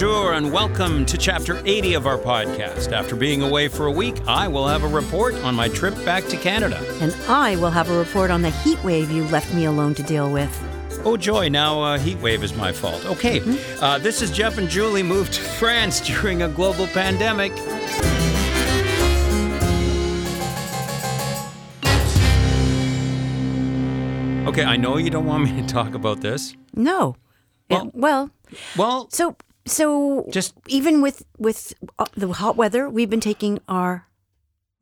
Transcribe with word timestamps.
bonjour, 0.00 0.34
and 0.34 0.52
welcome 0.52 1.04
to 1.04 1.18
chapter 1.18 1.60
80 1.66 1.94
of 1.94 2.06
our 2.06 2.18
podcast. 2.18 2.92
After 2.92 3.16
being 3.16 3.42
away 3.42 3.66
for 3.66 3.86
a 3.86 3.90
week, 3.90 4.14
I 4.28 4.46
will 4.46 4.64
have 4.68 4.84
a 4.84 4.88
report 4.88 5.34
on 5.42 5.56
my 5.56 5.66
trip 5.68 5.92
back 6.04 6.24
to 6.26 6.36
Canada. 6.36 6.78
And 7.00 7.12
I 7.26 7.56
will 7.56 7.70
have 7.70 7.90
a 7.90 7.98
report 7.98 8.30
on 8.30 8.40
the 8.42 8.50
heat 8.50 8.80
wave 8.84 9.10
you 9.10 9.24
left 9.24 9.52
me 9.52 9.64
alone 9.64 9.94
to 9.96 10.04
deal 10.04 10.30
with. 10.30 10.56
Oh, 11.04 11.16
joy, 11.16 11.48
now 11.48 11.82
uh, 11.82 11.98
heat 11.98 12.18
wave 12.20 12.44
is 12.44 12.54
my 12.54 12.70
fault. 12.70 13.04
Okay, 13.06 13.40
uh, 13.80 13.98
this 13.98 14.22
is 14.22 14.30
Jeff 14.30 14.56
and 14.56 14.68
Julie 14.68 15.02
moved 15.02 15.32
to 15.32 15.40
France 15.58 16.00
during 16.00 16.42
a 16.42 16.48
global 16.48 16.86
pandemic. 16.86 17.50
Okay, 24.46 24.64
I 24.64 24.76
know 24.76 24.96
you 24.96 25.10
don't 25.10 25.26
want 25.26 25.44
me 25.44 25.60
to 25.60 25.66
talk 25.66 25.94
about 25.94 26.20
this. 26.20 26.54
No. 26.74 27.16
Well- 27.68 27.90
well, 27.92 28.30
Well, 28.76 29.08
so 29.10 29.36
so 29.70 30.26
Just- 30.30 30.54
even 30.66 31.00
with 31.02 31.24
with 31.38 31.72
uh, 31.98 32.06
the 32.16 32.28
hot 32.32 32.56
weather, 32.56 32.88
we've 32.88 33.10
been 33.10 33.20
taking 33.20 33.58
our 33.68 34.06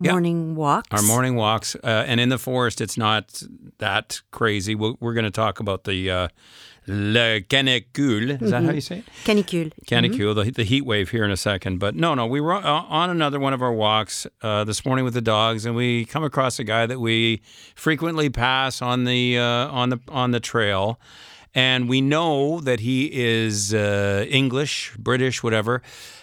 Yeah. 0.01 0.13
morning 0.13 0.57
walks. 0.57 0.89
our 0.93 1.03
morning 1.03 1.37
walks, 1.37 1.75
uh, 1.77 2.05
and 2.07 2.21
in 2.21 2.29
the 2.29 2.39
forest, 2.39 2.81
it's 2.81 2.97
not 2.99 3.43
that 3.79 4.21
crazy. 4.31 4.75
We're, 4.75 4.95
we're 5.01 5.15
going 5.15 5.25
to 5.25 5.31
talk 5.31 5.59
about 5.61 5.85
the 5.85 6.11
uh, 6.11 6.29
le 6.87 7.41
canicule. 7.41 8.41
Is 8.43 8.51
that 8.51 8.63
how 8.65 8.73
you 8.73 8.81
say 8.81 8.99
it? 8.99 9.05
canicule. 9.25 9.73
Canicule, 9.87 10.35
the, 10.35 10.51
the 10.51 10.65
heat 10.65 10.85
wave 10.85 11.11
here 11.11 11.25
in 11.25 11.31
a 11.31 11.37
second. 11.37 11.79
But 11.79 11.95
no, 11.95 12.15
no, 12.15 12.27
we 12.27 12.41
were 12.41 12.53
on 12.53 12.65
on 12.65 13.11
another 13.11 13.41
one 13.41 13.55
of 13.55 13.63
our 13.63 13.73
walks 13.73 14.27
uh, 14.43 14.65
this 14.65 14.85
morning 14.85 15.05
with 15.05 15.15
the 15.15 15.21
dogs, 15.23 15.65
and 15.67 15.75
we 15.75 16.05
come 16.05 16.25
across 16.25 16.59
a 16.59 16.65
guy 16.65 16.87
that 16.87 17.01
we 17.01 17.41
frequently 17.75 18.29
pass 18.31 18.83
on 18.83 19.05
the 19.05 19.39
uh, 19.39 19.69
on 19.81 19.89
the 19.89 19.99
on 20.09 20.31
the 20.33 20.41
trail, 20.41 21.01
and 21.57 21.89
we 21.89 22.01
know 22.01 22.61
that 22.61 22.81
he 22.81 23.09
is 23.13 23.73
uh, 23.73 24.27
English, 24.29 24.95
British, 24.99 25.43
whatever, 25.43 25.81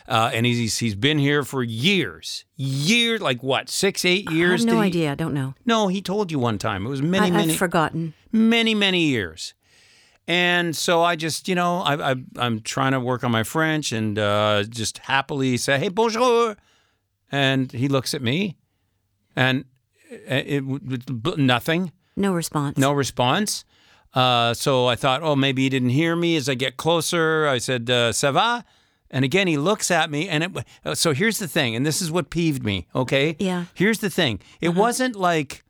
uh, 0.08 0.30
and 0.34 0.46
he's 0.46 0.78
he's 0.80 0.96
been 0.96 1.18
here 1.18 1.44
for 1.44 1.64
years, 1.64 2.46
years, 2.56 3.20
like 3.22 3.42
what, 3.42 3.68
six, 3.70 4.06
eight 4.06 4.28
I 4.30 4.34
years? 4.34 4.62
have 4.62 4.68
no 4.74 4.82
he- 4.82 4.88
idea. 4.88 5.12
I 5.12 5.16
don't 5.16 5.34
know. 5.34 5.56
No, 5.66 5.88
he 5.88 6.02
told 6.02 6.32
you 6.32 6.40
one 6.40 6.58
time. 6.58 6.86
It 6.86 6.90
was 6.90 7.02
many, 7.02 7.28
I, 7.28 7.32
many 7.32 7.54
I've 7.54 7.58
forgotten. 7.60 8.14
many 8.32 8.76
many 8.76 9.08
years 9.08 9.54
and 10.26 10.74
so 10.74 11.04
i 11.04 11.18
just 11.18 11.50
you 11.50 11.56
know 11.56 11.82
I, 11.82 12.12
I, 12.12 12.16
i'm 12.38 12.62
trying 12.62 12.94
to 12.94 13.00
work 13.02 13.26
on 13.26 13.32
my 13.32 13.44
french 13.44 13.92
and 13.92 14.18
uh, 14.18 14.64
just 14.64 15.00
happily 15.00 15.58
say 15.58 15.78
hey 15.78 15.90
bonjour 15.90 16.56
and 17.30 17.70
he 17.74 17.90
looks 17.90 18.14
at 18.14 18.22
me 18.22 18.56
and 19.36 19.66
it, 20.10 20.64
it 20.64 21.38
nothing 21.38 21.92
No 22.16 22.34
response. 22.34 22.78
no 22.78 22.94
response 22.94 23.66
uh, 24.14 24.54
so 24.54 24.88
i 24.88 24.96
thought 24.96 25.22
oh 25.24 25.36
maybe 25.36 25.64
he 25.64 25.70
didn't 25.70 25.90
hear 25.90 26.16
me 26.16 26.36
as 26.36 26.48
i 26.50 26.54
get 26.54 26.78
closer 26.78 27.48
i 27.48 27.58
said 27.58 27.90
uh, 27.90 28.12
ça 28.12 28.32
va 28.34 28.64
and 29.10 29.24
again 29.26 29.48
he 29.48 29.58
looks 29.58 29.90
at 29.92 30.10
me 30.10 30.28
and 30.30 30.44
it 30.44 30.52
uh, 30.86 30.96
so 30.96 31.14
here's 31.14 31.40
the 31.40 31.48
thing 31.48 31.76
and 31.76 31.86
this 31.86 32.02
is 32.02 32.12
what 32.12 32.30
peeved 32.30 32.64
me 32.64 32.88
okay 32.96 33.36
Yeah. 33.40 33.66
here's 33.74 34.00
the 34.00 34.10
thing 34.10 34.40
it 34.62 34.70
wasn't 34.76 35.16
like 35.16 35.64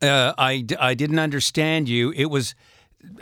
uh, 0.00 0.32
I, 0.38 0.64
I 0.78 0.94
didn't 0.94 1.18
understand 1.18 1.88
you. 1.88 2.12
It 2.14 2.26
was, 2.26 2.54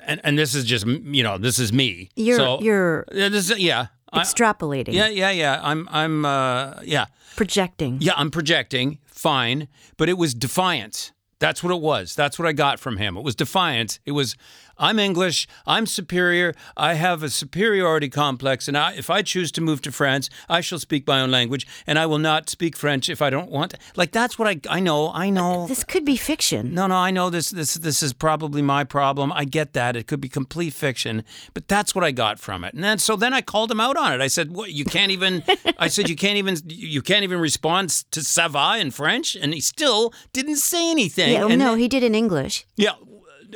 and, 0.05 0.21
and 0.23 0.39
this 0.39 0.55
is 0.55 0.65
just, 0.67 0.87
you 0.87 1.23
know, 1.23 1.39
this 1.39 1.59
is 1.59 1.73
me. 1.73 2.11
You're 2.17 2.37
so, 2.37 2.59
you're 2.61 3.07
Yeah, 3.11 3.31
this 3.31 3.51
is, 3.51 3.59
yeah. 3.59 3.87
I- 4.13 4.21
extrapolating. 4.21 4.93
yeah, 4.93 5.09
yeah, 5.09 5.31
yeah. 5.31 5.59
I'm, 5.63 5.89
I'm, 5.91 6.27
uh, 6.27 6.75
yeah. 6.85 7.07
Projecting. 7.35 7.97
Yeah, 8.03 8.13
I'm 8.17 8.31
projecting. 8.31 8.99
Fine. 9.07 9.69
But 9.97 10.11
it 10.11 10.19
was 10.19 10.35
defiance. 10.35 11.13
That's 11.39 11.63
what 11.63 11.73
it 11.73 11.81
was. 11.81 12.15
That's 12.15 12.39
what 12.39 12.49
I 12.49 12.53
got 12.53 12.81
from 12.81 12.97
him. 12.97 13.17
It 13.17 13.25
was 13.25 13.35
defiance. 13.35 14.01
It 14.07 14.13
was, 14.13 14.37
I'm 14.79 14.99
English. 14.99 15.47
I'm 15.67 15.87
superior. 15.87 16.55
I 16.77 16.95
have 16.95 17.23
a 17.23 17.31
superiority 17.31 18.09
complex. 18.09 18.69
And 18.69 18.77
I, 18.77 18.93
if 18.95 19.09
I 19.11 19.23
choose 19.23 19.51
to 19.53 19.61
move 19.61 19.81
to 19.83 19.93
France, 19.93 20.29
I 20.49 20.61
shall 20.61 20.79
speak 20.79 21.07
my 21.07 21.21
own 21.21 21.31
language. 21.31 21.67
And 21.87 21.99
I 21.99 22.07
will 22.07 22.19
not 22.19 22.51
speak 22.51 22.77
French 22.77 23.09
if 23.09 23.23
I 23.23 23.31
don't 23.31 23.51
want. 23.51 23.75
Like, 23.97 24.13
that's 24.13 24.39
what 24.39 24.49
I, 24.49 24.61
I 24.69 24.81
know. 24.81 25.11
I 25.13 25.31
know. 25.31 25.67
This 25.67 25.85
could 25.85 26.05
be 26.05 26.17
fiction. 26.17 26.75
No, 26.75 26.87
no, 26.87 26.97
I 26.97 27.11
know 27.11 27.31
this. 27.31 27.51
This, 27.51 27.75
this 27.75 28.03
is 28.03 28.13
probably 28.13 28.63
my 28.63 28.85
problem. 28.85 29.33
I 29.33 29.45
get 29.45 29.73
that. 29.73 29.97
It 29.97 30.07
could 30.07 30.21
be 30.21 30.29
complete 30.29 30.73
fiction, 30.75 31.25
but 31.55 31.69
that's 31.69 31.95
what 31.95 32.05
I 32.05 32.11
got 32.11 32.39
from 32.39 32.65
it. 32.65 32.75
And 32.75 32.85
then, 32.85 32.99
so 32.99 33.17
then 33.17 33.33
I 33.33 33.41
called 33.41 33.71
him 33.71 33.81
out 33.81 33.97
on 33.97 34.13
it. 34.13 34.21
I 34.21 34.29
said, 34.29 34.53
"What? 34.53 34.73
You 34.73 34.85
can't 34.85 35.11
even." 35.11 35.43
I 35.79 35.89
said, 35.89 36.09
"You 36.09 36.17
can't 36.17 36.37
even. 36.37 36.57
You 36.67 37.03
can't 37.03 37.23
even 37.25 37.39
respond 37.41 37.91
to 38.11 38.21
ça 38.21 38.49
va 38.51 38.79
in 38.79 38.91
French," 38.91 39.35
and 39.37 39.55
he 39.55 39.61
still 39.61 40.13
didn't 40.33 40.57
say 40.57 40.91
anything. 40.91 41.33
Yeah, 41.33 41.47
and 41.47 41.59
no, 41.59 41.71
then- 41.71 41.79
he 41.79 41.89
did 41.89 42.03
in 42.03 42.15
English. 42.15 42.67
yeah, 42.77 42.93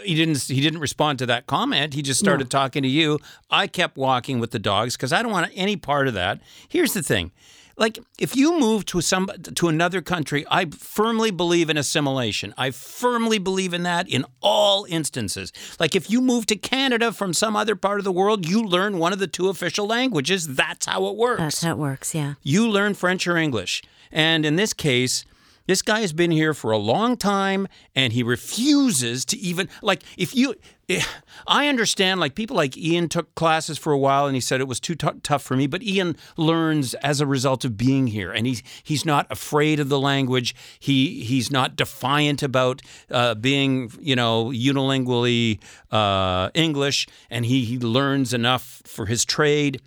he 0.05 0.15
didn't. 0.15 0.41
He 0.43 0.61
didn't 0.61 0.81
respond 0.81 1.19
to 1.21 1.27
that 1.27 1.47
comment. 1.47 1.95
He 1.95 2.03
just 2.03 2.21
started 2.21 2.51
talking 2.51 2.83
to 2.83 2.89
you. 2.89 3.19
I 3.51 3.67
kept 3.67 3.97
walking 3.97 4.39
with 4.41 4.51
the 4.51 4.59
dogs 4.59 4.97
because 4.97 5.13
I 5.13 5.23
don't 5.23 5.33
want 5.33 5.51
any 5.55 5.77
part 5.77 6.09
of 6.09 6.15
that. 6.15 6.41
Here's 6.69 6.93
the 6.95 7.03
thing. 7.03 7.33
Like 7.77 7.99
if 8.19 8.37
you 8.37 8.59
move 8.61 8.85
to 8.87 9.01
some 9.01 9.29
to 9.55 9.69
another 9.69 10.03
country, 10.03 10.45
I 10.51 10.67
firmly 10.67 11.31
believe 11.31 11.71
in 11.71 11.79
assimilation. 11.79 12.53
I 12.59 12.73
firmly 12.73 13.39
believe 13.39 13.73
in 13.73 13.85
that 13.85 14.07
in 14.07 14.27
all 14.43 14.85
instances. 14.91 15.51
Like 15.79 15.95
if 15.97 16.11
you 16.11 16.21
move 16.21 16.45
to 16.47 16.57
Canada 16.57 17.11
from 17.11 17.33
some 17.33 17.57
other 17.57 17.77
part 17.77 17.99
of 17.99 18.05
the 18.05 18.13
world, 18.13 18.47
you 18.47 18.63
learn 18.63 18.99
one 18.99 19.15
of 19.15 19.19
the 19.19 19.27
two 19.27 19.49
official 19.49 19.87
languages. 19.87 20.47
That's 20.57 20.85
how 20.85 21.07
it 21.07 21.17
works 21.17 21.41
That's 21.41 21.63
how 21.63 21.71
it 21.73 21.79
works. 21.79 22.15
Yeah. 22.15 22.35
you 22.43 22.69
learn 22.69 22.93
French 22.93 23.27
or 23.27 23.39
English. 23.39 23.83
And 24.13 24.45
in 24.45 24.57
this 24.57 24.75
case, 24.75 25.25
this 25.71 25.83
guy 25.83 26.01
has 26.01 26.13
been 26.13 26.33
here 26.33 26.53
for 26.53 26.73
a 26.73 26.77
long 26.79 27.17
time 27.17 27.69
and 27.95 28.13
he 28.13 28.25
refuses 28.25 29.25
to 29.25 29.37
even, 29.39 29.69
like, 29.83 30.03
if 30.19 30.35
you, 30.35 30.57
eh, 30.89 31.01
I 31.47 31.69
understand, 31.69 32.19
like, 32.19 32.35
people 32.35 32.57
like 32.57 32.77
Ian 32.77 33.09
took 33.09 33.33
classes 33.37 33.79
for 33.79 33.93
a 33.93 33.99
while 33.99 34.27
and 34.27 34.35
he 34.35 34.41
said 34.41 34.61
it 34.61 34.67
was 34.67 34.81
too 34.81 34.97
tou- 34.97 35.21
tough 35.23 35.45
for 35.45 35.57
me, 35.57 35.69
but 35.69 35.85
Ian 35.85 36.17
learns 36.37 36.95
as 36.95 37.21
a 37.21 37.27
result 37.27 37.65
of 37.65 37.77
being 37.77 38.09
here 38.09 38.33
and 38.33 38.49
he's, 38.49 38.65
he's 38.83 39.05
not 39.07 39.29
afraid 39.31 39.79
of 39.79 39.89
the 39.89 40.01
language. 40.01 40.57
He, 40.81 41.23
he's 41.23 41.53
not 41.53 41.77
defiant 41.77 42.43
about 42.43 42.83
uh, 43.09 43.37
being, 43.37 43.93
you 44.01 44.17
know, 44.17 44.47
unilingually 44.47 45.61
uh, 45.93 46.51
English 46.53 47.07
and 47.31 47.47
he, 47.47 47.65
he 47.65 47.79
learns 47.79 48.35
enough 48.35 48.83
for 48.85 49.07
his 49.07 49.25
trade. 49.25 49.81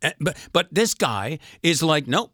Uh, 0.00 0.12
But 0.20 0.36
but 0.52 0.68
this 0.70 0.94
guy 0.94 1.40
is 1.62 1.82
like, 1.82 2.06
nope. 2.06 2.30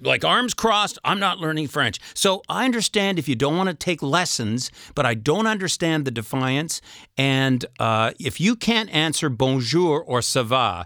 Like 0.00 0.24
arms 0.24 0.54
crossed, 0.54 0.98
I'm 1.04 1.20
not 1.20 1.38
learning 1.38 1.68
French. 1.68 2.00
So 2.14 2.42
I 2.48 2.64
understand 2.64 3.18
if 3.18 3.28
you 3.28 3.36
don't 3.36 3.56
want 3.56 3.68
to 3.68 3.74
take 3.74 4.02
lessons, 4.02 4.70
but 4.94 5.06
I 5.06 5.14
don't 5.14 5.46
understand 5.46 6.04
the 6.04 6.10
defiance. 6.10 6.80
And 7.16 7.64
uh, 7.78 8.12
if 8.18 8.40
you 8.40 8.56
can't 8.56 8.90
answer 8.90 9.28
bonjour 9.28 10.02
or 10.02 10.20
ça 10.20 10.44
va, 10.44 10.84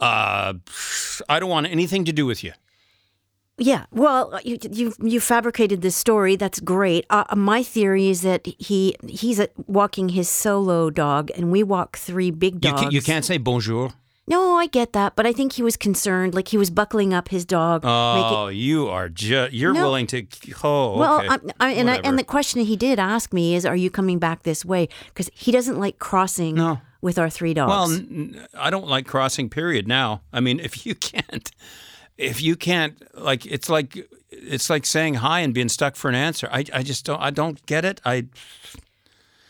uh, 0.00 0.54
I 1.28 1.40
don't 1.40 1.48
want 1.48 1.68
anything 1.68 2.04
to 2.04 2.12
do 2.12 2.26
with 2.26 2.42
you. 2.44 2.52
Yeah, 3.62 3.84
well, 3.92 4.40
you 4.42 4.56
you 4.70 4.94
you 5.02 5.20
fabricated 5.20 5.82
this 5.82 5.94
story. 5.94 6.34
That's 6.34 6.60
great. 6.60 7.04
Uh, 7.10 7.24
my 7.36 7.62
theory 7.62 8.08
is 8.08 8.22
that 8.22 8.46
he 8.58 8.96
he's 9.06 9.38
uh 9.38 9.48
walking 9.66 10.08
his 10.10 10.30
solo 10.30 10.88
dog, 10.88 11.30
and 11.36 11.52
we 11.52 11.62
walk 11.62 11.98
three 11.98 12.30
big 12.30 12.54
You, 12.54 12.70
dogs. 12.72 12.80
can, 12.80 12.90
you 12.90 13.02
can't 13.02 13.22
say 13.24 13.36
bonjour. 13.36 13.92
No, 14.30 14.54
I 14.56 14.66
get 14.66 14.92
that, 14.92 15.16
but 15.16 15.26
I 15.26 15.32
think 15.32 15.54
he 15.54 15.62
was 15.62 15.76
concerned, 15.76 16.34
like 16.34 16.48
he 16.48 16.56
was 16.56 16.70
buckling 16.70 17.12
up 17.12 17.28
his 17.28 17.44
dog. 17.44 17.82
Oh, 17.84 18.46
you 18.48 18.88
are 18.88 19.08
just, 19.08 19.52
you're 19.52 19.72
No. 19.74 19.82
willing 19.82 20.06
to, 20.08 20.26
oh, 20.62 20.96
well, 20.98 21.18
okay. 21.18 21.28
I'm, 21.28 21.50
I, 21.58 21.70
and 21.72 21.90
I, 21.90 21.96
and 22.04 22.18
the 22.18 22.24
question 22.24 22.60
he 22.64 22.76
did 22.76 22.98
ask 22.98 23.32
me 23.32 23.54
is, 23.56 23.66
"Are 23.66 23.74
you 23.76 23.90
coming 23.90 24.18
back 24.18 24.44
this 24.44 24.64
way?" 24.64 24.88
Because 25.08 25.28
he 25.34 25.50
doesn't 25.50 25.78
like 25.78 25.98
crossing 25.98 26.54
No. 26.54 26.80
with 27.00 27.18
our 27.18 27.28
three 27.28 27.54
dogs. 27.54 27.70
Well, 27.70 27.90
n- 27.92 28.46
I 28.56 28.70
don't 28.70 28.86
like 28.88 29.06
crossing. 29.06 29.50
Period. 29.50 29.88
Now, 29.88 30.22
I 30.32 30.40
mean, 30.40 30.60
if 30.60 30.86
you 30.86 30.94
can't, 31.10 31.50
if 32.16 32.40
you 32.40 32.54
can't, 32.56 33.02
like, 33.20 33.44
it's 33.46 33.68
like 33.68 33.98
it's 34.30 34.70
like 34.70 34.86
saying 34.86 35.14
hi 35.14 35.40
and 35.40 35.52
being 35.52 35.68
stuck 35.68 35.96
for 35.96 36.08
an 36.08 36.14
answer. 36.14 36.48
I, 36.52 36.64
I 36.72 36.82
just 36.84 37.04
don't. 37.04 37.20
I 37.20 37.30
don't 37.30 37.64
get 37.66 37.84
it. 37.84 38.00
I 38.04 38.26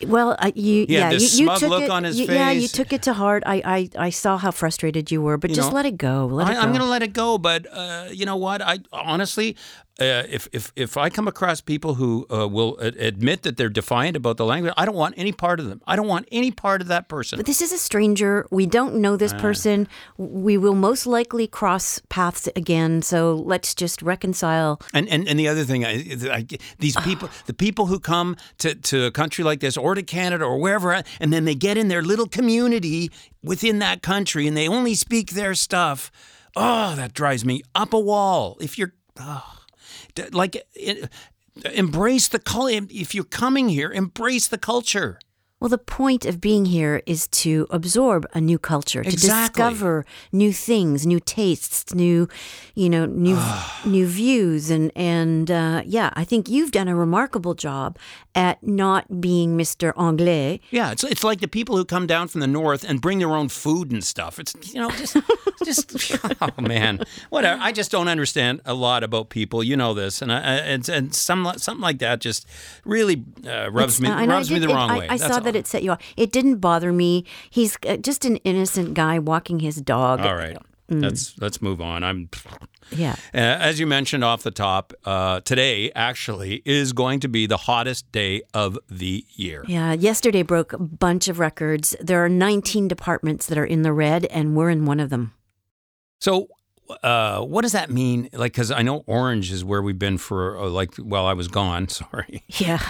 Well, 0.06 0.36
I, 0.38 0.52
you, 0.54 0.86
He 0.86 0.94
yeah, 0.94 1.10
you, 1.10 1.18
you 1.18 1.46
took 1.58 1.82
it, 1.82 2.14
you- 2.14 2.24
Yeah, 2.26 2.50
you 2.50 2.68
took 2.68 2.92
it 2.92 3.02
to 3.02 3.12
heart. 3.12 3.42
I, 3.46 3.88
I, 3.96 4.06
I 4.06 4.10
saw 4.10 4.38
how 4.38 4.50
frustrated 4.50 5.10
you 5.10 5.20
were, 5.22 5.36
but 5.36 5.50
You 5.50 5.56
just 5.56 5.70
know, 5.70 5.76
let 5.76 5.86
it 5.86 5.96
go. 5.98 6.26
Let 6.26 6.46
I, 6.48 6.52
it 6.52 6.54
go. 6.54 6.60
I'm 6.60 6.68
going 6.70 6.80
to 6.80 6.86
let 6.86 7.02
it 7.02 7.12
go. 7.12 7.38
But 7.38 7.66
uh, 7.72 8.08
you 8.10 8.24
know 8.24 8.36
what? 8.36 8.62
I 8.62 8.78
honestly, 8.92 9.56
uh, 10.00 10.26
if 10.28 10.48
if 10.52 10.72
if 10.76 10.96
I 10.96 11.10
come 11.10 11.28
across 11.28 11.60
people 11.60 11.94
who 11.94 12.26
uh, 12.30 12.48
will 12.48 12.78
a- 12.80 13.06
admit 13.06 13.42
that 13.42 13.56
they're 13.56 13.68
defiant 13.68 14.16
about 14.16 14.36
the 14.36 14.44
language, 14.44 14.72
I 14.76 14.84
don't 14.86 14.96
want 14.96 15.14
any 15.16 15.32
part 15.32 15.60
of 15.60 15.66
them. 15.66 15.82
I 15.86 15.96
don't 15.96 16.08
want 16.08 16.26
any 16.32 16.50
part 16.50 16.80
of 16.80 16.88
that 16.88 17.08
person. 17.08 17.36
But 17.38 17.46
this 17.46 17.60
is 17.60 17.72
a 17.72 17.78
stranger. 17.78 18.46
We 18.50 18.66
don't 18.66 18.94
know 18.96 19.16
this 19.16 19.34
person. 19.34 19.88
We 20.16 20.56
will 20.56 20.74
most 20.74 21.06
likely 21.06 21.46
cross 21.46 22.00
paths 22.08 22.48
again. 22.56 23.02
So 23.02 23.34
let's 23.34 23.74
just 23.74 24.02
reconcile. 24.02 24.80
And, 24.94 25.08
and 25.08 25.28
and 25.28 25.38
the 25.38 25.48
other 25.48 25.64
thing, 25.64 25.84
I, 25.84 26.04
I, 26.30 26.46
these 26.78 26.96
people, 27.00 27.28
the 27.46 27.54
people 27.54 27.86
who 27.86 28.00
come 28.00 28.36
to, 28.58 28.74
to 28.74 29.04
a 29.04 29.10
country 29.10 29.44
like 29.44 29.60
this 29.60 29.76
or 29.76 29.94
to 29.94 30.02
Canada 30.02 30.44
or 30.44 30.58
wherever, 30.58 31.02
and 31.20 31.32
then 31.32 31.44
they 31.44 31.54
get 31.54 31.76
in 31.76 31.88
their 31.88 32.02
little 32.02 32.26
community 32.26 33.10
within 33.42 33.78
that 33.80 34.02
country 34.02 34.46
and 34.46 34.56
they 34.56 34.68
only 34.68 34.94
speak 34.94 35.32
their 35.32 35.54
stuff. 35.54 36.10
Oh, 36.56 36.96
that 36.96 37.12
drives 37.12 37.44
me 37.44 37.62
up 37.74 37.92
a 37.92 38.00
wall. 38.00 38.56
If 38.60 38.76
you're 38.78 38.94
oh, 39.18 39.59
like, 40.32 40.56
it, 40.74 41.10
embrace 41.74 42.28
the 42.28 42.38
culture. 42.38 42.86
If 42.90 43.14
you're 43.14 43.24
coming 43.24 43.68
here, 43.68 43.92
embrace 43.92 44.48
the 44.48 44.58
culture. 44.58 45.18
Well, 45.60 45.68
the 45.68 45.76
point 45.78 46.24
of 46.24 46.40
being 46.40 46.64
here 46.64 47.02
is 47.04 47.28
to 47.28 47.66
absorb 47.70 48.26
a 48.32 48.40
new 48.40 48.58
culture, 48.58 49.04
to 49.04 49.10
discover 49.10 50.06
new 50.32 50.52
things, 50.54 51.06
new 51.06 51.20
tastes, 51.20 51.94
new, 51.94 52.28
you 52.74 52.88
know, 52.88 53.04
new 53.06 53.38
new 53.84 54.06
views, 54.06 54.70
and 54.70 54.90
and 54.96 55.50
uh, 55.50 55.82
yeah, 55.84 56.10
I 56.14 56.24
think 56.24 56.48
you've 56.48 56.70
done 56.72 56.88
a 56.88 56.96
remarkable 56.96 57.54
job 57.54 57.98
at 58.34 58.62
not 58.62 59.20
being 59.20 59.58
Mr. 59.58 59.92
Anglais. 59.98 60.60
Yeah, 60.70 60.92
it's 60.92 61.04
it's 61.04 61.22
like 61.24 61.40
the 61.40 61.48
people 61.48 61.76
who 61.76 61.84
come 61.84 62.06
down 62.06 62.28
from 62.28 62.40
the 62.40 62.46
north 62.46 62.82
and 62.88 63.00
bring 63.00 63.18
their 63.18 63.32
own 63.36 63.48
food 63.50 63.92
and 63.92 64.02
stuff. 64.02 64.38
It's 64.38 64.54
you 64.74 64.80
know 64.80 64.90
just 64.90 65.16
just 65.64 66.16
oh 66.40 66.48
man, 66.62 67.00
whatever. 67.28 67.60
I 67.60 67.72
just 67.72 67.90
don't 67.90 68.08
understand 68.08 68.62
a 68.64 68.72
lot 68.74 69.04
about 69.04 69.28
people. 69.28 69.62
You 69.62 69.76
know 69.76 69.92
this, 69.94 70.22
and 70.22 70.32
I, 70.32 70.38
I- 70.38 70.64
and 70.72 70.88
and 70.88 71.14
some 71.14 71.52
something 71.58 71.82
like 71.82 71.98
that 71.98 72.20
just 72.20 72.46
really 72.84 73.24
uh, 73.46 73.70
rubs 73.70 74.00
me 74.00 74.08
Uh, 74.08 74.12
and 74.22 74.32
I 74.32 74.34
rubs 74.36 74.50
me 74.50 74.58
the 74.58 74.68
wrong 74.68 74.90
I, 74.90 74.98
way. 74.98 75.04
I 75.08 75.16
That's 75.18 75.26
saw 75.28 75.34
all. 75.34 75.40
that 75.40 75.49
it 75.56 75.66
set 75.66 75.82
you 75.82 75.92
off. 75.92 76.00
It 76.16 76.32
didn't 76.32 76.56
bother 76.56 76.92
me. 76.92 77.24
He's 77.50 77.76
uh, 77.86 77.96
just 77.98 78.24
an 78.24 78.36
innocent 78.38 78.94
guy 78.94 79.18
walking 79.18 79.60
his 79.60 79.76
dog. 79.80 80.20
All 80.20 80.34
right, 80.36 80.56
Mm. 80.90 81.02
let's 81.02 81.38
let's 81.40 81.62
move 81.62 81.80
on. 81.80 82.02
I'm. 82.02 82.28
Yeah. 82.90 83.12
Uh, 83.32 83.36
as 83.38 83.78
you 83.78 83.86
mentioned 83.86 84.24
off 84.24 84.42
the 84.42 84.50
top, 84.50 84.92
uh, 85.04 85.38
today 85.40 85.92
actually 85.94 86.62
is 86.64 86.92
going 86.92 87.20
to 87.20 87.28
be 87.28 87.46
the 87.46 87.56
hottest 87.58 88.10
day 88.10 88.42
of 88.52 88.76
the 88.90 89.24
year. 89.34 89.64
Yeah, 89.68 89.92
yesterday 89.92 90.42
broke 90.42 90.72
a 90.72 90.78
bunch 90.78 91.28
of 91.28 91.38
records. 91.38 91.94
There 92.00 92.24
are 92.24 92.28
19 92.28 92.88
departments 92.88 93.46
that 93.46 93.56
are 93.56 93.64
in 93.64 93.82
the 93.82 93.92
red, 93.92 94.24
and 94.26 94.56
we're 94.56 94.70
in 94.70 94.84
one 94.86 94.98
of 94.98 95.10
them. 95.10 95.32
So, 96.20 96.48
uh, 97.02 97.40
what 97.42 97.62
does 97.62 97.72
that 97.72 97.90
mean? 97.90 98.28
Like, 98.32 98.52
because 98.52 98.70
I 98.70 98.82
know 98.82 99.04
orange 99.06 99.50
is 99.52 99.64
where 99.64 99.82
we've 99.82 99.98
been 99.98 100.18
for 100.18 100.58
uh, 100.58 100.68
like, 100.68 100.94
well, 100.98 101.26
I 101.26 101.32
was 101.34 101.48
gone. 101.48 101.88
Sorry. 102.00 102.42
Yeah. 102.58 102.80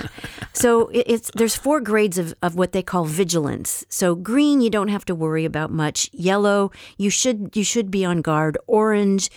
So 0.53 0.89
it- 0.89 1.05
it's 1.07 1.31
there's 1.35 1.57
four 1.57 1.81
grades 1.81 2.19
of, 2.19 2.35
of 2.43 2.55
what 2.57 2.73
they 2.73 2.83
call 2.83 3.05
vigilance. 3.05 3.85
So 3.89 4.15
green, 4.15 4.61
you 4.61 4.71
don't 4.71 4.89
have 4.89 5.05
to 5.07 5.15
worry 5.15 5.45
about 5.45 5.71
much. 5.71 6.09
Yellow, 6.13 6.71
you 6.99 7.11
should 7.11 7.57
you 7.57 7.65
should 7.65 7.91
be 7.91 8.05
on 8.05 8.21
guard. 8.23 8.57
Orange, 8.67 9.31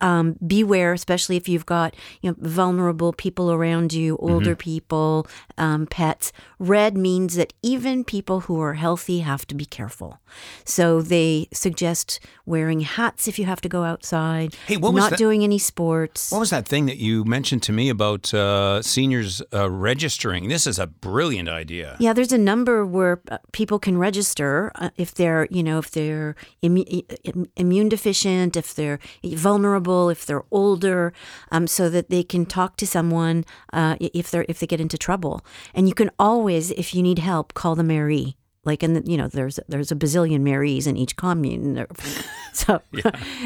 um, 0.00 0.36
beware, 0.46 0.92
especially 0.92 1.36
if 1.36 1.48
you've 1.48 1.66
got 1.66 1.94
you 2.20 2.30
know 2.30 2.36
vulnerable 2.38 3.12
people 3.12 3.50
around 3.52 3.92
you, 3.92 4.16
older 4.18 4.54
people, 4.54 5.26
um, 5.58 5.86
pets. 5.86 6.32
Red 6.58 6.96
means 6.96 7.34
that 7.36 7.52
even 7.62 8.04
people 8.04 8.40
who 8.40 8.60
are 8.60 8.74
healthy 8.74 9.20
have 9.20 9.46
to 9.48 9.54
be 9.54 9.64
careful. 9.64 10.18
So 10.64 11.02
they 11.02 11.48
suggest 11.52 12.20
wearing 12.46 12.80
hats 12.80 13.26
if 13.28 13.38
you 13.38 13.44
have 13.46 13.60
to 13.62 13.68
go 13.68 13.82
outside. 13.84 14.54
Hey, 14.66 14.76
what 14.76 14.92
was 14.94 15.02
not 15.02 15.10
that- 15.10 15.18
doing 15.18 15.42
any 15.42 15.58
sports. 15.58 16.30
What 16.30 16.38
was 16.40 16.50
that 16.50 16.66
thing 16.66 16.86
that 16.86 16.98
you 16.98 17.24
mentioned 17.24 17.62
to 17.64 17.72
me 17.72 17.88
about 17.88 18.32
uh, 18.32 18.82
seniors 18.82 19.42
uh, 19.52 19.68
registering? 19.70 20.48
This 20.48 20.66
is 20.66 20.78
a 20.78 20.86
brilliant 20.86 21.48
idea. 21.48 21.96
Yeah, 21.98 22.12
there's 22.12 22.32
a 22.32 22.38
number 22.38 22.86
where 22.86 23.20
uh, 23.30 23.38
people 23.52 23.78
can 23.78 23.98
register 23.98 24.70
uh, 24.76 24.90
if 24.96 25.14
they're, 25.14 25.46
you 25.50 25.62
know, 25.62 25.78
if 25.78 25.90
they're 25.90 26.34
im- 26.62 27.46
immune 27.56 27.88
deficient, 27.88 28.56
if 28.56 28.74
they're 28.74 28.98
vulnerable, 29.24 30.10
if 30.10 30.26
they're 30.26 30.44
older, 30.50 31.12
um, 31.50 31.66
so 31.66 31.88
that 31.90 32.10
they 32.10 32.22
can 32.22 32.46
talk 32.46 32.76
to 32.76 32.86
someone 32.86 33.44
uh, 33.72 33.96
if 34.00 34.30
they're 34.30 34.46
if 34.48 34.58
they 34.60 34.66
get 34.66 34.80
into 34.80 34.98
trouble. 34.98 35.44
And 35.74 35.88
you 35.88 35.94
can 35.94 36.10
always, 36.18 36.70
if 36.72 36.94
you 36.94 37.02
need 37.02 37.18
help, 37.18 37.54
call 37.54 37.74
the 37.74 37.84
mairie. 37.84 38.36
Like, 38.64 38.82
and 38.84 39.06
you 39.08 39.16
know, 39.16 39.26
there's 39.26 39.58
there's 39.68 39.90
a 39.90 39.96
bazillion 39.96 40.42
mairies 40.42 40.86
in 40.86 40.96
each 40.96 41.16
commune, 41.16 41.84
so 42.52 42.80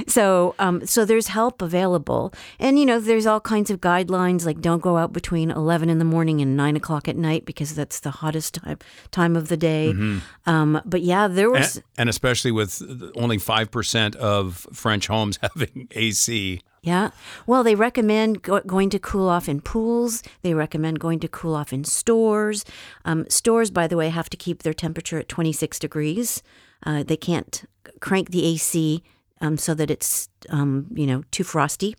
so 0.06 0.54
um, 0.58 0.84
so 0.84 1.06
there's 1.06 1.28
help 1.28 1.62
available, 1.62 2.34
and 2.58 2.78
you 2.78 2.84
know, 2.84 3.00
there's 3.00 3.24
all 3.26 3.40
kinds 3.40 3.70
of 3.70 3.80
guidelines 3.80 4.44
like 4.44 4.60
don't 4.60 4.82
go 4.82 4.98
out 4.98 5.14
between 5.14 5.50
eleven 5.50 5.88
in 5.88 5.98
the 5.98 6.04
morning 6.04 6.42
and 6.42 6.54
nine 6.54 6.76
o'clock 6.76 7.08
at 7.08 7.16
night 7.16 7.46
because 7.46 7.74
that's 7.74 8.00
the 8.00 8.10
hottest 8.10 8.54
time 8.54 8.78
time 9.10 9.36
of 9.36 9.48
the 9.48 9.56
day. 9.56 9.94
Um, 10.44 10.82
but 10.84 11.02
yeah, 11.02 11.28
there 11.28 11.50
was 11.50 11.76
And, 11.76 11.84
and 11.98 12.08
especially 12.08 12.52
with 12.52 12.82
only 13.16 13.38
5% 13.38 14.16
of 14.16 14.66
French 14.72 15.06
homes 15.06 15.38
having 15.42 15.88
AC. 15.92 16.60
Yeah. 16.86 17.10
Well, 17.48 17.64
they 17.64 17.74
recommend 17.74 18.42
go- 18.42 18.60
going 18.60 18.90
to 18.90 19.00
cool 19.00 19.28
off 19.28 19.48
in 19.48 19.60
pools. 19.60 20.22
They 20.42 20.54
recommend 20.54 21.00
going 21.00 21.18
to 21.18 21.28
cool 21.28 21.56
off 21.56 21.72
in 21.72 21.82
stores. 21.82 22.64
Um, 23.04 23.28
stores, 23.28 23.72
by 23.72 23.88
the 23.88 23.96
way, 23.96 24.08
have 24.10 24.30
to 24.30 24.36
keep 24.36 24.62
their 24.62 24.72
temperature 24.72 25.18
at 25.18 25.28
26 25.28 25.80
degrees. 25.80 26.42
Uh, 26.86 27.02
they 27.02 27.16
can't 27.16 27.64
crank 28.00 28.30
the 28.30 28.44
AC 28.46 29.02
um, 29.40 29.56
so 29.58 29.74
that 29.74 29.90
it's, 29.90 30.28
um, 30.48 30.86
you 30.94 31.06
know, 31.08 31.24
too 31.32 31.42
frosty. 31.42 31.96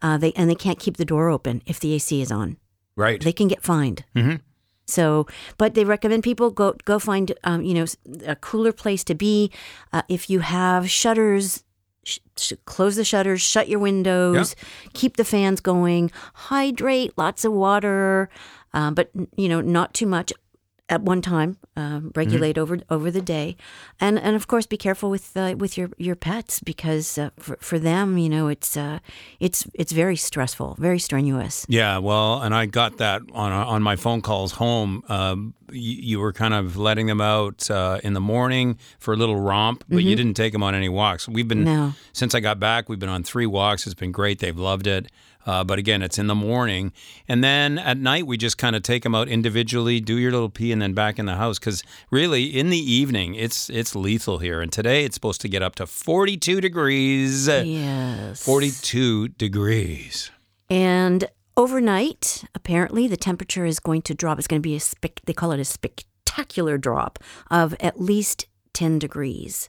Uh, 0.00 0.16
they 0.16 0.32
and 0.32 0.48
they 0.48 0.54
can't 0.56 0.78
keep 0.80 0.96
the 0.96 1.04
door 1.04 1.28
open 1.28 1.60
if 1.66 1.78
the 1.78 1.92
AC 1.92 2.22
is 2.22 2.32
on. 2.32 2.56
Right. 2.96 3.20
They 3.22 3.32
can 3.34 3.48
get 3.48 3.62
fined. 3.62 4.04
Mhm. 4.16 4.40
So, 4.86 5.26
but 5.58 5.74
they 5.74 5.84
recommend 5.84 6.22
people 6.24 6.50
go 6.50 6.74
go 6.86 6.98
find 6.98 7.32
um, 7.44 7.62
you 7.62 7.74
know 7.74 7.84
a 8.26 8.34
cooler 8.34 8.72
place 8.72 9.04
to 9.04 9.14
be. 9.14 9.50
Uh, 9.92 10.02
if 10.08 10.28
you 10.30 10.40
have 10.40 10.90
shutters, 10.90 11.62
sh- 12.04 12.18
sh- 12.36 12.52
close 12.64 12.96
the 12.96 13.04
shutters, 13.04 13.40
shut 13.40 13.68
your 13.68 13.78
windows, 13.80 14.54
keep 14.92 15.16
the 15.16 15.24
fans 15.24 15.60
going, 15.60 16.10
hydrate, 16.34 17.12
lots 17.16 17.44
of 17.44 17.52
water, 17.52 18.28
uh, 18.74 18.90
but 18.90 19.10
you 19.36 19.48
know 19.48 19.60
not 19.60 19.94
too 19.94 20.06
much 20.06 20.32
at 20.92 21.00
one 21.02 21.22
time. 21.22 21.56
Um, 21.74 22.12
regulate 22.14 22.58
over 22.58 22.78
over 22.90 23.10
the 23.10 23.22
day, 23.22 23.56
and 23.98 24.18
and 24.18 24.36
of 24.36 24.46
course 24.46 24.66
be 24.66 24.76
careful 24.76 25.08
with 25.10 25.34
uh, 25.36 25.54
with 25.56 25.78
your 25.78 25.88
your 25.96 26.14
pets 26.16 26.60
because 26.60 27.16
uh, 27.18 27.30
for 27.38 27.56
for 27.60 27.78
them 27.78 28.18
you 28.18 28.28
know 28.28 28.48
it's 28.48 28.76
uh, 28.76 28.98
it's 29.40 29.66
it's 29.74 29.92
very 29.92 30.16
stressful, 30.16 30.76
very 30.78 30.98
strenuous. 30.98 31.64
Yeah, 31.68 31.96
well, 31.98 32.42
and 32.42 32.54
I 32.54 32.66
got 32.66 32.98
that 32.98 33.22
on 33.32 33.52
on 33.52 33.82
my 33.82 33.96
phone 33.96 34.20
calls 34.20 34.52
home. 34.52 35.02
Um, 35.08 35.54
you, 35.72 35.96
you 36.10 36.20
were 36.20 36.34
kind 36.34 36.52
of 36.52 36.76
letting 36.76 37.06
them 37.06 37.22
out 37.22 37.70
uh, 37.70 37.98
in 38.04 38.12
the 38.12 38.20
morning 38.20 38.78
for 38.98 39.14
a 39.14 39.16
little 39.16 39.36
romp, 39.40 39.84
but 39.88 40.02
you 40.02 40.14
didn't 40.14 40.34
take 40.34 40.52
them 40.52 40.62
on 40.62 40.74
any 40.74 40.90
walks. 40.90 41.26
We've 41.26 41.48
been 41.48 41.64
No. 41.64 41.94
since 42.12 42.34
I 42.34 42.40
got 42.40 42.60
back. 42.60 42.90
We've 42.90 42.98
been 42.98 43.08
on 43.08 43.22
three 43.22 43.46
walks. 43.46 43.86
It's 43.86 43.94
been 43.94 44.12
great. 44.12 44.40
They've 44.40 44.58
loved 44.58 44.86
it. 44.86 45.06
Uh, 45.44 45.64
but 45.64 45.78
again, 45.78 46.02
it's 46.02 46.18
in 46.18 46.28
the 46.28 46.34
morning, 46.36 46.92
and 47.26 47.42
then 47.42 47.78
at 47.78 47.98
night 47.98 48.26
we 48.28 48.36
just 48.36 48.58
kind 48.58 48.76
of 48.76 48.82
take 48.82 49.02
them 49.02 49.14
out 49.14 49.28
individually, 49.28 49.98
do 49.98 50.16
your 50.16 50.30
little 50.30 50.48
pee, 50.48 50.70
and 50.70 50.80
then 50.80 50.92
back 50.94 51.18
in 51.18 51.26
the 51.26 51.34
house. 51.34 51.58
Because 51.58 51.82
really, 52.12 52.44
in 52.44 52.70
the 52.70 52.78
evening, 52.78 53.34
it's 53.34 53.68
it's 53.68 53.96
lethal 53.96 54.38
here. 54.38 54.60
And 54.60 54.70
today 54.70 55.04
it's 55.04 55.14
supposed 55.14 55.40
to 55.40 55.48
get 55.48 55.62
up 55.62 55.74
to 55.76 55.86
forty 55.86 56.36
two 56.36 56.60
degrees. 56.60 57.48
Yes. 57.48 58.40
Forty 58.40 58.70
two 58.70 59.28
degrees. 59.28 60.30
And 60.70 61.28
overnight, 61.56 62.44
apparently, 62.54 63.08
the 63.08 63.16
temperature 63.16 63.66
is 63.66 63.80
going 63.80 64.02
to 64.02 64.14
drop. 64.14 64.38
It's 64.38 64.46
going 64.46 64.62
to 64.62 64.68
be 64.68 64.76
a 64.76 64.80
spec. 64.80 65.22
They 65.24 65.32
call 65.32 65.50
it 65.50 65.58
a 65.58 65.64
spectacular 65.64 66.78
drop 66.78 67.18
of 67.50 67.74
at 67.80 68.00
least 68.00 68.46
ten 68.72 69.00
degrees, 69.00 69.68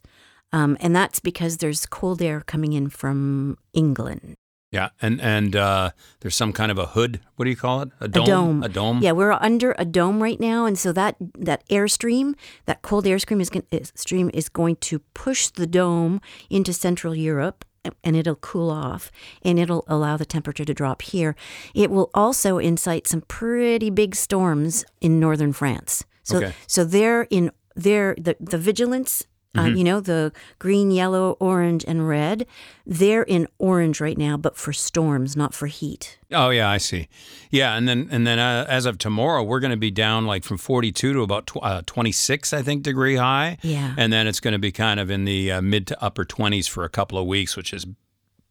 um, 0.51 0.77
and 0.79 0.95
that's 0.95 1.19
because 1.19 1.57
there's 1.57 1.87
cold 1.87 2.21
air 2.21 2.41
coming 2.41 2.73
in 2.73 2.89
from 2.89 3.57
England. 3.73 4.35
Yeah, 4.73 4.89
and 5.03 5.21
and 5.21 5.55
uh, 5.55 5.91
there's 6.21 6.35
some 6.35 6.51
kind 6.51 6.71
of 6.71 6.79
a 6.79 6.87
hood. 6.87 7.19
What 7.35 7.45
do 7.45 7.51
you 7.51 7.55
call 7.55 7.81
it? 7.83 7.89
A 7.99 8.07
dome. 8.07 8.23
A 8.23 8.27
dome. 8.27 8.63
A 8.63 8.69
dome. 8.69 8.99
Yeah, 9.03 9.11
we're 9.11 9.31
under 9.33 9.75
a 9.77 9.85
dome 9.85 10.23
right 10.23 10.39
now, 10.39 10.65
and 10.65 10.79
so 10.79 10.91
that 10.93 11.15
that 11.37 11.61
airstream, 11.69 12.33
that 12.65 12.81
cold 12.81 13.05
airstream 13.05 13.39
is, 13.39 13.51
is 13.69 13.91
stream 13.95 14.31
is 14.33 14.49
going 14.49 14.77
to 14.77 14.97
push 15.13 15.49
the 15.49 15.67
dome 15.67 16.19
into 16.49 16.73
Central 16.73 17.13
Europe, 17.15 17.65
and 18.03 18.15
it'll 18.15 18.35
cool 18.41 18.71
off, 18.71 19.11
and 19.43 19.59
it'll 19.59 19.83
allow 19.87 20.17
the 20.17 20.25
temperature 20.25 20.65
to 20.65 20.73
drop 20.73 21.03
here. 21.03 21.35
It 21.75 21.91
will 21.91 22.09
also 22.15 22.57
incite 22.57 23.07
some 23.07 23.21
pretty 23.21 23.91
big 23.91 24.15
storms 24.15 24.85
in 25.01 25.19
northern 25.19 25.53
France. 25.53 26.03
So 26.23 26.37
Okay. 26.37 26.53
so 26.65 26.83
they're 26.83 27.27
in 27.29 27.51
they're 27.75 28.15
the 28.17 28.35
the 28.39 28.57
vigilance. 28.57 29.27
Uh, 29.55 29.65
you 29.65 29.83
know 29.83 29.99
the 29.99 30.31
green, 30.57 30.89
yellow, 30.89 31.37
orange, 31.39 31.85
and 31.87 32.07
red. 32.07 32.47
They're 32.87 33.21
in 33.21 33.47
orange 33.59 34.01
right 34.01 34.17
now, 34.17 34.35
but 34.35 34.57
for 34.57 34.73
storms, 34.73 35.37
not 35.37 35.53
for 35.53 35.67
heat. 35.67 36.17
Oh 36.31 36.49
yeah, 36.49 36.69
I 36.69 36.77
see. 36.79 37.07
Yeah, 37.51 37.75
and 37.75 37.87
then 37.87 38.07
and 38.11 38.25
then 38.25 38.39
uh, 38.39 38.65
as 38.67 38.87
of 38.87 38.97
tomorrow, 38.97 39.43
we're 39.43 39.59
going 39.59 39.71
to 39.71 39.77
be 39.77 39.91
down 39.91 40.25
like 40.25 40.43
from 40.43 40.57
42 40.57 41.13
to 41.13 41.21
about 41.21 41.45
tw- 41.45 41.61
uh, 41.61 41.83
26, 41.85 42.51
I 42.51 42.63
think, 42.63 42.81
degree 42.81 43.15
high. 43.15 43.57
Yeah. 43.61 43.93
And 43.95 44.11
then 44.11 44.25
it's 44.25 44.39
going 44.39 44.53
to 44.53 44.59
be 44.59 44.71
kind 44.71 44.99
of 44.99 45.11
in 45.11 45.25
the 45.25 45.51
uh, 45.51 45.61
mid 45.61 45.85
to 45.87 46.03
upper 46.03 46.25
20s 46.25 46.67
for 46.67 46.83
a 46.83 46.89
couple 46.89 47.19
of 47.19 47.27
weeks, 47.27 47.55
which 47.55 47.73
is 47.73 47.85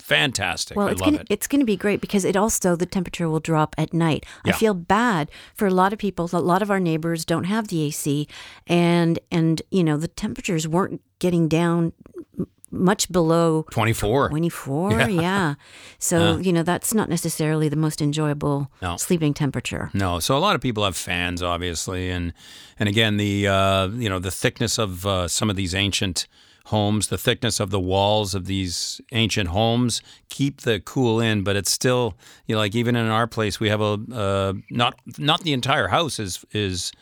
fantastic. 0.03 0.77
Well, 0.77 0.89
I 0.89 0.93
it's 0.93 1.01
love 1.01 1.11
gonna 1.11 1.21
it. 1.23 1.27
it's 1.31 1.47
gonna 1.47 1.65
be 1.65 1.77
great 1.77 2.01
because 2.01 2.25
it 2.25 2.37
also 2.37 2.77
the 2.77 2.87
temperature 2.87 3.29
will 3.29 3.41
drop 3.41 3.75
at 3.79 3.93
night. 3.95 4.27
I 4.45 4.53
feel 4.53 4.75
bad 4.75 5.31
for 5.55 5.67
a 5.67 5.71
lot 5.71 5.93
of 5.93 5.99
people. 5.99 6.29
A 6.33 6.39
lot 6.39 6.63
of 6.63 6.71
our 6.71 6.81
neighbors 6.81 7.25
don't 7.25 7.45
have 7.45 7.69
the 7.69 7.83
AC, 7.83 8.27
and 8.67 9.19
and 9.31 9.63
you 9.71 9.85
know 9.85 9.97
the 9.97 10.09
temperatures 10.09 10.67
weren't 10.67 11.01
getting 11.19 11.49
down 11.49 11.93
much 12.75 13.13
below 13.13 13.67
24. 13.71 14.31
24. 14.31 15.11
Yeah. 15.11 15.55
So 15.99 16.39
you 16.39 16.53
know 16.53 16.63
that's 16.63 16.95
not 16.95 17.09
necessarily 17.09 17.69
the 17.69 17.77
most 17.77 18.01
enjoyable 18.01 18.71
No. 18.81 18.97
sleeping 18.97 19.35
temperature. 19.35 19.91
No, 19.93 20.21
so 20.21 20.37
a 20.37 20.41
lot 20.41 20.55
of 20.55 20.61
people 20.63 20.83
have 20.85 20.97
fans, 20.97 21.43
obviously, 21.43 22.11
and 22.11 22.33
and 22.79 22.89
again 22.89 23.19
the 23.19 23.47
uh, 23.47 23.89
you 23.89 24.09
know 24.09 24.19
the 24.19 24.31
thickness 24.31 24.79
of 24.79 25.05
uh, 25.07 25.29
some 25.29 25.51
of 25.51 25.57
these 25.57 25.75
ancient 25.75 26.27
homes, 26.67 27.09
the 27.09 27.19
thickness 27.19 27.61
of 27.61 27.71
the 27.71 27.81
walls 27.81 28.35
of 28.35 28.47
these 28.47 29.01
ancient 29.13 29.49
homes 29.51 30.01
keep 30.29 30.61
the 30.63 30.81
cool 30.81 31.21
in, 31.21 31.43
but 31.43 31.57
it's 31.57 31.71
still 31.71 32.15
you 32.47 32.55
know 32.55 32.61
like 32.61 32.75
even 32.75 32.97
in 32.97 33.07
our 33.07 33.27
place 33.27 33.59
we 33.61 33.69
have 33.69 33.81
a 33.81 33.99
uh, 34.13 34.53
not 34.71 34.95
not 35.19 35.41
the 35.43 35.53
entire 35.53 35.89
house 35.89 36.19
is 36.19 36.45
is 36.53 36.93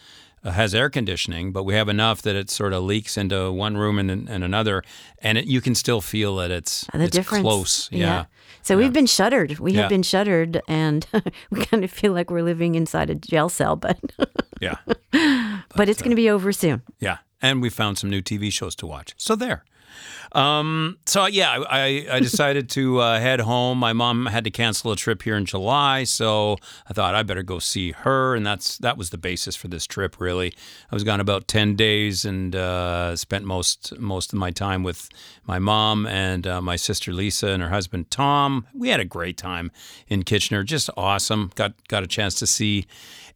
uh, 0.42 0.50
has 0.52 0.74
air 0.74 0.88
conditioning, 0.88 1.52
but 1.52 1.64
we 1.64 1.74
have 1.74 1.88
enough 1.90 2.22
that 2.22 2.34
it 2.34 2.48
sort 2.48 2.72
of 2.72 2.82
leaks 2.82 3.18
into 3.18 3.52
one 3.52 3.76
room 3.76 3.98
and, 3.98 4.10
and 4.28 4.42
another, 4.42 4.82
and 5.20 5.36
it, 5.36 5.44
you 5.44 5.60
can 5.60 5.74
still 5.74 6.00
feel 6.00 6.36
that 6.36 6.50
it's 6.50 6.86
the 6.94 7.02
it's 7.02 7.16
difference. 7.16 7.42
close. 7.42 7.88
Yeah. 7.92 8.24
So 8.62 8.76
we've 8.76 8.92
been 8.92 9.06
shuttered. 9.06 9.58
We 9.58 9.72
Yeah. 9.72 9.80
have 9.82 9.88
been 9.90 10.02
shuttered, 10.02 10.60
and 10.68 11.06
we 11.50 11.64
kind 11.66 11.84
of 11.84 11.90
feel 11.90 12.12
like 12.14 12.30
we're 12.30 12.42
living 12.42 12.74
inside 12.74 13.10
a 13.10 13.14
jail 13.14 13.48
cell. 13.50 13.76
But 13.76 13.98
yeah, 14.62 14.76
but 15.76 15.88
it's 15.90 16.00
going 16.00 16.10
to 16.10 16.16
be 16.16 16.30
over 16.30 16.52
soon. 16.52 16.80
yeah, 17.00 17.18
and 17.42 17.62
we 17.62 17.70
found 17.70 17.98
some 17.98 18.10
new 18.10 18.22
TV 18.22 18.52
shows 18.52 18.74
to 18.76 18.86
watch. 18.86 19.14
So 19.16 19.34
there. 19.36 19.64
Um, 20.32 20.98
so 21.06 21.26
yeah, 21.26 21.64
I, 21.68 22.06
I- 22.10 22.20
decided 22.30 22.68
to 22.70 23.00
uh, 23.00 23.18
head 23.18 23.40
home. 23.40 23.78
My 23.78 23.92
mom 23.92 24.26
had 24.26 24.44
to 24.44 24.50
cancel 24.50 24.92
a 24.92 24.96
trip 24.96 25.22
here 25.22 25.36
in 25.36 25.44
July, 25.44 26.04
so 26.04 26.56
I 26.88 26.92
thought 26.92 27.14
I 27.16 27.24
better 27.24 27.42
go 27.42 27.58
see 27.58 27.90
her, 27.92 28.36
and 28.36 28.46
that's 28.46 28.78
that 28.78 28.96
was 28.96 29.10
the 29.10 29.18
basis 29.18 29.56
for 29.56 29.66
this 29.66 29.86
trip. 29.86 30.20
Really, 30.20 30.54
I 30.90 30.94
was 30.94 31.02
gone 31.02 31.18
about 31.18 31.48
ten 31.48 31.74
days 31.74 32.24
and 32.24 32.54
uh, 32.54 33.16
spent 33.16 33.44
most 33.44 33.98
most 33.98 34.32
of 34.32 34.38
my 34.38 34.52
time 34.52 34.84
with 34.84 35.08
my 35.44 35.58
mom 35.58 36.06
and 36.06 36.46
uh, 36.46 36.60
my 36.60 36.76
sister 36.76 37.12
Lisa 37.12 37.48
and 37.48 37.62
her 37.62 37.70
husband 37.70 38.10
Tom. 38.12 38.66
We 38.72 38.90
had 38.90 39.00
a 39.00 39.04
great 39.04 39.36
time 39.36 39.72
in 40.06 40.22
Kitchener, 40.22 40.62
just 40.62 40.88
awesome. 40.96 41.50
Got 41.56 41.72
got 41.88 42.04
a 42.04 42.06
chance 42.06 42.36
to 42.36 42.46
see 42.46 42.86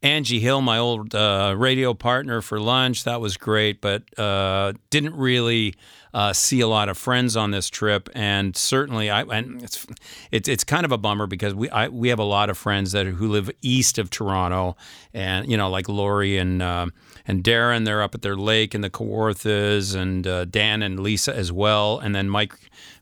Angie 0.04 0.38
Hill, 0.38 0.60
my 0.60 0.76
old 0.76 1.14
uh, 1.14 1.54
radio 1.56 1.94
partner, 1.94 2.42
for 2.42 2.60
lunch. 2.60 3.04
That 3.04 3.22
was 3.22 3.38
great, 3.38 3.80
but 3.80 4.02
uh, 4.18 4.74
didn't 4.90 5.16
really 5.16 5.74
uh, 6.14 6.32
see 6.32 6.60
a 6.60 6.68
lot 6.68 6.88
of 6.88 6.96
friends 6.96 7.36
on 7.36 7.50
this 7.50 7.68
trip, 7.68 8.08
and 8.14 8.56
certainly 8.56 9.10
I 9.10 9.22
and 9.22 9.62
it's 9.62 9.84
it's 10.30 10.48
it's 10.48 10.64
kind 10.64 10.86
of 10.86 10.92
a 10.92 10.96
bummer 10.98 11.26
because 11.26 11.54
we 11.54 11.68
I, 11.68 11.88
we 11.88 12.08
have 12.08 12.20
a 12.20 12.24
lot 12.24 12.48
of 12.48 12.56
friends 12.56 12.92
that 12.92 13.04
who 13.06 13.28
live 13.28 13.50
east 13.62 13.98
of 13.98 14.08
Toronto, 14.10 14.76
and 15.12 15.50
you 15.50 15.56
know 15.56 15.68
like 15.68 15.88
Lori 15.88 16.38
and 16.38 16.62
uh, 16.62 16.86
and 17.26 17.42
Darren, 17.42 17.84
they're 17.84 18.00
up 18.02 18.14
at 18.14 18.22
their 18.22 18.36
lake, 18.36 18.74
and 18.74 18.84
the 18.84 18.90
Kawarthas, 18.90 19.94
and 19.94 20.26
uh, 20.26 20.44
Dan 20.44 20.82
and 20.82 21.00
Lisa 21.00 21.34
as 21.36 21.50
well, 21.52 21.98
and 21.98 22.14
then 22.14 22.28
Mike. 22.30 22.54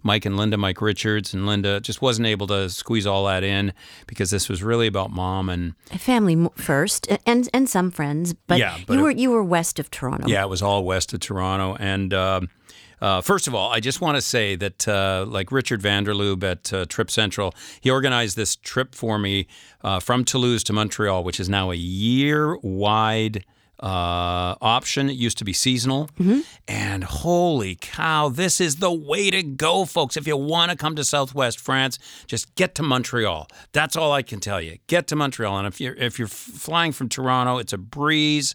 Mike 0.05 0.25
and 0.27 0.37
Linda, 0.37 0.57
Mike 0.57 0.83
Richards 0.83 1.33
and 1.33 1.47
Linda 1.47 1.79
just 1.81 2.03
wasn't 2.03 2.27
able 2.27 2.49
to 2.49 2.69
squeeze 2.69 3.07
all 3.07 3.25
that 3.27 3.45
in 3.45 3.73
because 4.09 4.31
this 4.33 4.49
was 4.49 4.61
really 4.61 4.89
about 4.89 5.13
mom 5.13 5.49
and 5.49 5.75
Family 5.97 6.49
first, 6.57 7.07
and 7.25 7.49
and 7.55 7.69
some 7.71 7.93
friends. 7.93 8.35
But, 8.49 8.59
Yeah, 8.59 8.79
but 8.85 8.95
you 8.95 8.99
it- 8.99 9.03
were 9.03 9.11
you 9.13 9.31
were 9.31 9.45
west 9.45 9.79
of 9.79 9.93
Toronto. 9.93 10.27
Yeah, 10.27 10.43
it 10.43 10.49
was 10.49 10.61
all 10.61 10.83
west 10.85 11.13
of 11.13 11.21
Toronto. 11.21 11.77
And 11.79 12.13
um 12.13 12.49
uh, 13.03 13.21
first 13.21 13.49
of 13.49 13.55
all, 13.55 13.73
I 13.73 13.81
just 13.81 14.01
want 14.01 14.17
to 14.17 14.23
say 14.23 14.55
that, 14.55 14.87
uh, 14.87 15.27
like 15.29 15.51
Richard 15.51 15.83
Vanderloob 15.83 16.45
at 16.45 16.73
uh, 16.73 16.85
Trip 16.87 17.11
Central, 17.11 17.53
he 17.81 17.91
organized 17.91 18.37
this 18.37 18.55
trip 18.55 18.95
for 18.95 19.19
me 19.19 19.49
uh, 19.83 19.99
from 19.99 20.25
Toulouse 20.25 20.63
to 20.65 20.73
Montreal, 20.73 21.25
which 21.25 21.41
is 21.41 21.49
now 21.49 21.73
a 21.73 21.75
year 21.75 22.57
wide. 22.63 23.45
Uh, 23.81 24.55
option. 24.61 25.11
It 25.11 25.17
used 25.17 25.39
to 25.39 25.45
be 25.45 25.53
seasonal. 25.53 26.09
And 26.69 27.03
holy 27.03 27.75
cow, 27.81 28.29
this 28.29 28.61
is 28.61 28.77
the 28.77 28.93
way 28.93 29.29
to 29.29 29.43
go, 29.43 29.87
folks. 29.87 30.17
If 30.17 30.25
you 30.25 30.37
want 30.37 30.71
to 30.71 30.77
come 30.77 30.95
to 30.95 31.03
Southwest 31.03 31.59
France, 31.59 31.99
just 32.29 32.55
get 32.55 32.77
to 32.77 32.85
Montreal. 32.85 33.49
That's 33.73 33.97
all 33.97 34.13
I 34.13 34.23
can 34.23 34.39
tell 34.39 34.61
you. 34.61 34.79
Get 34.87 35.09
to 35.09 35.17
Montreal. 35.17 35.59
And 35.59 35.67
if 35.67 35.81
you're 35.81 35.95
if 35.95 36.17
you're 36.17 36.29
flying 36.29 36.93
from 36.93 37.09
Toronto, 37.09 37.59
it's 37.59 37.73
a 37.73 37.79
breeze. 37.79 38.55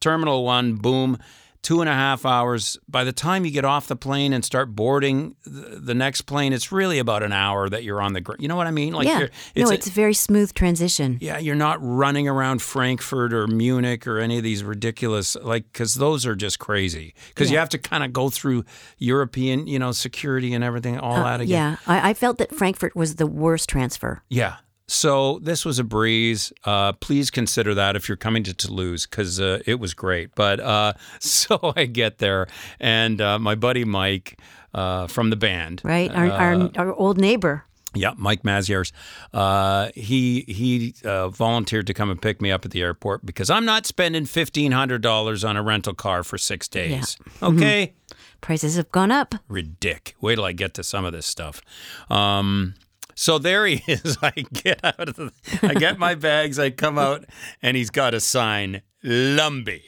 Terminal 0.00 0.42
one, 0.42 0.76
boom, 0.76 1.18
two 1.62 1.80
and 1.80 1.88
a 1.88 1.94
half 1.94 2.26
hours. 2.26 2.76
By 2.88 3.04
the 3.04 3.12
time 3.12 3.44
you 3.44 3.50
get 3.50 3.64
off 3.64 3.86
the 3.86 3.96
plane 3.96 4.32
and 4.32 4.44
start 4.44 4.74
boarding 4.74 5.36
the, 5.44 5.94
next 5.94 6.22
plane, 6.22 6.52
it's 6.52 6.72
really 6.72 6.98
about 6.98 7.22
an 7.22 7.32
hour 7.32 7.68
that 7.68 7.84
you're 7.84 8.00
on 8.00 8.14
the 8.14 8.20
ground. 8.20 8.42
You 8.42 8.48
know 8.48 8.56
what 8.56 8.66
I 8.66 8.70
mean? 8.70 8.92
Like 8.92 9.06
yeah. 9.06 9.18
you're, 9.54 9.66
no, 9.66 9.70
it's 9.70 9.86
a 9.86 9.90
very 9.90 10.14
smooth 10.14 10.52
transition. 10.54 11.18
yeah, 11.20 11.38
you're 11.38 11.54
not 11.54 11.78
running 11.80 12.28
around 12.28 12.62
Frankfurt 12.62 13.32
or 13.32 13.46
Munich 13.46 14.06
or 14.06 14.18
any 14.18 14.38
of 14.38 14.42
these 14.42 14.64
ridiculous 14.64 15.36
like 15.36 15.70
because 15.72 15.94
those 15.94 16.26
are 16.26 16.34
just 16.34 16.58
crazy. 16.58 17.14
Because 17.28 17.50
you 17.50 17.58
have 17.58 17.68
to 17.70 17.78
kind 17.78 18.02
of 18.02 18.12
go 18.12 18.30
through 18.30 18.64
European, 18.98 19.66
you 19.66 19.78
know, 19.78 19.92
security 19.92 20.54
and 20.54 20.64
everything, 20.64 20.98
all 20.98 21.16
that 21.16 21.40
again. 21.40 21.74
Uh, 21.74 21.76
Yeah, 21.86 21.94
I, 22.02 22.10
I 22.10 22.14
felt 22.14 22.38
that 22.38 22.54
Frankfurt 22.54 22.96
was 22.96 23.16
the 23.16 23.26
worst 23.26 23.68
transfer. 23.68 24.22
Yeah. 24.28 24.56
So 24.92 25.38
this 25.42 25.64
was 25.64 25.78
a 25.78 25.84
breeze. 25.84 26.52
Uh, 26.64 26.92
please 26.92 27.30
consider 27.30 27.72
that 27.74 27.96
if 27.96 28.08
you're 28.08 28.16
coming 28.16 28.42
to 28.44 28.52
Toulouse 28.52 29.06
because 29.06 29.40
uh, 29.40 29.60
it 29.64 29.80
was 29.80 29.94
great. 29.94 30.34
But 30.34 30.60
uh, 30.60 30.92
so 31.18 31.72
I 31.74 31.86
get 31.86 32.18
there, 32.18 32.46
and 32.78 33.18
uh, 33.20 33.38
my 33.38 33.54
buddy 33.54 33.84
Mike 33.86 34.38
uh, 34.74 35.06
from 35.06 35.30
the 35.30 35.36
band, 35.36 35.80
Right, 35.82 36.10
our, 36.14 36.30
our, 36.30 36.70
our 36.76 36.92
old 36.94 37.16
neighbor. 37.18 37.64
yeah, 37.94 38.12
Mike 38.18 38.42
Maziers. 38.42 38.92
Uh, 39.32 39.88
he 39.94 40.42
he 40.46 40.94
uh, 41.04 41.28
volunteered 41.30 41.86
to 41.86 41.94
come 41.94 42.10
and 42.10 42.20
pick 42.20 42.42
me 42.42 42.50
up 42.50 42.64
at 42.66 42.70
the 42.70 42.82
airport 42.82 43.24
because 43.24 43.48
I'm 43.48 43.64
not 43.64 43.86
spending 43.86 44.26
fifteen 44.26 44.72
hundred 44.72 45.00
dollars 45.00 45.42
on 45.42 45.56
a 45.56 45.62
rental 45.62 45.94
car 45.94 46.22
for 46.22 46.36
six 46.36 46.68
days. 46.68 47.16
Okay, 47.42 47.94
Prices 48.42 48.76
have 48.76 48.90
gone 48.92 49.10
up. 49.10 49.34
ridic. 49.48 50.12
Wait 50.20 50.34
till 50.36 50.44
I 50.44 50.52
get 50.52 50.74
to 50.74 50.82
some 50.82 51.04
of 51.06 51.12
this 51.12 51.26
stuff. 51.26 51.62
Um, 52.10 52.74
so 53.14 53.38
there 53.38 53.66
he 53.66 53.82
is. 53.92 54.18
I 54.22 54.30
get 54.52 54.80
out 54.84 55.08
of 55.08 55.16
the, 55.16 55.32
I 55.62 55.74
get 55.74 55.98
my 55.98 56.14
bags. 56.14 56.58
I 56.58 56.70
come 56.70 56.98
out, 56.98 57.24
and 57.62 57.76
he's 57.76 57.90
got 57.90 58.14
a 58.14 58.20
sign, 58.20 58.82
Lumby. 59.04 59.82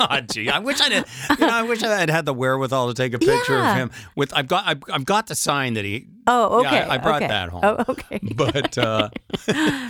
Oh, 0.00 0.20
gee, 0.30 0.48
I 0.48 0.60
wish 0.60 0.80
I 0.80 0.88
did. 0.88 1.04
You 1.30 1.46
know, 1.46 1.52
I 1.52 1.62
wish 1.62 1.82
I 1.82 1.98
had 1.98 2.08
had 2.10 2.24
the 2.24 2.32
wherewithal 2.32 2.88
to 2.88 2.94
take 2.94 3.14
a 3.14 3.18
picture 3.18 3.58
Yeah. 3.58 3.72
of 3.72 3.76
him. 3.76 3.90
With 4.14 4.32
I've 4.34 4.46
got 4.46 4.64
I've, 4.66 4.82
I've 4.92 5.04
got 5.04 5.26
the 5.26 5.34
sign 5.34 5.74
that 5.74 5.84
he. 5.84 6.06
Oh, 6.28 6.62
Yeah, 6.62 6.68
okay. 6.68 6.80
I, 6.82 6.94
I 6.94 6.98
brought 6.98 7.16
okay. 7.22 7.26
that 7.28 7.48
home. 7.48 7.60
Oh, 7.64 7.84
okay. 7.88 8.20
But 8.36 8.78
uh, 8.78 9.08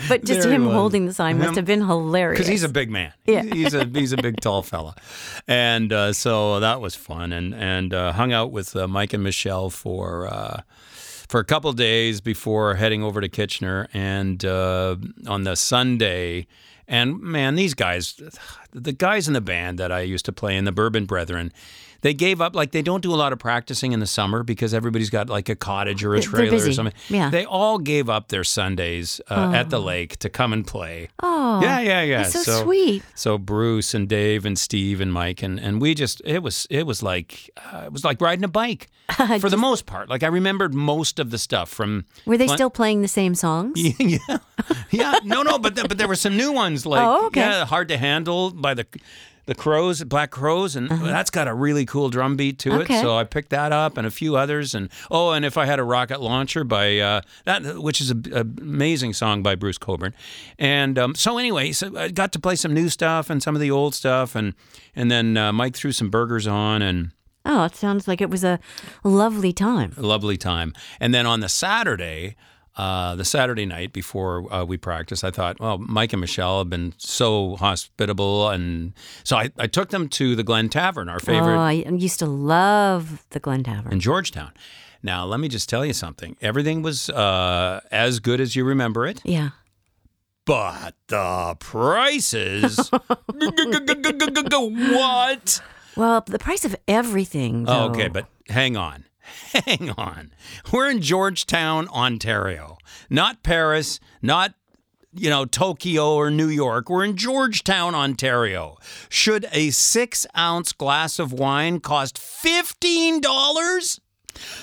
But 0.08 0.24
just 0.24 0.48
him 0.48 0.64
holding 0.66 1.04
the 1.06 1.12
sign 1.12 1.36
must 1.38 1.50
Him- 1.50 1.54
have 1.56 1.64
been 1.66 1.86
hilarious. 1.86 2.38
because 2.38 2.48
he's 2.48 2.62
a 2.62 2.68
big 2.70 2.90
man. 2.90 3.12
Yeah. 3.26 3.42
he's 3.42 3.74
a 3.74 3.84
he's 3.84 4.12
a 4.12 4.16
big 4.16 4.40
tall 4.40 4.62
fella, 4.62 4.94
and 5.46 5.92
uh, 5.92 6.12
so 6.14 6.60
that 6.60 6.80
was 6.80 6.94
fun. 6.94 7.32
And 7.32 7.54
and 7.54 7.92
uh, 7.92 8.12
hung 8.12 8.32
out 8.32 8.50
with 8.50 8.74
uh, 8.76 8.88
Mike 8.88 9.12
and 9.12 9.22
Michelle 9.22 9.68
for. 9.70 10.26
For 11.28 11.40
a 11.40 11.44
couple 11.44 11.70
days 11.74 12.22
before 12.22 12.76
heading 12.76 13.02
over 13.02 13.20
to 13.20 13.28
Kitchener, 13.28 13.86
and 13.92 14.42
uh, 14.44 14.96
on 15.26 15.44
the 15.44 15.56
Sunday, 15.56 16.46
and 16.86 17.20
man, 17.20 17.54
these 17.54 17.74
guys, 17.74 18.18
the 18.72 18.92
guys 18.92 19.28
in 19.28 19.34
the 19.34 19.42
band 19.42 19.78
that 19.78 19.92
I 19.92 20.00
used 20.00 20.24
to 20.24 20.32
play 20.32 20.56
in, 20.56 20.64
the 20.64 20.72
Bourbon 20.72 21.04
Brethren, 21.04 21.52
they 22.02 22.14
gave 22.14 22.40
up. 22.40 22.54
Like 22.54 22.70
they 22.72 22.82
don't 22.82 23.00
do 23.02 23.12
a 23.12 23.16
lot 23.16 23.32
of 23.32 23.38
practicing 23.38 23.92
in 23.92 24.00
the 24.00 24.06
summer 24.06 24.42
because 24.42 24.72
everybody's 24.74 25.10
got 25.10 25.28
like 25.28 25.48
a 25.48 25.56
cottage 25.56 26.04
or 26.04 26.14
a 26.14 26.20
trailer 26.20 26.56
or 26.68 26.72
something. 26.72 26.94
Yeah. 27.08 27.30
they 27.30 27.44
all 27.44 27.78
gave 27.78 28.08
up 28.08 28.28
their 28.28 28.44
Sundays 28.44 29.20
uh, 29.30 29.52
at 29.54 29.70
the 29.70 29.80
lake 29.80 30.16
to 30.18 30.28
come 30.28 30.52
and 30.52 30.66
play. 30.66 31.08
oh, 31.22 31.60
Yeah, 31.62 31.80
yeah, 31.80 32.02
yeah. 32.02 32.22
that's 32.22 32.44
so, 32.44 32.62
sweet. 32.64 33.02
So 33.14 33.38
Bruce 33.38 33.94
and 33.94 34.08
Dave 34.08 34.44
and 34.46 34.58
Steve 34.58 35.00
and 35.00 35.12
Mike 35.12 35.42
and, 35.42 35.58
and 35.58 35.80
we 35.80 35.94
just 35.94 36.22
it 36.24 36.42
was 36.42 36.66
it 36.70 36.84
was 36.86 37.02
like 37.02 37.50
uh, 37.72 37.82
it 37.86 37.92
was 37.92 38.04
like 38.04 38.20
riding 38.20 38.44
a 38.44 38.48
bike 38.48 38.88
for 39.40 39.50
the 39.50 39.56
most 39.56 39.86
part. 39.86 40.08
Like 40.08 40.22
I 40.22 40.28
remembered 40.28 40.74
most 40.74 41.18
of 41.18 41.30
the 41.30 41.38
stuff 41.38 41.68
from. 41.68 42.04
Were 42.26 42.36
they 42.36 42.46
still 42.48 42.70
playing 42.70 43.02
the 43.02 43.08
same 43.08 43.34
songs? 43.34 43.80
yeah, 44.00 44.38
yeah. 44.90 45.18
No, 45.24 45.42
no, 45.42 45.58
but 45.58 45.74
th- 45.74 45.88
but 45.88 45.98
there 45.98 46.08
were 46.08 46.14
some 46.16 46.36
new 46.36 46.52
ones 46.52 46.84
like 46.86 47.00
Oh, 47.00 47.26
okay. 47.26 47.40
yeah, 47.40 47.64
hard 47.64 47.88
to 47.88 47.98
handle 47.98 48.50
by 48.50 48.74
the. 48.74 48.86
The 49.48 49.54
Crowes, 49.54 50.04
Black 50.04 50.30
Crowes, 50.30 50.76
and 50.76 50.90
that's 50.90 51.30
got 51.30 51.48
a 51.48 51.54
really 51.54 51.86
cool 51.86 52.10
drum 52.10 52.36
beat 52.36 52.58
to 52.60 52.70
Uh-huh. 52.70 52.80
Okay. 52.82 52.98
it. 52.98 53.02
So 53.02 53.16
I 53.16 53.24
picked 53.24 53.48
that 53.48 53.72
up, 53.72 53.96
and 53.96 54.06
a 54.06 54.10
few 54.10 54.36
others, 54.36 54.74
and 54.74 54.90
oh, 55.10 55.30
and 55.32 55.42
if 55.42 55.56
I 55.56 55.64
had 55.64 55.78
a 55.78 55.84
rocket 55.84 56.20
launcher 56.20 56.64
by 56.64 56.98
uh, 56.98 57.20
that, 57.46 57.80
which 57.82 58.00
is 58.02 58.10
an 58.10 58.24
amazing 58.60 59.14
song 59.14 59.42
by 59.42 59.54
Bruce 59.54 59.78
Cockburn, 59.78 60.12
and 60.58 60.98
um, 60.98 61.14
so 61.14 61.38
anyway, 61.38 61.72
so 61.72 61.96
I 61.96 62.08
got 62.08 62.30
to 62.32 62.38
play 62.38 62.56
some 62.56 62.74
new 62.74 62.90
stuff 62.90 63.30
and 63.30 63.42
some 63.42 63.54
of 63.54 63.60
the 63.62 63.70
old 63.70 63.94
stuff, 63.94 64.34
and 64.34 64.52
and 64.94 65.10
then 65.10 65.36
uh, 65.38 65.50
Mike 65.50 65.74
threw 65.74 65.92
some 65.92 66.10
burgers 66.10 66.46
on, 66.46 66.82
and 66.82 67.12
Oh, 67.46 67.64
it 67.64 67.74
sounds 67.74 68.06
like 68.06 68.20
it 68.20 68.28
was 68.28 68.44
a 68.44 68.58
lovely 69.02 69.54
time. 69.54 69.94
a 69.96 70.02
lovely 70.02 70.36
time. 70.36 70.74
And 71.00 71.14
then 71.14 71.24
on 71.24 71.40
the 71.40 71.48
Saturday, 71.48 72.36
uh, 72.78 73.16
the 73.16 73.24
Saturday 73.24 73.66
night 73.66 73.92
before 73.92 74.50
uh, 74.52 74.64
we 74.64 74.76
practiced, 74.76 75.24
I 75.24 75.30
thought, 75.30 75.58
well, 75.60 75.78
Mike 75.78 76.12
and 76.12 76.20
Michelle 76.20 76.58
have 76.60 76.70
been 76.70 76.94
so 76.96 77.56
hospitable, 77.56 78.48
and 78.48 78.92
so 79.24 79.36
I, 79.36 79.50
I 79.58 79.66
took 79.66 79.90
them 79.90 80.08
to 80.10 80.34
the 80.36 80.44
Glen 80.44 80.68
Tavern, 80.68 81.08
our 81.08 81.18
favorite 81.20 81.56
Oh, 81.56 81.58
I 81.60 81.72
used 81.72 82.18
to 82.20 82.26
love 82.26 83.24
the 83.30 83.40
Glen 83.40 83.64
Tavern. 83.64 83.92
in 83.92 84.00
Georgetown. 84.00 84.52
Now, 85.02 85.24
let 85.26 85.40
me 85.40 85.48
just 85.48 85.68
tell 85.68 85.84
you 85.84 85.92
something. 85.92 86.36
Everything 86.40 86.82
was 86.82 87.10
uh, 87.10 87.80
as 87.90 88.20
good 88.20 88.40
as 88.40 88.54
you 88.56 88.64
remember 88.64 89.06
it, 89.06 89.20
Yeah. 89.24 89.50
but 90.46 90.94
the 91.08 91.56
prices. 91.60 92.90
what? 94.48 95.62
Well, 95.96 96.20
the 96.26 96.38
price 96.38 96.64
of 96.64 96.76
everything. 96.86 97.64
Oh, 97.68 97.90
okay, 97.90 98.08
but 98.08 98.26
hang 98.48 98.76
on. 98.76 99.04
Hang 99.52 99.90
on. 99.96 100.32
We're 100.72 100.90
in 100.90 101.00
Georgetown, 101.00 101.88
Ontario. 101.88 102.78
Not 103.10 103.42
Paris, 103.42 103.98
not 104.22 104.54
you 105.12 105.28
know, 105.30 105.44
Tokyo 105.46 106.14
or 106.14 106.30
New 106.30 106.48
York. 106.48 106.90
We're 106.90 107.04
in 107.04 107.16
Georgetown, 107.16 107.94
Ontario. 107.94 108.76
Should 109.08 109.46
a 109.52 109.70
six 109.70 110.26
ounce 110.36 110.72
glass 110.72 111.18
of 111.18 111.32
wine 111.32 111.80
cost 111.80 112.18
$15? 112.18 114.00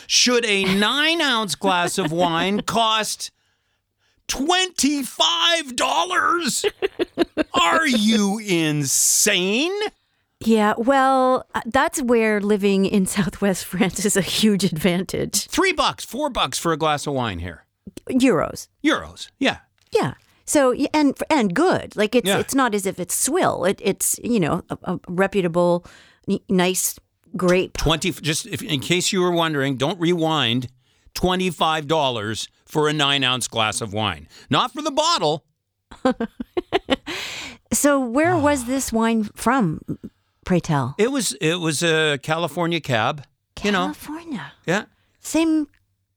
Should 0.07 0.45
a 0.45 0.63
nine 0.75 1.19
ounce 1.21 1.55
glass 1.55 1.97
of 1.97 2.11
wine 2.11 2.61
cost 2.61 3.31
$25? 4.27 6.71
Are 7.53 7.87
you 7.87 8.39
insane? 8.39 9.73
Yeah, 10.41 10.73
well, 10.77 11.47
uh, 11.55 11.61
that's 11.65 12.01
where 12.01 12.41
living 12.41 12.85
in 12.85 13.05
Southwest 13.17 13.65
France 13.65 14.05
is 14.05 14.17
a 14.17 14.21
huge 14.21 14.63
advantage. 14.63 15.47
Three 15.47 15.71
bucks, 15.73 16.03
four 16.05 16.29
bucks 16.29 16.57
for 16.59 16.73
a 16.73 16.77
glass 16.77 17.07
of 17.07 17.13
wine 17.13 17.39
here. 17.39 17.65
Euros. 18.09 18.67
Euros. 18.83 19.29
Yeah. 19.39 19.57
Yeah. 19.91 20.15
So 20.45 20.73
and 20.93 21.17
and 21.29 21.53
good. 21.55 21.95
Like 21.95 22.13
it's 22.15 22.27
Yeah. 22.27 22.39
it's 22.39 22.53
not 22.53 22.75
as 22.75 22.85
if 22.85 22.99
it's 22.99 23.15
swill. 23.15 23.63
It, 23.65 23.79
it's 23.83 24.19
you 24.23 24.39
know 24.39 24.63
a, 24.69 24.77
a 24.83 24.99
reputable, 25.07 25.85
n- 26.29 26.39
nice 26.49 26.99
grape. 27.37 27.77
20 27.77 28.11
just 28.13 28.45
if, 28.47 28.61
in 28.61 28.79
case 28.79 29.11
you 29.13 29.21
were 29.21 29.31
wondering, 29.31 29.75
don't 29.77 29.99
rewind. 29.99 30.67
$25 31.15 32.47
for 32.65 32.89
a 32.89 32.93
9 32.93 33.23
ounce 33.23 33.47
glass 33.47 33.79
of 33.79 33.93
wine. 33.93 34.27
Not 34.49 34.73
for 34.73 34.81
the 34.81 34.91
bottle. 34.91 35.45
So 37.73 37.99
where 37.99 38.37
was 38.37 38.65
this 38.65 38.93
wine 38.93 39.25
from? 39.35 39.81
Pray 40.45 40.59
tell. 40.59 40.95
It 40.97 41.11
was 41.11 41.33
it 41.41 41.55
was 41.59 41.83
a 41.83 42.17
California 42.21 42.79
cab, 42.79 43.25
you 43.63 43.71
know. 43.71 43.85
California. 43.85 44.53
Yeah. 44.65 44.85
Same 45.19 45.67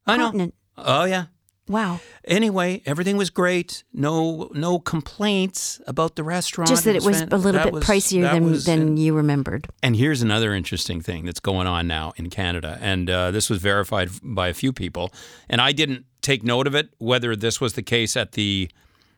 I 0.06 0.16
know. 0.16 0.52
Oh 0.76 1.04
yeah. 1.04 1.24
Wow. 1.66 2.00
Anyway, 2.24 2.82
everything 2.86 3.16
was 3.18 3.30
great. 3.30 3.84
No 3.92 4.50
no 4.54 4.78
complaints 4.78 5.80
about 5.86 6.16
the 6.16 6.22
restaurant. 6.24 6.68
Just 6.68 6.84
that 6.84 6.96
it 6.96 7.02
was 7.04 7.22
a 7.22 7.36
little 7.36 7.62
bit 7.62 7.72
was- 7.72 7.84
pricier 7.84 8.30
than 8.30 8.50
was- 8.50 8.64
than 8.64 8.96
you 8.96 9.14
remembered. 9.14 9.66
And 9.82 9.96
here's 9.96 10.22
another 10.22 10.54
interesting 10.54 11.00
thing 11.02 11.24
that's 11.26 11.40
going 11.40 11.66
on 11.66 11.86
now 11.86 12.12
in 12.16 12.30
Canada, 12.30 12.78
and 12.80 13.10
uh, 13.10 13.30
this 13.30 13.50
was 13.50 13.60
verified 13.60 14.08
by 14.22 14.48
a 14.48 14.54
few 14.54 14.72
people, 14.72 15.12
and 15.48 15.60
I 15.60 15.72
didn't 15.72 16.04
take 16.22 16.42
note 16.42 16.66
of 16.66 16.74
it 16.74 16.88
whether 16.98 17.34
this 17.36 17.60
was 17.60 17.72
the 17.74 17.82
case 17.82 18.16
at 18.16 18.32
the 18.32 18.70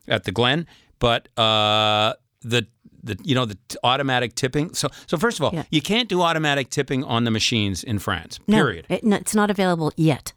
at 0.09 0.25
the 0.25 0.33
Glen, 0.33 0.67
but 0.99 1.29
uh, 1.39 2.15
the 2.43 2.67
the 3.03 3.17
you 3.23 3.35
know 3.35 3.45
the 3.47 3.59
t- 3.69 3.77
automatic 3.85 4.35
tipping. 4.35 4.75
So 4.75 4.89
so 5.07 5.17
first 5.17 5.39
of 5.39 5.45
all, 5.45 5.51
Yeah. 5.55 5.65
you 5.71 5.83
can't 5.83 6.09
do 6.09 6.23
automatic 6.23 6.71
tipping 6.71 7.05
on 7.05 7.25
the 7.25 7.31
machines 7.31 7.83
in 7.85 7.99
France. 7.99 8.39
No, 8.47 8.57
Period. 8.59 8.87
it- 8.89 9.05
no, 9.05 9.17
it's 9.17 9.35
not 9.35 9.51
available 9.51 9.93
yet. 9.97 10.33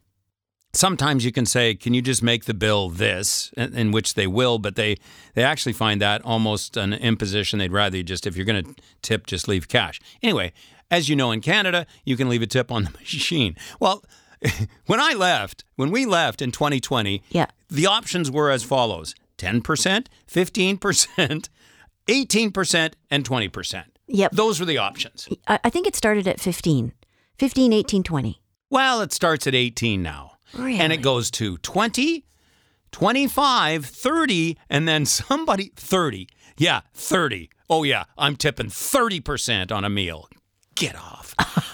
sometimes 0.76 1.24
you 1.24 1.32
can 1.32 1.46
say, 1.46 1.76
"Can 1.76 1.94
you 1.94 2.02
just 2.02 2.24
make 2.24 2.46
the 2.46 2.54
bill 2.54 2.90
this?" 2.90 3.52
In, 3.56 3.76
in 3.78 3.92
which 3.92 4.16
they 4.16 4.26
will, 4.28 4.58
but 4.60 4.76
they 4.76 4.98
they 5.36 5.44
actually 5.44 5.74
find 5.74 6.02
that 6.02 6.22
almost 6.26 6.78
an 6.78 6.94
imposition. 6.94 7.60
They'd 7.60 7.72
rather 7.72 7.98
you 7.98 8.04
just 8.04 8.26
if 8.26 8.36
you're 8.36 8.46
going 8.46 8.64
to 8.66 8.76
tip, 9.02 9.28
just 9.28 9.48
leave 9.48 9.68
cash. 9.68 10.00
Anyway, 10.24 10.52
as 10.90 11.10
you 11.10 11.16
know, 11.16 11.32
in 11.32 11.42
Canada, 11.42 11.86
you 12.06 12.18
can 12.18 12.28
leave 12.30 12.42
a 12.42 12.48
tip 12.48 12.72
on 12.72 12.84
the 12.86 12.92
machine. 13.00 13.56
Well, 13.80 14.04
when 14.88 15.00
I 15.00 15.14
left, 15.14 15.64
when 15.76 15.92
we 15.92 16.06
left 16.06 16.42
in 16.42 16.52
2020, 16.52 17.22
Yeah. 17.30 17.46
the 17.70 17.86
options 17.86 18.32
were 18.32 18.50
as 18.50 18.64
follows: 18.64 19.14
10%, 19.38 20.08
15%, 20.28 21.50
18%, 22.08 22.94
and 23.10 23.28
20%. 23.28 23.84
Yep. 24.08 24.32
Those 24.34 24.60
were 24.60 24.66
the 24.66 24.78
options. 24.78 25.30
I, 25.48 25.60
I 25.64 25.70
think 25.70 25.88
it 25.88 25.96
started 25.96 26.28
at 26.28 26.40
15. 26.40 26.94
15, 27.40 27.74
18, 27.74 28.04
20. 28.04 28.42
Well, 28.70 29.02
it 29.02 29.14
starts 29.14 29.48
at 29.48 29.56
18 29.56 30.02
now. 30.02 30.32
And 30.56 30.94
it 30.94 31.02
goes 31.02 31.32
to 31.32 31.58
20, 31.58 32.26
25, 32.92 33.86
30, 33.86 34.58
and 34.70 34.88
then 34.88 35.06
somebody 35.06 35.72
30. 35.76 36.28
Yeah, 36.58 36.82
30. 36.94 37.50
Oh, 37.70 37.82
yeah, 37.84 38.04
I'm 38.18 38.36
tipping 38.36 38.68
30% 38.68 39.72
on 39.72 39.84
a 39.84 39.90
meal. 39.90 40.30
Get 40.76 40.96
off. 40.96 41.36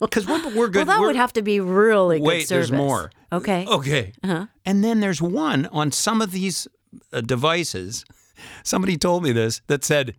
Because 0.00 0.28
we're, 0.28 0.54
we're 0.54 0.68
good. 0.68 0.76
Well, 0.76 0.84
that 0.86 1.00
we're- 1.00 1.06
would 1.08 1.16
have 1.16 1.32
to 1.32 1.42
be 1.42 1.58
really 1.58 2.18
good 2.18 2.24
Wait, 2.24 2.48
there's 2.48 2.70
more. 2.70 3.10
Okay. 3.32 3.66
Okay. 3.66 4.12
Uh-huh. 4.22 4.46
And 4.64 4.84
then 4.84 5.00
there's 5.00 5.20
one 5.20 5.66
on 5.66 5.90
some 5.90 6.22
of 6.22 6.30
these 6.30 6.68
uh, 7.12 7.20
devices. 7.20 8.04
Somebody 8.62 8.96
told 8.96 9.22
me 9.22 9.32
this 9.32 9.60
that 9.66 9.84
said, 9.84 10.14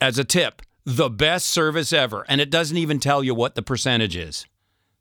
as 0.00 0.18
a 0.18 0.24
tip, 0.24 0.62
the 0.84 1.08
best 1.10 1.46
service 1.46 1.92
ever. 1.92 2.24
And 2.28 2.40
it 2.40 2.50
doesn't 2.50 2.76
even 2.76 2.98
tell 3.00 3.22
you 3.22 3.34
what 3.34 3.54
the 3.54 3.62
percentage 3.62 4.16
is. 4.16 4.46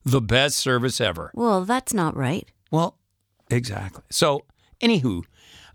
The 0.04 0.22
best 0.22 0.58
service 0.58 1.00
ever. 1.02 1.32
Well, 1.34 1.66
that's 1.66 1.94
not 1.94 2.16
right. 2.16 2.48
Well, 2.72 2.98
exactly. 3.50 4.04
So, 4.10 4.46
anywho, 4.82 5.24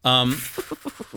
um, 0.05 0.37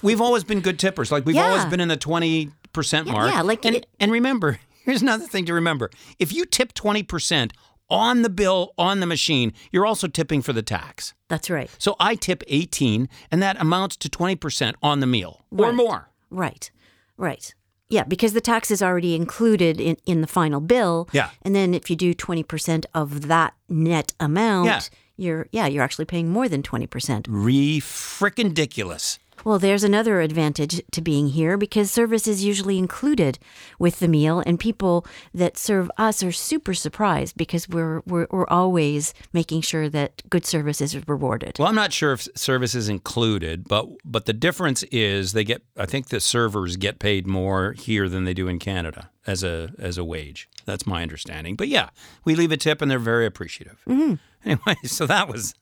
we've 0.02 0.22
always 0.22 0.44
been 0.44 0.62
good 0.62 0.80
tippers. 0.80 1.12
Like 1.12 1.26
we've 1.26 1.36
always 1.38 1.66
been 1.66 1.80
in 1.80 1.88
the 1.88 1.98
twenty 1.98 2.52
percent 2.74 3.08
mark. 3.08 3.32
yeah, 3.32 3.42
like 3.42 3.66
and 3.66 3.78
it- 3.78 3.88
and 4.00 4.12
remember, 4.12 4.60
here's 4.84 5.02
another 5.02 5.26
thing 5.26 5.46
to 5.46 5.54
remember: 5.54 5.90
if 6.20 6.34
you 6.34 6.46
tip 6.46 6.74
twenty 6.74 7.04
percent 7.04 7.54
on 7.90 8.22
the 8.22 8.30
bill 8.30 8.74
on 8.78 9.00
the 9.00 9.06
machine, 9.06 9.54
you're 9.72 9.86
also 9.86 10.08
tipping 10.08 10.42
for 10.42 10.54
the 10.54 10.64
tax. 10.64 11.14
That's 11.28 11.50
right. 11.50 11.70
So 11.78 11.96
I 12.00 12.16
tip 12.16 12.44
eighteen, 12.48 13.10
and 13.32 13.42
that 13.42 13.60
amounts 13.62 13.96
to 13.98 14.10
twenty 14.10 14.36
percent 14.36 14.76
on 14.82 15.00
the 15.00 15.08
meal 15.08 15.46
or 15.52 15.72
more. 15.74 16.10
Right. 16.30 16.70
Right. 17.18 17.54
Yeah, 17.88 18.04
because 18.04 18.34
the 18.34 18.42
tax 18.42 18.72
is 18.72 18.82
already 18.82 19.14
included 19.16 19.80
in, 19.80 19.96
in 20.08 20.22
the 20.22 20.28
final 20.28 20.60
bill. 20.60 21.08
Yeah. 21.12 21.30
And 21.44 21.56
then 21.56 21.76
if 21.76 21.88
you 21.88 21.96
do 21.96 22.16
20% 22.16 22.84
of 22.96 23.28
that 23.28 23.54
net 23.70 24.14
amount, 24.20 24.66
Yeah. 24.66 24.82
you're 25.18 25.48
yeah, 25.52 25.68
you're 25.68 25.84
actually 25.84 26.06
paying 26.06 26.30
more 26.32 26.50
than 26.50 26.64
20%. 26.64 27.28
Re 27.30 27.80
frickin' 27.80 28.46
ridiculous. 28.46 29.20
Well, 29.46 29.60
there's 29.60 29.84
another 29.84 30.22
advantage 30.22 30.82
to 30.92 31.02
being 31.02 31.30
here 31.30 31.56
because 31.56 31.92
service 31.92 32.28
is 32.28 32.44
usually 32.44 32.80
included 32.80 33.38
with 33.78 34.00
the 34.00 34.08
meal, 34.08 34.42
and 34.44 34.60
people 34.60 35.06
that 35.36 35.56
serve 35.56 35.92
us 36.00 36.24
are 36.24 36.32
super 36.32 36.74
surprised 36.74 37.38
because 37.38 37.70
we're 37.70 38.02
we're, 38.08 38.26
we're 38.32 38.48
always 38.48 39.14
making 39.34 39.62
sure 39.62 39.88
that 39.88 40.24
good 40.32 40.48
service 40.48 40.82
is 40.82 41.08
rewarded. 41.08 41.58
Well, 41.60 41.68
I'm 41.68 41.76
not 41.76 41.94
sure 41.94 42.14
if 42.14 42.28
service 42.36 42.74
is 42.74 42.90
included, 42.90 43.68
but 43.68 43.88
but 44.04 44.26
the 44.26 44.34
difference 44.34 44.82
is 44.92 45.34
they 45.34 45.44
get. 45.44 45.62
I 45.78 45.86
think 45.86 46.10
the 46.10 46.20
servers 46.20 46.76
get 46.76 46.98
paid 46.98 47.28
more 47.28 47.74
here 47.74 48.10
than 48.10 48.24
they 48.24 48.34
do 48.34 48.48
in 48.48 48.58
Canada 48.58 49.12
as 49.28 49.44
a 49.44 49.74
as 49.78 50.00
a 50.00 50.04
wage. 50.04 50.50
That's 50.66 50.88
my 50.88 51.04
understanding. 51.04 51.56
But 51.56 51.68
yeah, 51.68 51.90
we 52.24 52.34
leave 52.34 52.52
a 52.52 52.58
tip 52.58 52.82
and 52.82 52.90
they're 52.90 52.98
very 52.98 53.28
appreciative. 53.28 53.80
Mm-hmm. 53.88 54.16
Anyway, 54.44 54.76
so 54.86 55.06
that 55.06 55.30
was 55.30 55.54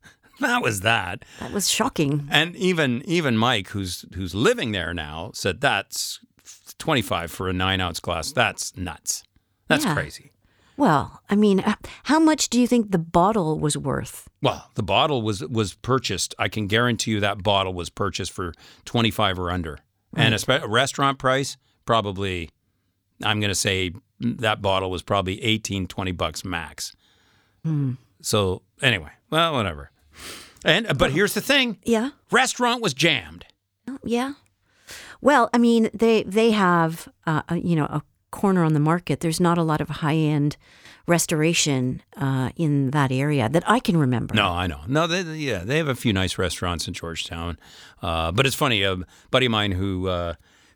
that 0.44 0.62
was 0.62 0.82
that. 0.82 1.24
That 1.40 1.52
was 1.52 1.70
shocking. 1.70 2.28
And 2.32 2.56
even 2.56 3.02
even 3.06 3.38
Mike, 3.38 3.70
who's 3.70 4.06
who's 4.16 4.34
living 4.36 4.72
there 4.72 4.94
now, 4.94 5.32
said 5.34 5.60
that's 5.62 6.20
25 6.80 7.32
for 7.32 7.50
a 7.50 7.54
nine 7.54 7.82
ounce 7.82 8.00
glass. 8.00 8.32
That's 8.32 8.76
nuts. 8.78 9.24
That's 9.68 9.86
Yeah. 9.86 9.94
crazy. 9.94 10.32
Well, 10.76 11.22
I 11.30 11.36
mean, 11.36 11.60
uh, 11.60 11.76
how 12.06 12.20
much 12.20 12.50
do 12.50 12.60
you 12.60 12.68
think 12.68 12.92
the 12.92 12.98
bottle 12.98 13.60
was 13.60 13.78
worth? 13.78 14.28
Well, 14.42 14.70
the 14.74 14.82
bottle 14.84 15.22
was 15.22 15.42
was 15.44 15.76
purchased. 15.76 16.34
I 16.40 16.48
can 16.50 16.68
guarantee 16.68 17.12
you 17.12 17.20
that 17.20 17.44
bottle 17.44 17.74
was 17.74 17.90
purchased 17.90 18.32
for 18.32 18.54
twenty 18.86 19.12
five 19.12 19.38
or 19.38 19.52
under, 19.52 19.78
and 20.16 20.34
a, 20.34 20.40
spe- 20.40 20.64
a 20.64 20.68
restaurant 20.68 21.20
price 21.20 21.58
probably. 21.86 22.50
I'm 23.24 23.40
going 23.40 23.52
to 23.52 23.56
say 23.56 23.92
that 24.20 24.62
bottle 24.62 24.90
was 24.90 25.02
probably 25.04 25.42
18, 25.44 25.88
20 25.88 26.12
bucks 26.14 26.44
max. 26.44 26.94
Hmm. 27.64 27.94
So 28.22 28.64
anyway, 28.82 29.12
well, 29.30 29.54
whatever. 29.54 29.92
And 30.64 30.98
but 30.98 31.12
here's 31.12 31.34
the 31.34 31.42
thing: 31.42 31.78
Yeah. 31.84 32.10
restaurant 32.32 32.82
was 32.82 32.94
jammed. 32.94 33.46
Yeah. 34.04 34.34
Well, 35.22 35.50
I 35.54 35.58
mean, 35.58 35.90
they 35.94 36.24
they 36.24 36.52
have 36.52 37.08
uh, 37.26 37.42
a, 37.50 37.58
you 37.58 37.76
know 37.76 37.86
a 37.86 38.02
corner 38.32 38.64
on 38.64 38.74
the 38.74 38.80
market. 38.80 39.20
There's 39.20 39.40
not 39.40 39.58
a 39.58 39.64
lot 39.64 39.82
of 39.82 39.90
high 39.90 40.16
end 40.16 40.58
restoration 41.06 42.02
uh, 42.18 42.50
in 42.56 42.92
that 42.92 43.12
area 43.12 43.50
that 43.50 43.64
I 43.70 43.80
can 43.80 43.98
remember. 43.98 44.34
No, 44.34 44.50
I 44.50 44.68
know. 44.68 44.82
No, 44.88 45.06
they, 45.08 45.22
they- 45.22 45.36
yeah, 45.38 45.60
they 45.60 45.78
have 45.78 45.88
a 45.90 45.96
few 45.96 46.14
nice 46.14 46.38
restaurants 46.38 46.88
in 46.88 46.94
Georgetown. 46.94 47.58
Uh, 48.02 48.32
but 48.32 48.46
it's 48.46 48.56
funny. 48.56 48.84
A 48.84 48.98
buddy 49.30 49.46
of 49.48 49.52
mine 49.52 49.72
who 49.74 50.08
uh, 50.08 50.34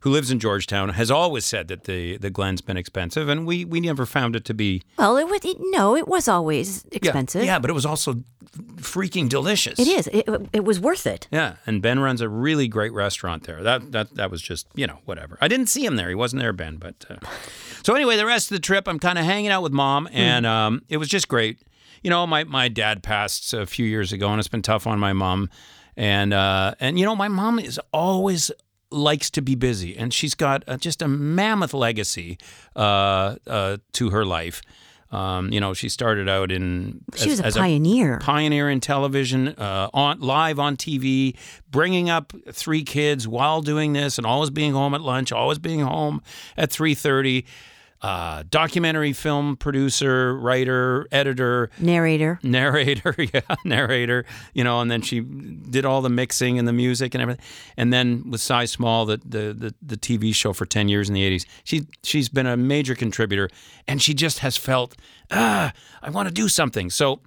who 0.08 0.14
lives 0.14 0.32
in 0.32 0.40
Georgetown 0.40 0.88
has 0.90 1.12
always 1.12 1.44
said 1.44 1.68
that 1.68 1.84
the 1.84 2.16
the 2.18 2.30
Glen's 2.30 2.62
been 2.62 2.78
expensive, 2.78 3.28
and 3.28 3.46
we 3.46 3.66
we 3.66 3.82
never 3.82 4.06
found 4.06 4.38
it 4.38 4.46
to 4.46 4.54
be 4.54 4.82
Well, 4.98 5.18
it 5.18 5.28
was 5.28 5.44
it, 5.44 5.58
no, 5.60 5.98
it 5.98 6.08
was 6.08 6.30
always 6.30 6.86
expensive. 6.94 7.44
Yeah, 7.44 7.60
but 7.60 7.70
it 7.70 7.74
was 7.74 7.86
also 7.86 8.24
freaking 8.78 9.28
delicious. 9.28 9.78
It 9.78 9.88
is. 9.88 10.08
It, 10.08 10.30
it 10.54 10.64
was 10.64 10.80
worth 10.80 11.06
it. 11.06 11.28
Yeah, 11.30 11.56
and 11.66 11.82
Ben 11.82 12.00
runs 12.00 12.22
a 12.22 12.30
really 12.30 12.70
great 12.70 12.94
restaurant 12.94 13.44
there. 13.44 13.62
That 13.62 13.92
that 13.92 14.16
that 14.16 14.32
was 14.32 14.42
just 14.42 14.68
you 14.76 14.88
know 14.88 15.00
whatever. 15.04 15.38
I 15.42 15.50
didn't 15.50 15.68
see 15.68 15.84
him 15.84 15.98
there. 15.98 16.08
He 16.08 16.16
wasn't 16.16 16.42
there, 16.42 16.54
Ben. 16.54 16.78
But 16.78 17.06
uh, 17.10 17.18
so 17.84 17.94
anyway, 17.94 18.16
the 18.16 18.26
rest 18.26 18.50
of 18.50 18.56
the 18.56 18.62
trip, 18.62 18.88
I'm 18.88 19.00
kind 19.00 19.20
of 19.20 19.26
hanging 19.26 19.52
out 19.52 19.62
with 19.62 19.74
mom, 19.74 20.08
and 20.14 20.46
um, 20.46 20.84
it 20.88 20.98
was 20.98 21.10
just 21.10 21.28
great. 21.28 21.60
You 22.02 22.10
know, 22.10 22.26
my 22.26 22.46
my 22.46 22.70
dad 22.70 23.04
passed 23.04 23.54
a 23.54 23.66
few 23.66 23.86
years 23.86 24.14
ago, 24.14 24.30
and 24.30 24.40
it's 24.40 24.48
been 24.48 24.62
tough 24.62 24.88
on 24.88 25.00
my 25.00 25.12
mom. 25.12 25.50
And 25.98 26.32
uh, 26.32 26.76
and 26.80 26.98
you 26.98 27.04
know, 27.04 27.16
my 27.16 27.28
mom 27.28 27.60
is 27.60 27.78
always 27.92 28.52
likes 28.92 29.30
to 29.32 29.42
be 29.42 29.56
busy, 29.56 29.98
and 29.98 30.14
she's 30.14 30.36
got 30.36 30.64
uh, 30.68 30.78
just 30.78 31.02
a 31.02 31.08
mammoth 31.08 31.74
legacy 31.74 32.38
uh, 32.76 33.36
uh, 33.48 33.78
to 33.94 34.10
her 34.12 34.26
life. 34.26 34.62
Um, 35.10 35.54
you 35.54 35.62
know, 35.62 35.74
she 35.74 35.88
started 35.88 36.28
out 36.28 36.52
in 36.52 37.00
She 37.16 37.30
as- 37.32 37.42
was 37.42 37.56
a 37.56 37.60
pioneer. 37.60 38.20
pioneer 38.22 38.70
in 38.70 38.82
television, 38.82 39.48
uh, 39.50 39.90
on 39.94 40.20
live 40.20 40.60
on 40.60 40.76
TV, 40.76 41.38
bringing 41.72 42.10
up 42.10 42.34
three 42.52 42.84
kids 42.84 43.26
while 43.26 43.62
doing 43.62 43.94
this, 43.94 44.18
and 44.18 44.28
always 44.28 44.50
being 44.50 44.74
home 44.74 44.94
at 44.94 45.02
lunch, 45.02 45.32
always 45.32 45.60
being 45.60 45.80
home 45.80 46.22
at 46.58 46.72
three 46.72 46.94
thirty. 46.94 47.46
Uh, 48.02 48.44
documentary 48.50 49.14
film 49.14 49.58
producer, 49.58 50.38
writer, 50.38 51.08
editor, 51.12 51.70
Narrator. 51.80 52.40
narrator, 52.44 53.16
yeah, 53.34 53.42
narrator, 53.66 54.26
you 54.54 54.64
know, 54.64 54.80
and 54.82 54.92
then 54.92 55.02
she 55.02 55.22
did 55.22 55.86
all 55.86 56.02
the 56.02 56.10
mixing 56.10 56.60
and 56.60 56.68
the 56.68 56.74
music 56.74 57.16
and 57.16 57.22
everything. 57.22 57.44
And 57.76 57.92
then 57.92 58.30
with 58.30 58.42
Size 58.42 58.72
Small, 58.72 59.06
the, 59.06 59.18
the 59.26 59.54
the 59.54 59.76
the 59.82 59.98
TV 59.98 60.34
show 60.34 60.54
for 60.54 60.66
ten 60.66 60.90
years 60.90 61.08
in 61.10 61.16
the 61.16 61.24
eighties, 61.24 61.46
she 61.64 61.88
she's 62.04 62.30
been 62.30 62.48
a 62.48 62.56
major 62.58 62.96
contributor, 62.96 63.50
and 63.88 64.02
she 64.02 64.14
just 64.14 64.40
has 64.40 64.58
felt, 64.58 64.96
ah, 65.32 65.74
I 66.02 66.10
want 66.10 66.28
to 66.28 66.34
do 66.34 66.48
something. 66.48 66.90
So. 66.90 67.22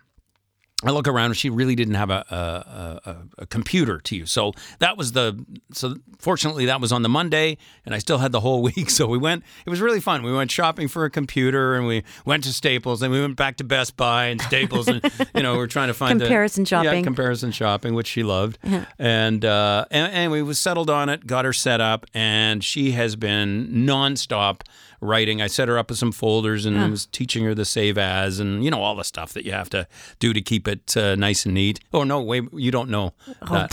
I 0.82 0.92
look 0.92 1.06
around 1.06 1.26
and 1.26 1.36
she 1.36 1.50
really 1.50 1.74
didn't 1.74 1.96
have 1.96 2.08
a, 2.08 2.24
a, 2.30 3.10
a, 3.10 3.16
a 3.42 3.46
computer 3.46 3.98
to 3.98 4.16
use. 4.16 4.32
So 4.32 4.52
that 4.78 4.96
was 4.96 5.12
the, 5.12 5.44
so 5.72 5.96
fortunately 6.18 6.64
that 6.66 6.80
was 6.80 6.90
on 6.90 7.02
the 7.02 7.08
Monday 7.10 7.58
and 7.84 7.94
I 7.94 7.98
still 7.98 8.16
had 8.16 8.32
the 8.32 8.40
whole 8.40 8.62
week. 8.74 8.88
So 8.88 9.06
we 9.06 9.18
went, 9.18 9.44
it 9.66 9.70
was 9.70 9.82
really 9.82 10.00
fun. 10.00 10.22
We 10.22 10.32
went 10.32 10.50
shopping 10.50 10.88
for 10.88 11.04
a 11.04 11.10
computer 11.10 11.74
and 11.74 11.86
we 11.86 12.02
went 12.24 12.44
to 12.44 12.52
Staples 12.54 13.02
and 13.02 13.12
we 13.12 13.20
went 13.20 13.36
back 13.36 13.56
to 13.58 13.64
Best 13.64 13.98
Buy 13.98 14.26
and 14.26 14.40
Staples 14.40 14.88
and, 14.88 15.02
you 15.34 15.42
know, 15.42 15.56
we're 15.56 15.66
trying 15.66 15.88
to 15.88 15.94
find 15.94 16.18
the- 16.18 16.24
Comparison 16.24 16.62
Yeah, 16.62 16.82
shopping. 16.82 17.04
comparison 17.04 17.52
shopping, 17.52 17.92
which 17.94 18.06
she 18.06 18.22
loved. 18.22 18.58
And, 18.98 19.44
uh, 19.44 19.84
and 19.90 20.12
anyway, 20.14 20.40
we 20.40 20.54
settled 20.54 20.88
on 20.88 21.10
it, 21.10 21.26
got 21.26 21.44
her 21.44 21.52
set 21.52 21.82
up 21.82 22.06
and 22.14 22.64
she 22.64 22.92
has 22.92 23.16
been 23.16 23.68
nonstop 23.70 24.62
writing. 25.00 25.40
I 25.42 25.46
set 25.46 25.68
her 25.68 25.78
up 25.78 25.90
with 25.90 25.98
some 25.98 26.12
folders 26.12 26.66
and 26.66 26.90
was 26.90 27.06
teaching 27.06 27.44
her 27.44 27.54
the 27.54 27.64
save 27.64 27.98
as 27.98 28.38
and 28.40 28.64
you 28.64 28.70
know 28.70 28.82
all 28.82 28.96
the 28.96 29.04
stuff 29.04 29.32
that 29.32 29.44
you 29.44 29.52
have 29.52 29.70
to 29.70 29.86
do 30.18 30.32
to 30.32 30.40
keep 30.40 30.68
it 30.68 30.96
uh, 30.96 31.16
nice 31.16 31.44
and 31.44 31.54
neat. 31.54 31.80
Oh 31.92 32.04
no, 32.04 32.20
wait, 32.20 32.44
you 32.52 32.70
don't 32.70 32.90
know 32.90 33.14
that. 33.48 33.70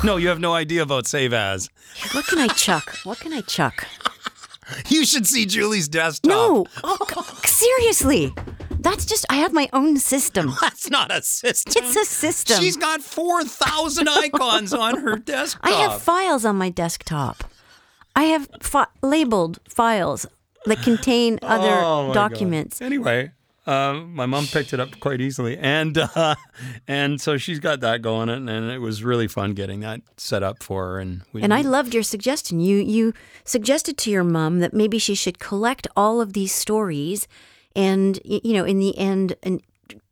no, 0.04 0.16
you 0.16 0.28
have 0.28 0.40
no 0.40 0.54
idea 0.54 0.82
about 0.82 1.06
save 1.06 1.32
as. 1.32 1.70
What 2.12 2.26
can 2.26 2.38
I 2.38 2.48
chuck? 2.48 2.96
What 3.04 3.20
can 3.20 3.32
I 3.32 3.40
chuck? 3.42 3.86
You 4.88 5.04
should 5.04 5.26
see 5.26 5.44
Julie's 5.44 5.88
desktop. 5.88 6.30
No. 6.30 6.66
Oh, 6.84 7.40
seriously. 7.44 8.32
That's 8.70 9.04
just, 9.04 9.24
I 9.30 9.36
have 9.36 9.52
my 9.52 9.68
own 9.72 9.96
system. 9.98 10.52
That's 10.60 10.90
not 10.90 11.10
a 11.10 11.22
system. 11.22 11.84
It's 11.84 11.96
a 11.96 12.04
system. 12.04 12.58
She's 12.60 12.76
got 12.76 13.00
4,000 13.00 14.08
icons 14.08 14.74
on 14.74 14.98
her 15.00 15.16
desktop. 15.16 15.64
I 15.64 15.70
have 15.72 16.02
files 16.02 16.44
on 16.44 16.56
my 16.56 16.68
desktop. 16.68 17.44
I 18.14 18.24
have 18.24 18.48
fi- 18.60 18.86
labeled 19.02 19.58
files 19.68 20.26
that 20.66 20.82
contain 20.82 21.38
other 21.42 21.70
Oh, 21.70 22.08
my 22.08 22.14
God. 22.14 22.28
documents. 22.30 22.80
Anyway, 22.80 23.32
uh, 23.66 23.94
my 23.94 24.26
mom 24.26 24.46
picked 24.46 24.72
it 24.72 24.80
up 24.80 24.98
quite 25.00 25.20
easily, 25.20 25.56
and 25.56 25.96
uh, 25.96 26.34
and 26.88 27.20
so 27.20 27.36
she's 27.38 27.58
got 27.60 27.80
that 27.80 28.02
going, 28.02 28.28
and, 28.28 28.50
and 28.50 28.70
it 28.70 28.78
was 28.80 29.02
really 29.04 29.28
fun 29.28 29.54
getting 29.54 29.80
that 29.80 30.00
set 30.16 30.42
up 30.42 30.62
for 30.62 30.84
her. 30.86 30.98
And 31.00 31.22
we, 31.32 31.42
And 31.42 31.54
I 31.54 31.62
loved 31.62 31.94
your 31.94 32.02
suggestion. 32.02 32.60
You 32.60 32.76
you 32.78 33.14
suggested 33.44 33.96
to 33.98 34.10
your 34.10 34.24
mom 34.24 34.60
that 34.60 34.74
maybe 34.74 34.98
she 34.98 35.14
should 35.14 35.38
collect 35.38 35.86
all 35.96 36.20
of 36.20 36.32
these 36.32 36.52
stories, 36.52 37.28
and 37.76 38.18
you 38.24 38.52
know, 38.52 38.64
in 38.64 38.78
the 38.80 38.96
end, 38.98 39.36
and 39.42 39.62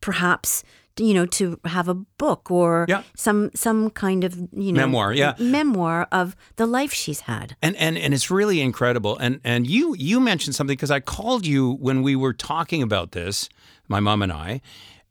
perhaps 0.00 0.62
you 1.00 1.14
know 1.14 1.26
to 1.26 1.58
have 1.64 1.88
a 1.90 1.94
book 2.18 2.50
or 2.50 2.84
Yeah. 2.88 3.02
some 3.16 3.50
some 3.54 3.90
kind 3.90 4.24
of 4.24 4.34
you 4.52 4.72
know 4.72 4.80
Memoir, 4.86 5.14
yeah. 5.14 5.34
memoir 5.38 6.06
of 6.12 6.36
the 6.56 6.66
life 6.66 6.92
she's 6.92 7.20
had. 7.20 7.56
and 7.62 7.74
and 7.76 7.96
and 7.98 8.14
it's 8.14 8.30
really 8.30 8.60
incredible. 8.60 9.16
And 9.18 9.40
and 9.44 9.66
you 9.66 9.94
you 9.98 10.20
mentioned 10.20 10.54
something 10.54 10.76
because 10.76 10.90
I 10.96 11.00
called 11.00 11.46
you 11.46 11.72
when 11.80 12.02
we 12.02 12.14
were 12.16 12.34
talking 12.34 12.82
about 12.82 13.10
this, 13.12 13.48
my 13.88 14.00
mom 14.00 14.22
and 14.22 14.32
I, 14.32 14.60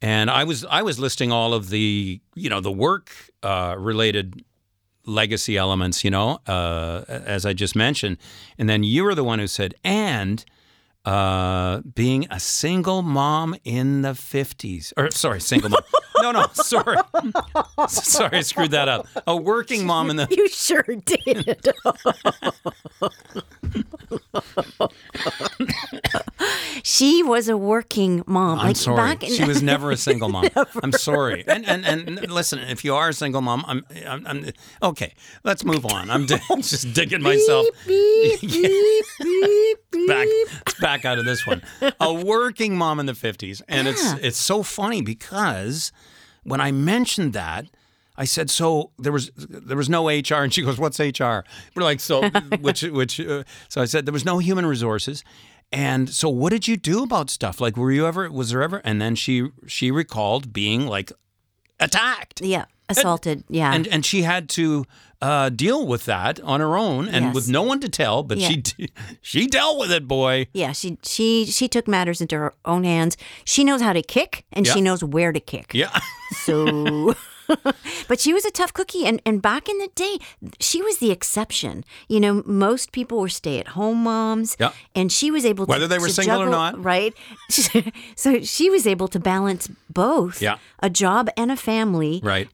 and 0.02 0.30
I 0.30 0.44
was 0.46 0.64
I 0.80 0.82
was 0.84 0.98
listing 1.00 1.32
all 1.32 1.54
of 1.54 1.70
the 1.70 2.20
you 2.36 2.50
know 2.50 2.62
the 2.62 2.72
work 2.72 3.10
uh, 3.44 3.76
related 3.78 4.44
legacy 5.06 5.58
elements, 5.58 6.04
you 6.04 6.12
know, 6.12 6.40
uh, 6.48 7.04
as 7.08 7.46
I 7.46 7.54
just 7.54 7.76
mentioned, 7.76 8.18
and 8.60 8.70
then 8.70 8.84
you 8.84 9.04
were 9.04 9.16
the 9.16 9.24
one 9.24 9.40
who 9.40 9.48
said 9.48 9.74
and. 9.84 10.46
Uh, 11.06 11.80
being 11.96 12.28
a 12.30 12.40
single 12.40 13.02
mom 13.02 13.56
in 13.64 14.02
the 14.02 14.10
50s. 14.10 14.94
Or, 14.98 15.10
sorry, 15.12 15.40
single 15.40 15.70
mom. 15.70 15.82
no, 16.22 16.32
no, 16.32 16.46
sorry. 16.54 16.98
sorry, 17.88 18.38
I 18.38 18.42
screwed 18.42 18.72
that 18.72 18.90
up. 18.90 19.08
A 19.26 19.36
working 19.36 19.86
mom 19.86 20.10
in 20.10 20.18
the 20.18 20.28
You 20.30 20.50
sure 20.50 20.84
did. 20.84 21.72
she 26.84 27.24
was 27.24 27.50
a 27.50 27.58
working 27.58 28.24
mom. 28.26 28.60
I'm 28.60 28.68
like 28.68 28.76
sorry. 28.76 28.98
back 28.98 29.24
in 29.24 29.32
she 29.32 29.44
was 29.44 29.62
never 29.62 29.92
a 29.92 29.98
single 29.98 30.30
mom. 30.36 30.50
I'm 30.82 30.92
sorry. 30.92 31.44
And, 31.48 31.66
and 31.68 31.86
and 31.86 32.30
listen, 32.32 32.60
if 32.60 32.84
you 32.84 32.96
are 32.96 33.10
a 33.10 33.14
single 33.14 33.42
mom, 33.42 33.64
I'm 33.68 33.86
I'm, 34.08 34.28
I'm 34.28 34.46
okay. 34.84 35.14
Let's 35.44 35.64
move 35.64 35.86
on. 35.86 36.10
I'm 36.10 36.26
di- 36.26 36.40
just 36.58 36.94
digging 36.94 37.22
myself 37.22 37.66
beep, 37.86 38.42
beep, 38.42 39.06
beep, 39.22 40.08
back 40.08 40.28
back 40.80 41.06
out 41.06 41.20
of 41.20 41.26
this 41.26 41.46
one. 41.46 41.62
A 42.00 42.14
working 42.14 42.78
mom 42.78 43.00
in 43.00 43.06
the 43.06 43.14
50s, 43.14 43.62
and 43.68 43.88
it's 43.88 44.14
it's 44.22 44.38
so 44.38 44.64
funny 44.64 45.02
because 45.02 45.92
when 46.44 46.62
I 46.62 46.72
mentioned 46.72 47.34
that. 47.34 47.66
I 48.22 48.26
said, 48.26 48.50
so 48.50 48.92
there 49.00 49.14
was 49.14 49.32
there 49.38 49.78
was 49.78 49.88
no 49.88 50.10
HR, 50.10 50.44
and 50.44 50.54
she 50.54 50.62
goes, 50.62 50.78
"What's 50.78 51.00
HR?" 51.00 51.46
We're 51.74 51.84
like, 51.84 52.02
so 52.02 52.30
which 52.60 52.82
which 52.84 53.18
uh, 53.22 53.46
so 53.70 53.82
I 53.82 53.86
said 53.86 54.06
there 54.06 54.12
was 54.12 54.26
no 54.26 54.40
human 54.40 54.66
resources, 54.66 55.24
and 55.72 56.10
so 56.10 56.30
what 56.30 56.52
did 56.52 56.68
you 56.68 56.78
do 56.78 57.04
about 57.04 57.30
stuff? 57.30 57.60
Like, 57.62 57.78
were 57.78 57.92
you 57.92 58.06
ever 58.08 58.32
was 58.32 58.52
there 58.52 58.62
ever? 58.64 58.82
And 58.84 59.02
then 59.02 59.16
she 59.16 59.50
she 59.68 59.92
recalled 59.92 60.52
being 60.54 60.88
like 60.88 61.12
attacked, 61.80 62.42
yeah, 62.42 62.66
assaulted. 62.90 63.44
Yeah. 63.50 63.74
and 63.74 63.88
and 63.88 64.06
she 64.06 64.24
had 64.24 64.50
to 64.50 64.86
uh, 65.22 65.50
deal 65.50 65.86
with 65.86 66.06
that 66.06 66.40
on 66.42 66.60
her 66.62 66.78
own 66.78 67.08
and 67.08 67.26
Yes. 67.26 67.36
with 67.36 67.50
no 67.50 67.62
one 67.62 67.80
to 67.82 67.90
tell, 67.90 68.24
but 68.24 68.40
she 68.40 68.64
she 69.22 69.48
dealt 69.48 69.78
with 69.80 69.92
it, 69.92 70.08
boy. 70.08 70.48
Yeah, 70.54 70.72
she 70.72 70.98
she 71.04 71.46
she 71.46 71.68
took 71.68 71.88
matters 71.88 72.22
into 72.22 72.38
her 72.38 72.54
own 72.66 72.84
hands. 72.84 73.18
She 73.46 73.64
knows 73.64 73.82
how 73.82 73.94
to 73.94 74.02
kick 74.02 74.46
and 74.54 74.66
she 74.66 74.82
knows 74.82 75.04
where 75.04 75.32
to 75.32 75.40
kick. 75.40 75.74
Yeah. 75.74 75.98
So 76.44 77.14
But 78.08 78.20
she 78.20 78.34
was 78.34 78.46
a 78.46 78.52
tough 78.52 78.74
cookie 78.74 79.06
and 79.06 79.22
and 79.26 79.42
back 79.42 79.68
in 79.70 79.78
the 79.80 79.90
day, 79.96 80.18
she 80.60 80.82
was 80.82 80.98
the 80.98 81.12
exception. 81.12 81.84
You 82.08 82.20
know, 82.20 82.44
most 82.46 82.92
people 82.92 83.18
were 83.20 83.30
stay-at-home 83.30 84.04
moms 84.04 84.56
Yeah. 84.60 84.72
and 84.96 85.12
she 85.12 85.32
was 85.32 85.46
able 85.46 85.66
to 85.66 85.70
Whether 85.70 85.88
they 85.88 86.00
were 86.00 86.10
single 86.10 86.42
or 86.42 86.50
not. 86.50 86.84
right? 86.84 87.14
so 88.16 88.42
she 88.44 88.70
was 88.70 88.86
able 88.88 89.08
to 89.10 89.20
balance 89.20 89.70
both 89.90 90.42
Yeah. 90.42 90.58
a 90.82 90.90
job 90.90 91.30
and 91.38 91.52
a 91.52 91.56
family 91.56 92.20
Right. 92.24 92.48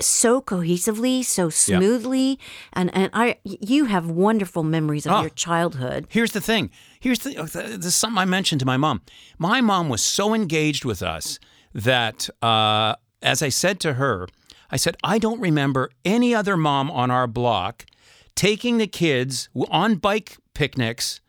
so 0.00 0.40
cohesively, 0.40 1.24
so 1.24 1.50
smoothly. 1.50 2.38
And 2.72 2.90
and 2.94 3.10
I 3.12 3.36
you 3.44 3.86
have 3.86 4.08
wonderful 4.08 4.62
memories 4.62 5.06
of 5.06 5.12
Oh. 5.12 5.20
your 5.22 5.30
childhood. 5.34 6.06
Here's 6.08 6.32
the 6.32 6.40
thing. 6.40 6.70
Here's 7.00 7.18
the 7.20 7.30
this 7.78 7.86
is 7.86 7.96
something 7.96 8.18
I 8.18 8.24
mentioned 8.26 8.60
to 8.60 8.66
my 8.66 8.76
mom. 8.76 9.00
My 9.38 9.60
mom 9.60 9.88
was 9.88 10.02
so 10.02 10.34
engaged 10.34 10.84
with 10.84 11.02
us 11.02 11.38
that 11.74 12.28
uh, 12.42 12.94
as 13.24 13.42
I 13.42 13.48
said 13.48 13.80
to 13.80 13.94
her, 13.94 14.28
I 14.70 14.76
said, 14.76 14.96
I 15.02 15.18
don't 15.18 15.40
remember 15.40 15.90
any 16.04 16.34
other 16.34 16.56
mom 16.56 16.90
on 16.90 17.10
our 17.10 17.26
block 17.26 17.86
taking 18.34 18.78
the 18.78 18.86
kids 18.86 19.48
on 19.70 19.96
bike 19.96 20.36
picnics 20.54 21.20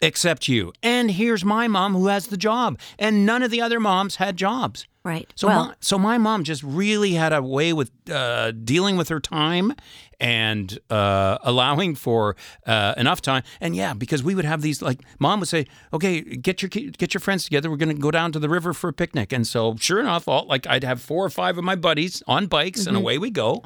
except 0.00 0.48
you. 0.48 0.72
And 0.82 1.10
here's 1.10 1.44
my 1.44 1.68
mom 1.68 1.94
who 1.94 2.06
has 2.06 2.28
the 2.28 2.36
job. 2.36 2.78
And 2.98 3.26
none 3.26 3.42
of 3.42 3.50
the 3.50 3.60
other 3.60 3.80
moms 3.80 4.16
had 4.16 4.36
jobs. 4.36 4.86
Right. 5.04 5.32
So, 5.36 5.46
well, 5.48 5.66
my, 5.68 5.74
so 5.80 5.98
my 5.98 6.18
mom 6.18 6.44
just 6.44 6.62
really 6.62 7.12
had 7.14 7.32
a 7.32 7.42
way 7.42 7.72
with 7.72 7.90
uh, 8.10 8.50
dealing 8.50 8.96
with 8.98 9.08
her 9.08 9.20
time 9.20 9.72
and 10.20 10.78
uh, 10.90 11.38
allowing 11.42 11.94
for 11.94 12.36
uh, 12.66 12.94
enough 12.96 13.22
time. 13.22 13.42
And 13.60 13.74
yeah, 13.74 13.94
because 13.94 14.22
we 14.22 14.34
would 14.34 14.44
have 14.44 14.60
these 14.60 14.82
like 14.82 15.00
mom 15.18 15.40
would 15.40 15.48
say, 15.48 15.66
"Okay, 15.94 16.20
get 16.20 16.60
your 16.60 16.68
get 16.68 17.14
your 17.14 17.20
friends 17.20 17.44
together. 17.44 17.70
We're 17.70 17.76
going 17.76 17.94
to 17.96 18.02
go 18.02 18.10
down 18.10 18.32
to 18.32 18.38
the 18.38 18.48
river 18.48 18.74
for 18.74 18.88
a 18.88 18.92
picnic." 18.92 19.32
And 19.32 19.46
so, 19.46 19.76
sure 19.76 20.00
enough, 20.00 20.28
all, 20.28 20.46
like 20.46 20.66
I'd 20.66 20.84
have 20.84 21.00
four 21.00 21.24
or 21.24 21.30
five 21.30 21.56
of 21.56 21.64
my 21.64 21.76
buddies 21.76 22.22
on 22.26 22.46
bikes, 22.46 22.80
Mm-hmm. 22.80 22.88
and 22.88 22.96
away 22.98 23.16
we 23.18 23.30
go. 23.30 23.62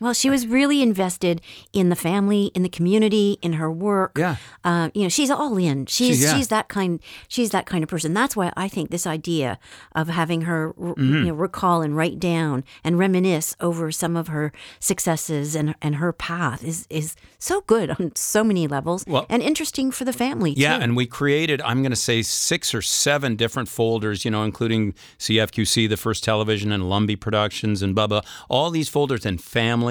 Well, 0.00 0.12
she 0.12 0.28
was 0.28 0.46
really 0.46 0.82
invested 0.82 1.40
in 1.72 1.88
the 1.88 1.96
family, 1.96 2.46
in 2.54 2.62
the 2.62 2.68
community, 2.68 3.38
in 3.42 3.54
her 3.54 3.70
work. 3.70 4.18
Yeah. 4.18 4.36
Uh, 4.64 4.90
you 4.94 5.02
know, 5.02 5.08
she's 5.08 5.30
all 5.30 5.56
in. 5.56 5.86
She's 5.86 6.22
yeah. 6.22 6.34
she's 6.36 6.48
that 6.48 6.68
kind. 6.68 7.00
She's 7.28 7.50
that 7.50 7.66
kind 7.66 7.82
of 7.82 7.88
person. 7.88 8.12
That's 8.14 8.36
why 8.36 8.52
I 8.56 8.68
think 8.68 8.90
this 8.90 9.06
idea 9.06 9.58
of 9.94 10.08
having 10.08 10.42
her, 10.42 10.72
Mm-hmm. 10.74 11.14
you 11.14 11.24
know, 11.26 11.34
recall 11.34 11.82
and 11.82 11.96
write 11.96 12.18
down 12.18 12.64
and 12.82 12.98
reminisce 12.98 13.54
over 13.60 13.90
some 13.92 14.16
of 14.16 14.28
her 14.28 14.52
successes 14.80 15.54
and 15.56 15.74
and 15.80 15.96
her 15.96 16.12
path 16.12 16.62
is 16.64 16.86
is 16.90 17.16
so 17.38 17.60
good 17.62 17.90
on 17.90 18.12
so 18.14 18.42
many 18.44 18.66
levels 18.66 19.04
Well- 19.06 19.26
and 19.28 19.42
interesting 19.42 19.90
for 19.90 20.04
the 20.04 20.12
family. 20.12 20.52
Yeah, 20.56 20.76
too. 20.78 20.82
and 20.84 20.96
we 20.96 21.06
created, 21.06 21.60
I'm 21.62 21.82
going 21.82 21.90
to 21.92 21.96
say 22.10 22.22
six 22.22 22.74
or 22.74 22.82
seven 22.82 23.36
different 23.36 23.68
folders, 23.68 24.24
you 24.24 24.30
know, 24.30 24.44
including 24.44 24.94
CFQC, 25.18 25.88
the 25.88 25.96
first 25.96 26.24
television, 26.24 26.72
and 26.72 26.84
Lumby 26.84 27.18
Productions, 27.18 27.82
and 27.82 27.94
blah, 27.94 28.20
all 28.48 28.70
these 28.70 28.88
folders 28.88 29.26
and 29.26 29.40
family. 29.42 29.83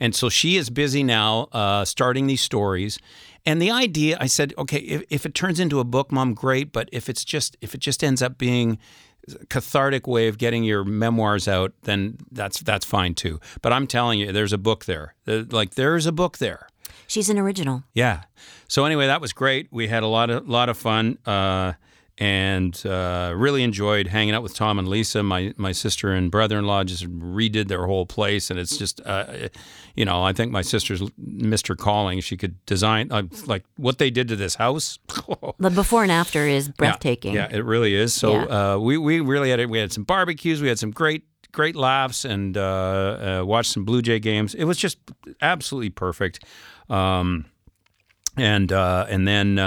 And 0.00 0.14
so 0.14 0.28
she 0.28 0.56
is 0.56 0.70
busy 0.70 1.02
now 1.02 1.48
uh, 1.52 1.84
starting 1.84 2.26
these 2.26 2.42
stories. 2.42 2.98
And 3.46 3.60
the 3.60 3.70
idea, 3.70 4.16
I 4.20 4.26
said, 4.26 4.54
okay, 4.56 4.78
if, 4.78 5.02
if 5.10 5.26
it 5.26 5.34
turns 5.34 5.60
into 5.60 5.78
a 5.80 5.84
book, 5.84 6.10
mom, 6.10 6.34
great. 6.34 6.72
But 6.72 6.88
if 6.92 7.08
it's 7.08 7.24
just, 7.24 7.56
if 7.60 7.74
it 7.74 7.80
just 7.80 8.02
ends 8.02 8.22
up 8.22 8.38
being 8.38 8.78
a 9.40 9.46
cathartic 9.46 10.06
way 10.06 10.28
of 10.28 10.38
getting 10.38 10.64
your 10.64 10.84
memoirs 10.84 11.48
out, 11.48 11.72
then 11.82 12.16
that's 12.32 12.60
that's 12.60 12.84
fine 12.84 13.14
too. 13.14 13.40
But 13.62 13.72
I'm 13.72 13.86
telling 13.86 14.20
you, 14.20 14.32
there's 14.32 14.52
a 14.52 14.58
book 14.58 14.84
there. 14.84 15.14
Uh, 15.26 15.44
Like 15.50 15.74
there's 15.74 16.06
a 16.06 16.12
book 16.12 16.38
there. 16.38 16.68
She's 17.06 17.28
an 17.30 17.38
original. 17.38 17.84
Yeah. 17.92 18.22
So 18.68 18.84
anyway, 18.84 19.06
that 19.06 19.20
was 19.20 19.32
great. 19.32 19.68
We 19.70 19.88
had 19.88 20.02
a 20.02 20.06
lot 20.08 20.30
of 20.30 20.48
lot 20.48 20.68
of 20.68 20.76
fun, 20.78 21.18
uh, 21.26 21.74
and 22.18 22.86
uh, 22.86 23.32
really 23.36 23.62
enjoyed 23.64 24.06
hanging 24.06 24.34
out 24.34 24.42
with 24.42 24.54
Tom 24.54 24.78
and 24.78 24.86
Lisa. 24.88 25.22
My 25.22 25.52
my 25.56 25.72
sister 25.72 26.12
and 26.12 26.30
brother 26.30 26.58
in 26.58 26.64
law 26.66 26.84
just 26.84 27.04
redid 27.10 27.68
their 27.68 27.86
whole 27.86 28.06
place, 28.06 28.50
and 28.50 28.58
it's 28.60 28.76
just, 28.76 29.00
uh, 29.04 29.48
you 29.96 30.04
know, 30.04 30.22
I 30.22 30.32
think 30.32 30.52
my 30.52 30.62
sister's 30.62 31.02
missed 31.18 31.66
her 31.66 31.74
calling. 31.74 32.20
She 32.20 32.36
could 32.36 32.64
design 32.66 33.10
uh, 33.10 33.24
like 33.46 33.64
what 33.76 33.98
they 33.98 34.10
did 34.10 34.28
to 34.28 34.36
this 34.36 34.54
house. 34.56 34.98
The 35.58 35.70
before 35.70 36.02
and 36.02 36.12
after 36.12 36.46
is 36.46 36.68
breathtaking. 36.68 37.34
Yeah, 37.34 37.48
it 37.50 37.64
really 37.64 37.94
is. 37.94 38.12
So 38.14 38.32
Yeah. 38.32 38.74
uh, 38.74 38.78
we 38.78 38.98
we 38.98 39.20
really 39.20 39.50
had 39.50 39.60
it. 39.60 39.68
We 39.70 39.78
had 39.78 39.92
some 39.92 40.04
barbecues. 40.04 40.60
We 40.62 40.68
had 40.68 40.78
some 40.78 40.90
great 40.90 41.24
great 41.52 41.76
laughs 41.76 42.24
and 42.24 42.56
uh, 42.56 43.40
uh, 43.40 43.44
watched 43.46 43.70
some 43.72 43.84
Blue 43.84 44.02
Jay 44.02 44.18
games. 44.18 44.54
It 44.54 44.64
was 44.64 44.76
just 44.76 44.98
absolutely 45.40 45.90
perfect. 45.90 46.44
Um, 46.90 47.46
and 48.36 48.72
uh, 48.72 49.06
and 49.08 49.26
then 49.26 49.58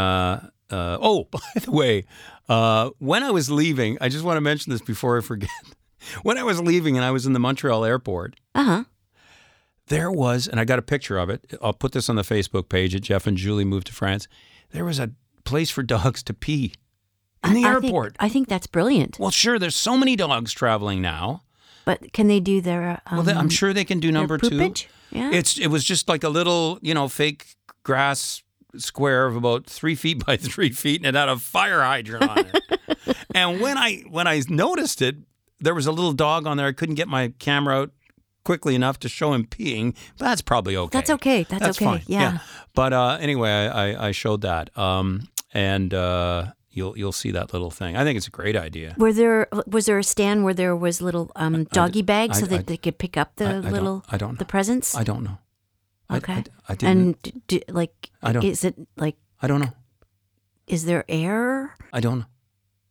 uh, 0.71 0.97
oh, 1.01 1.23
by 1.31 1.39
the 1.55 1.71
way, 1.71 2.05
uh, 2.49 2.89
when 2.99 3.23
I 3.23 3.31
was 3.31 3.49
leaving, 3.49 3.97
I 4.01 4.09
just 4.09 4.23
want 4.23 4.37
to 4.37 4.41
mention 4.41 4.71
this 4.71 4.81
before 4.81 5.17
I 5.17 5.21
forget. 5.21 5.49
when 6.23 6.37
I 6.37 6.43
was 6.43 6.59
leaving 6.61 6.95
and 6.97 7.05
I 7.05 7.11
was 7.11 7.25
in 7.25 7.33
the 7.33 7.39
Montreal 7.39 7.83
airport, 7.85 8.35
Uh 8.55 8.63
huh. 8.63 8.83
there 9.87 10.11
was, 10.11 10.47
and 10.47 10.59
I 10.59 10.65
got 10.65 10.79
a 10.79 10.83
picture 10.83 11.17
of 11.17 11.29
it. 11.29 11.53
I'll 11.61 11.73
put 11.73 11.91
this 11.93 12.09
on 12.09 12.15
the 12.15 12.21
Facebook 12.23 12.69
page 12.69 12.93
at 12.95 13.01
Jeff 13.01 13.27
and 13.27 13.37
Julie 13.37 13.65
moved 13.65 13.87
to 13.87 13.93
France. 13.93 14.27
There 14.71 14.85
was 14.85 14.99
a 14.99 15.11
place 15.45 15.69
for 15.69 15.83
dogs 15.83 16.21
to 16.23 16.33
pee 16.33 16.73
in 17.43 17.53
the 17.53 17.63
I 17.65 17.73
think- 17.75 17.85
airport. 17.85 18.15
I 18.19 18.29
think 18.29 18.47
that's 18.49 18.67
brilliant. 18.67 19.17
Well, 19.19 19.31
sure, 19.31 19.57
there's 19.59 19.75
so 19.75 19.97
many 19.97 20.15
dogs 20.15 20.51
traveling 20.51 21.01
now. 21.01 21.43
But 21.85 22.11
can 22.11 22.27
they 22.27 22.41
do 22.41 22.59
their? 22.59 23.01
Um, 23.05 23.25
Well, 23.25 23.37
I'm 23.37 23.47
sure 23.49 23.71
they 23.71 23.85
can 23.85 24.01
do 24.01 24.11
number 24.11 24.37
two. 24.37 24.73
Yeah. 25.09 25.31
It's 25.31 25.57
it 25.57 25.67
was 25.67 25.85
just 25.85 26.09
like 26.09 26.25
a 26.25 26.29
little, 26.29 26.79
you 26.81 26.93
know, 26.93 27.07
fake 27.07 27.55
grass 27.83 28.43
square 28.75 29.25
of 29.25 29.35
about 29.35 29.65
three 29.65 29.95
feet 29.95 30.25
by 30.25 30.37
three 30.37 30.69
feet, 30.71 31.01
and 31.05 31.15
it 31.15 31.19
had 31.19 31.29
a 31.29 31.37
fire 31.37 31.81
hydrant 31.81 32.29
on 32.29 32.39
it. 32.53 33.17
and 33.35 33.61
when 33.61 33.77
I 33.77 34.03
when 34.09 34.27
I 34.27 34.41
noticed 34.49 35.01
it, 35.01 35.15
there 35.59 35.73
was 35.75 35.87
a 35.87 35.91
little 35.91 36.13
dog 36.13 36.45
on 36.47 36.57
there. 36.57 36.67
I 36.67 36.73
couldn't 36.73 36.95
get 36.95 37.07
my 37.07 37.33
camera 37.39 37.81
out 37.81 37.91
quickly 38.43 38.75
enough 38.75 38.99
to 38.99 39.09
show 39.09 39.33
him 39.33 39.45
peeing. 39.45 39.95
But 40.17 40.25
that's 40.25 40.41
probably 40.41 40.77
okay. 40.77 40.97
That's 40.97 41.09
okay. 41.09 41.43
That's 41.43 41.77
okay. 41.77 41.85
fine. 41.85 42.03
Yeah. 42.07 42.39
But 42.73 42.93
uh, 42.93 43.17
anyway, 43.19 43.49
I, 43.49 43.91
I, 43.91 44.07
I 44.07 44.11
showed 44.11 44.41
that, 44.41 44.75
um, 44.77 45.27
and 45.53 45.93
uh, 45.93 46.51
you'll 46.69 46.97
you'll 46.97 47.11
see 47.11 47.31
that 47.31 47.51
little 47.53 47.71
thing. 47.71 47.97
I 47.97 48.03
think 48.03 48.17
it's 48.17 48.27
a 48.27 48.31
great 48.31 48.55
idea. 48.55 48.95
Were 48.97 49.11
there 49.11 49.47
was 49.65 49.85
there 49.87 49.97
a 49.97 50.03
stand 50.03 50.43
where 50.43 50.53
there 50.53 50.75
was 50.75 51.01
little 51.01 51.31
um, 51.35 51.63
doggy 51.65 52.03
bags 52.03 52.39
so 52.39 52.45
that 52.45 52.59
I- 52.59 52.63
they 52.63 52.77
could 52.77 52.97
pick 52.99 53.17
up 53.17 53.35
the 53.37 53.45
I- 53.45 53.49
I 53.49 53.61
don't- 53.61 53.71
little 53.71 54.05
I 54.09 54.17
don't 54.17 54.33
know. 54.33 54.37
the 54.37 54.45
presents? 54.45 54.95
I 54.95 55.03
don't 55.03 55.23
know. 55.23 55.39
I- 56.09 56.17
okay. 56.17 56.33
I, 56.33 56.43
I, 56.73 56.75
didn't. 56.75 56.89
and 56.97 57.21
d- 57.21 57.33
d- 57.47 57.63
like, 57.69 58.09
I 58.23 58.31
don't- 58.31 58.43
is 58.43 58.63
it 58.63 58.75
like 58.97 59.17
I 59.41 59.47
don't 59.47 59.59
know. 59.61 59.73
is 60.67 60.85
there 60.85 61.03
air? 61.09 61.75
I 61.93 61.99
don't 61.99 62.19
know. 62.19 62.25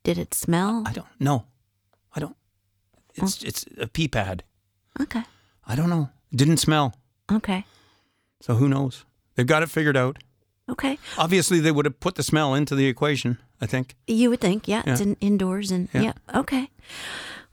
Did 0.05 0.18
it 0.18 0.35
smell? 0.35 0.83
I 0.87 0.92
don't 0.92 1.09
know. 1.20 1.46
I 2.14 2.20
don't. 2.20 2.37
It's 3.14 3.42
Oh. 3.42 3.48
it's 3.48 3.64
a 3.81 3.87
pee 3.87 4.09
pad. 4.09 4.44
Okay. 5.00 5.22
I 5.66 5.74
don't 5.74 5.88
know. 5.90 6.11
Didn't 6.35 6.59
smell. 6.59 6.94
Okay. 7.31 7.64
So 8.40 8.55
who 8.55 8.68
knows? 8.68 9.05
They've 9.35 9.46
got 9.46 9.62
it 9.62 9.70
figured 9.70 9.96
out. 9.96 10.18
Okay. 10.68 10.98
Obviously, 11.18 11.61
they 11.61 11.70
would 11.72 11.85
have 11.87 12.00
put 12.00 12.14
the 12.16 12.22
smell 12.22 12.55
into 12.55 12.74
the 12.74 12.87
equation. 12.87 13.38
I 13.61 13.66
think. 13.66 13.94
You 14.07 14.29
would 14.31 14.40
think, 14.40 14.68
yeah, 14.68 14.83
it's 14.87 15.00
in, 15.00 15.16
indoors 15.20 15.70
and 15.70 15.88
yeah. 15.94 16.02
Yeah. 16.02 16.12
Okay. 16.40 16.68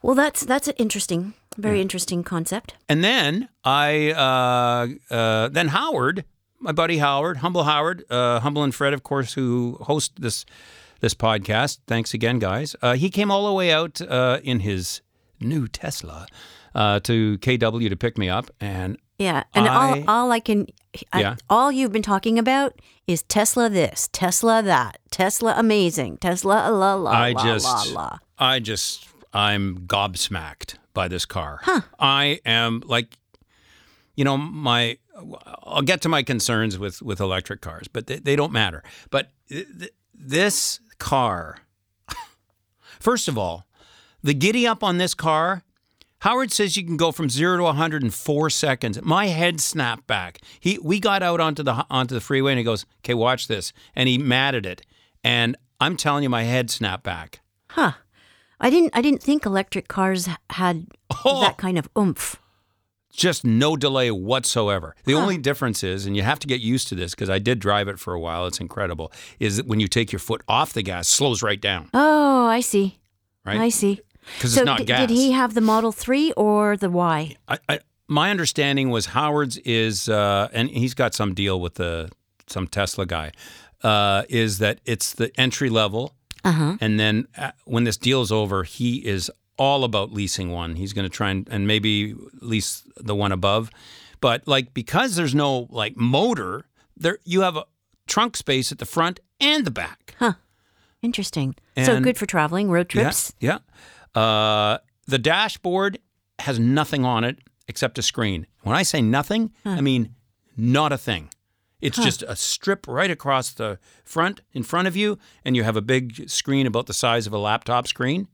Well, 0.01 0.15
that's 0.15 0.41
that's 0.45 0.67
interesting, 0.77 1.33
very 1.57 1.81
interesting 1.81 2.23
concept. 2.23 2.75
And 2.89 3.03
then 3.03 3.49
I, 3.63 4.11
uh, 4.11 5.13
uh, 5.13 5.49
then 5.49 5.69
Howard, 5.69 6.25
my 6.59 6.71
buddy 6.71 6.97
Howard, 6.97 7.37
Humble 7.37 7.63
Howard, 7.63 8.03
uh, 8.09 8.39
Humble 8.39 8.63
and 8.63 8.73
Fred, 8.73 8.93
of 8.93 9.03
course, 9.03 9.33
who 9.33 9.77
host 9.81 10.21
this 10.21 10.45
this 11.01 11.13
podcast. 11.13 11.79
Thanks 11.85 12.13
again, 12.13 12.39
guys. 12.39 12.77
Uh, 12.81 12.93
he 12.95 13.09
came 13.09 13.29
all 13.29 13.45
the 13.45 13.51
way 13.53 13.71
out 13.73 13.99
uh, 14.01 14.39
in 14.41 14.61
his 14.61 15.01
new 15.41 15.67
Tesla 15.67 16.25
uh, 16.73 17.01
to 17.01 17.37
KW 17.39 17.89
to 17.89 17.95
pick 17.97 18.17
me 18.17 18.29
up, 18.29 18.49
and 18.61 18.97
Yeah, 19.19 19.43
and 19.53 19.67
I- 19.67 19.75
all 19.99 20.03
all 20.07 20.31
I 20.31 20.39
can, 20.39 20.67
I, 21.11 21.19
Yeah. 21.19 21.35
all 21.49 21.71
you've 21.73 21.91
been 21.91 22.01
talking 22.03 22.39
about 22.39 22.79
is 23.05 23.23
Tesla 23.23 23.69
this, 23.69 24.07
Tesla 24.13 24.63
that, 24.63 24.99
Tesla 25.11 25.55
amazing, 25.57 26.17
Tesla 26.19 26.69
la 26.71 26.93
la 26.95 27.11
I 27.11 27.31
la 27.33 27.43
just, 27.43 27.93
la 27.93 28.01
la. 28.01 28.17
I 28.39 28.59
just, 28.61 29.05
I'm 29.33 29.79
gobsmacked 29.87 30.75
by 30.93 31.07
this 31.07 31.25
car. 31.25 31.59
I 31.99 32.39
am 32.45 32.83
like, 32.85 33.17
you 34.15 34.23
know, 34.23 34.37
my, 34.37 34.97
I'll 35.63 35.81
get 35.81 36.01
to 36.01 36.09
my 36.09 36.23
concerns 36.23 36.77
with 36.77 37.01
with 37.01 37.19
electric 37.19 37.61
cars, 37.61 37.87
but 37.87 38.07
they, 38.07 38.17
they 38.17 38.35
don't 38.35 38.51
matter. 38.51 38.83
But 39.09 39.31
th- 39.49 39.67
th- 39.79 39.93
this 40.13 40.79
car, 40.99 41.59
first 42.99 43.27
of 43.27 43.37
all, 43.37 43.65
the 44.21 44.33
giddy 44.33 44.67
up 44.67 44.83
on 44.83 44.97
this 44.97 45.13
car. 45.13 45.63
Howard 46.19 46.53
says 46.53 46.77
you 46.77 46.85
can 46.85 46.95
go 46.95 47.11
from 47.11 47.29
zero 47.29 47.57
to 47.57 47.63
100 47.63 48.01
in 48.01 48.09
four 48.09 48.49
seconds. 48.49 48.97
My 49.01 49.25
head 49.25 49.59
snapped 49.59 50.07
back. 50.07 50.39
He, 50.57 50.79
we 50.81 51.01
got 51.01 51.21
out 51.21 51.41
onto 51.41 51.63
the 51.63 51.85
onto 51.89 52.15
the 52.15 52.21
freeway, 52.21 52.53
and 52.53 52.57
he 52.59 52.63
goes, 52.63 52.85
"Okay, 53.01 53.13
watch 53.13 53.49
this," 53.49 53.73
and 53.93 54.07
he 54.07 54.17
matted 54.17 54.65
it, 54.65 54.83
and 55.21 55.57
I'm 55.81 55.97
telling 55.97 56.23
you, 56.23 56.29
my 56.29 56.43
head 56.43 56.69
snapped 56.71 57.03
back. 57.03 57.41
Huh. 57.71 57.93
I 58.59 58.69
didn't 58.69 58.91
I 58.95 59.01
didn't 59.01 59.21
think 59.23 59.45
electric 59.45 59.87
cars 59.87 60.27
had 60.49 60.87
Oh. 61.25 61.41
that 61.41 61.57
kind 61.57 61.77
of 61.77 61.87
oomph. 61.97 62.37
just 63.11 63.43
no 63.45 63.75
delay 63.75 64.09
whatsoever. 64.11 64.95
The 65.05 65.13
only 65.13 65.37
difference 65.37 65.83
is, 65.83 66.05
and 66.05 66.15
you 66.17 66.23
have 66.23 66.39
to 66.39 66.47
get 66.47 66.61
used 66.61 66.87
to 66.89 66.95
this 66.95 67.13
because 67.13 67.29
I 67.29 67.37
did 67.39 67.59
drive 67.59 67.87
it 67.87 67.99
for 67.99 68.13
a 68.13 68.19
while. 68.19 68.47
It's 68.47 68.59
incredible. 68.59 69.11
Is 69.39 69.57
that 69.57 69.67
when 69.67 69.79
you 69.79 69.87
take 69.87 70.11
your 70.11 70.19
foot 70.19 70.41
off 70.47 70.73
the 70.73 70.81
gas, 70.81 71.07
slows 71.07 71.43
right 71.43 71.61
down, 71.61 71.89
Oh, 71.93 72.45
I 72.47 72.61
see. 72.61 72.97
right? 73.45 73.59
I 73.59 73.69
see. 73.69 73.99
Because 74.37 74.53
so 74.53 74.61
it's 74.61 74.65
not 74.65 74.79
d- 74.79 74.85
gas. 74.85 75.07
did 75.07 75.09
he 75.15 75.31
have 75.33 75.53
the 75.53 75.61
Model 75.61 75.91
3 75.91 76.31
or 76.33 76.77
the 76.77 76.89
Y? 76.89 77.35
I, 77.47 77.59
I, 77.69 77.79
my 78.07 78.31
understanding 78.31 78.89
was 78.89 79.07
Howard's 79.07 79.57
is, 79.57 80.07
uh, 80.09 80.47
and 80.53 80.69
he's 80.69 80.93
got 80.93 81.13
some 81.13 81.33
deal 81.33 81.59
with 81.59 81.75
the 81.75 82.09
some 82.47 82.67
Tesla 82.67 83.05
guy, 83.05 83.31
uh, 83.83 84.23
is 84.29 84.57
that 84.59 84.79
it's 84.85 85.13
the 85.13 85.29
entry 85.39 85.69
level, 85.69 86.15
Uh-huh. 86.43 86.77
and 86.81 86.99
then 86.99 87.27
uh, 87.37 87.51
when 87.65 87.85
this 87.85 87.97
deal's 87.97 88.31
over, 88.31 88.63
he 88.63 88.97
is 88.97 89.31
all 89.57 89.83
about 89.83 90.11
leasing 90.11 90.51
one. 90.51 90.75
He's 90.75 90.91
going 90.93 91.09
to 91.09 91.15
try 91.15 91.29
and, 91.31 91.47
and 91.49 91.67
maybe 91.67 92.15
lease 92.41 92.83
the 92.97 93.15
one 93.15 93.31
above, 93.31 93.69
but 94.19 94.47
like 94.47 94.73
because 94.73 95.15
there's 95.15 95.35
no 95.35 95.67
like 95.69 95.95
motor, 95.95 96.65
there 96.97 97.19
you 97.23 97.41
have 97.41 97.55
a 97.55 97.65
trunk 98.07 98.35
space 98.35 98.71
at 98.71 98.79
the 98.79 98.85
front 98.85 99.19
and 99.39 99.65
the 99.65 99.71
back. 99.71 100.15
Huh. 100.19 100.33
Interesting. 101.01 101.55
so 101.81 101.99
good 101.99 102.17
for 102.17 102.25
traveling, 102.25 102.69
road 102.71 102.89
trips. 102.89 103.33
Yeah. 103.39 103.59
yeah. 104.15 104.21
Uh, 104.21 104.77
the 105.07 105.17
dashboard 105.19 105.99
has 106.39 106.59
nothing 106.59 107.03
on 107.05 107.23
it 107.23 107.39
except 107.67 107.97
a 107.97 108.01
screen. 108.01 108.47
When 108.61 108.75
I 108.75 108.83
say 108.83 109.01
nothing, 109.01 109.51
I 109.65 109.81
mean 109.81 110.15
not 110.55 110.91
a 110.91 110.97
thing. 110.97 111.29
It's 111.83 111.97
just 111.97 112.23
a 112.23 112.35
strip 112.35 112.87
right 112.87 113.11
across 113.11 113.51
the 113.51 113.77
front 114.05 114.41
in 114.53 114.63
front 114.63 114.87
of 114.87 114.95
you, 114.95 115.17
and 115.45 115.55
you 115.55 115.63
have 115.63 115.75
a 115.77 115.81
big 115.81 116.29
screen 116.29 116.65
about 116.67 116.85
the 116.87 116.93
size 116.93 117.27
of 117.27 117.33
a 117.33 117.37
laptop 117.37 117.87
screen, 117.87 118.27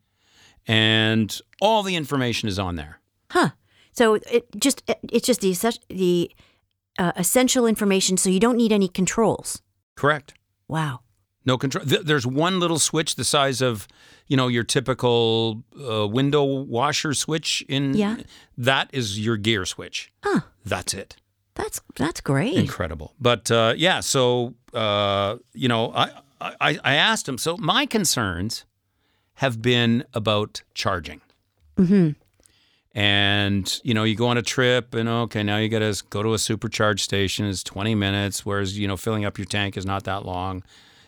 and 0.67 1.39
all 1.62 1.83
the 1.83 1.95
information 1.95 2.47
is 2.49 2.59
on 2.59 2.75
there. 2.75 2.99
Huh. 3.31 3.49
So 3.91 4.15
it 4.15 4.47
just 4.57 4.83
it- 4.88 4.99
it's 5.12 5.25
just 5.27 5.41
the 5.41 5.53
the 5.89 6.31
uh, 6.97 7.12
essential 7.15 7.65
information 7.65 8.17
so 8.17 8.29
you 8.29 8.39
don't 8.39 8.57
need 8.57 8.71
any 8.71 8.88
controls. 8.88 9.62
Correct. 9.95 10.33
Wow. 10.67 10.99
No 11.45 11.57
control. 11.57 11.85
Th- 11.85 12.01
there's 12.01 12.27
one 12.27 12.59
little 12.59 12.79
switch 12.79 13.15
the 13.15 13.23
size 13.23 13.62
of, 13.62 13.88
you 14.27 14.35
know, 14.35 14.47
your 14.49 14.63
typical 14.65 15.63
uh, 15.89 16.05
window 16.07 16.43
washer 16.43 17.13
switch. 17.13 17.63
In 17.69 17.93
Yeah. 17.95 18.17
that 18.57 18.89
is 18.91 19.17
your 19.19 19.38
gear 19.38 19.65
switch. 19.65 20.12
Huh. 20.23 20.41
That's 20.65 20.93
it. 20.93 21.15
That's 21.59 21.81
that's 21.95 22.21
great. 22.21 22.55
incredible. 22.55 23.13
But 23.19 23.51
uh, 23.51 23.73
yeah, 23.75 23.99
so 23.99 24.53
uh, 24.73 25.37
you 25.53 25.67
know, 25.67 25.91
I, 25.93 26.09
I 26.39 26.79
I 26.83 26.93
asked 26.95 27.27
him. 27.27 27.37
So 27.37 27.57
my 27.57 27.85
concerns 27.85 28.65
have 29.35 29.61
been 29.61 30.03
about 30.13 30.63
charging. 30.73 31.21
Mhm. 31.77 32.15
And 32.95 33.79
you 33.83 33.93
know, 33.93 34.03
you 34.03 34.15
go 34.15 34.27
on 34.27 34.37
a 34.37 34.41
trip, 34.41 34.95
and 34.95 35.07
okay, 35.07 35.43
now 35.43 35.57
you 35.57 35.69
got 35.69 35.79
to 35.79 36.03
go 36.09 36.23
to 36.23 36.33
a 36.33 36.37
supercharge 36.37 37.01
station. 37.01 37.45
It's 37.45 37.63
twenty 37.63 37.93
minutes, 37.93 38.45
whereas 38.45 38.77
you 38.79 38.87
know, 38.87 38.97
filling 38.97 39.25
up 39.25 39.37
your 39.37 39.45
tank 39.45 39.77
is 39.77 39.85
not 39.85 40.05
that 40.05 40.25
long 40.25 40.63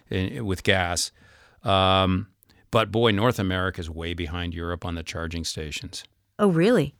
in, 0.09 0.45
with 0.45 0.63
gas. 0.63 1.11
Um, 1.63 2.27
but 2.71 2.91
boy, 2.91 3.11
North 3.11 3.39
America 3.39 3.81
is 3.81 3.89
way 3.89 4.13
behind 4.13 4.53
Europe 4.53 4.85
on 4.85 4.95
the 4.95 5.03
charging 5.03 5.43
stations. 5.43 6.03
Oh, 6.37 6.49
really? 6.49 6.93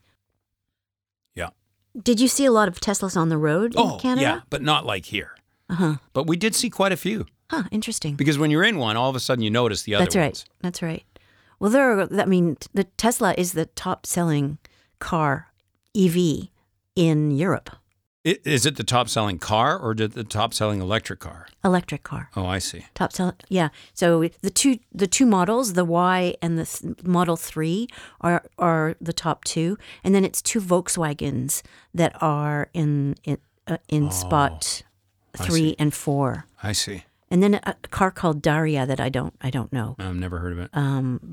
Did 2.02 2.20
you 2.20 2.28
see 2.28 2.46
a 2.46 2.52
lot 2.52 2.68
of 2.68 2.80
Teslas 2.80 3.18
on 3.18 3.30
the 3.30 3.38
road 3.38 3.74
in 3.76 3.80
Oh, 3.80 3.98
Canada? 3.98 4.22
yeah, 4.22 4.40
but 4.50 4.62
not 4.62 4.86
like 4.86 5.06
here. 5.06 5.36
Uh-huh. 5.70 5.96
But 6.14 6.28
we 6.28 6.38
did 6.38 6.56
see 6.56 6.70
quite 6.70 6.92
a 6.92 6.98
few. 6.98 7.26
Huh, 7.50 7.64
interesting. 7.72 8.16
Because 8.16 8.38
when 8.38 8.50
you're 8.52 8.64
in 8.64 8.78
one, 8.78 8.96
all 8.96 9.10
of 9.10 9.16
a 9.16 9.20
sudden 9.20 9.44
you 9.44 9.50
notice 9.50 9.84
the 9.84 9.96
other 9.96 10.06
That's 10.06 10.16
right. 10.16 10.26
ones. 10.28 10.46
That's 10.62 10.82
right. 10.82 11.04
Well, 11.60 11.70
there 11.70 12.00
are, 12.00 12.08
I 12.22 12.26
mean, 12.26 12.58
the 12.74 12.86
Tesla 12.86 13.36
is 13.38 13.52
the 13.54 13.66
top 13.68 14.06
selling 14.06 14.58
car 15.00 15.48
EV 15.96 16.48
in 16.96 17.32
Europe. 17.32 17.70
I- 18.26 18.38
Is 18.46 18.66
it 18.68 18.76
the 18.76 18.84
top 18.84 19.10
selling 19.10 19.40
car 19.40 19.78
or 19.80 19.94
did 19.96 20.12
the 20.14 20.24
top 20.24 20.54
selling 20.54 20.80
electric 20.82 21.20
car? 21.20 21.48
Electric 21.64 22.04
car. 22.04 22.30
Oh, 22.36 22.46
I 22.46 22.60
see. 22.60 22.86
Top 22.94 23.12
sell, 23.14 23.34
yeah. 23.50 23.70
So 23.94 24.30
the 24.42 24.50
two 24.52 24.78
the 24.94 25.08
two 25.08 25.26
models, 25.26 25.74
the 25.74 25.86
Y 25.86 26.36
and 26.42 26.58
the 26.60 26.66
th- 26.66 27.04
Model 27.04 27.36
Three, 27.36 27.88
are 28.22 28.44
are 28.60 28.96
the 29.02 29.14
top 29.14 29.44
two, 29.44 29.78
and 30.04 30.14
then 30.14 30.24
it's 30.24 30.42
two 30.42 30.62
Volkswagens 30.62 31.64
that 31.96 32.16
are 32.22 32.70
in 32.74 33.16
in, 33.24 33.38
uh, 33.68 33.78
in 33.88 34.12
spot 34.12 34.84
three 35.38 35.76
and 35.80 35.94
four, 35.94 36.46
I 36.62 36.74
see. 36.74 37.06
And 37.32 37.42
then 37.42 37.56
a, 37.56 37.62
a 37.66 37.74
car 37.88 38.12
called 38.12 38.42
Dacia 38.42 38.86
that 38.86 39.00
I 39.00 39.08
don't 39.10 39.34
I 39.42 39.50
don't 39.50 39.72
know. 39.72 39.96
I've 39.98 40.16
never 40.16 40.40
heard 40.40 40.52
of 40.52 40.60
it. 40.60 40.70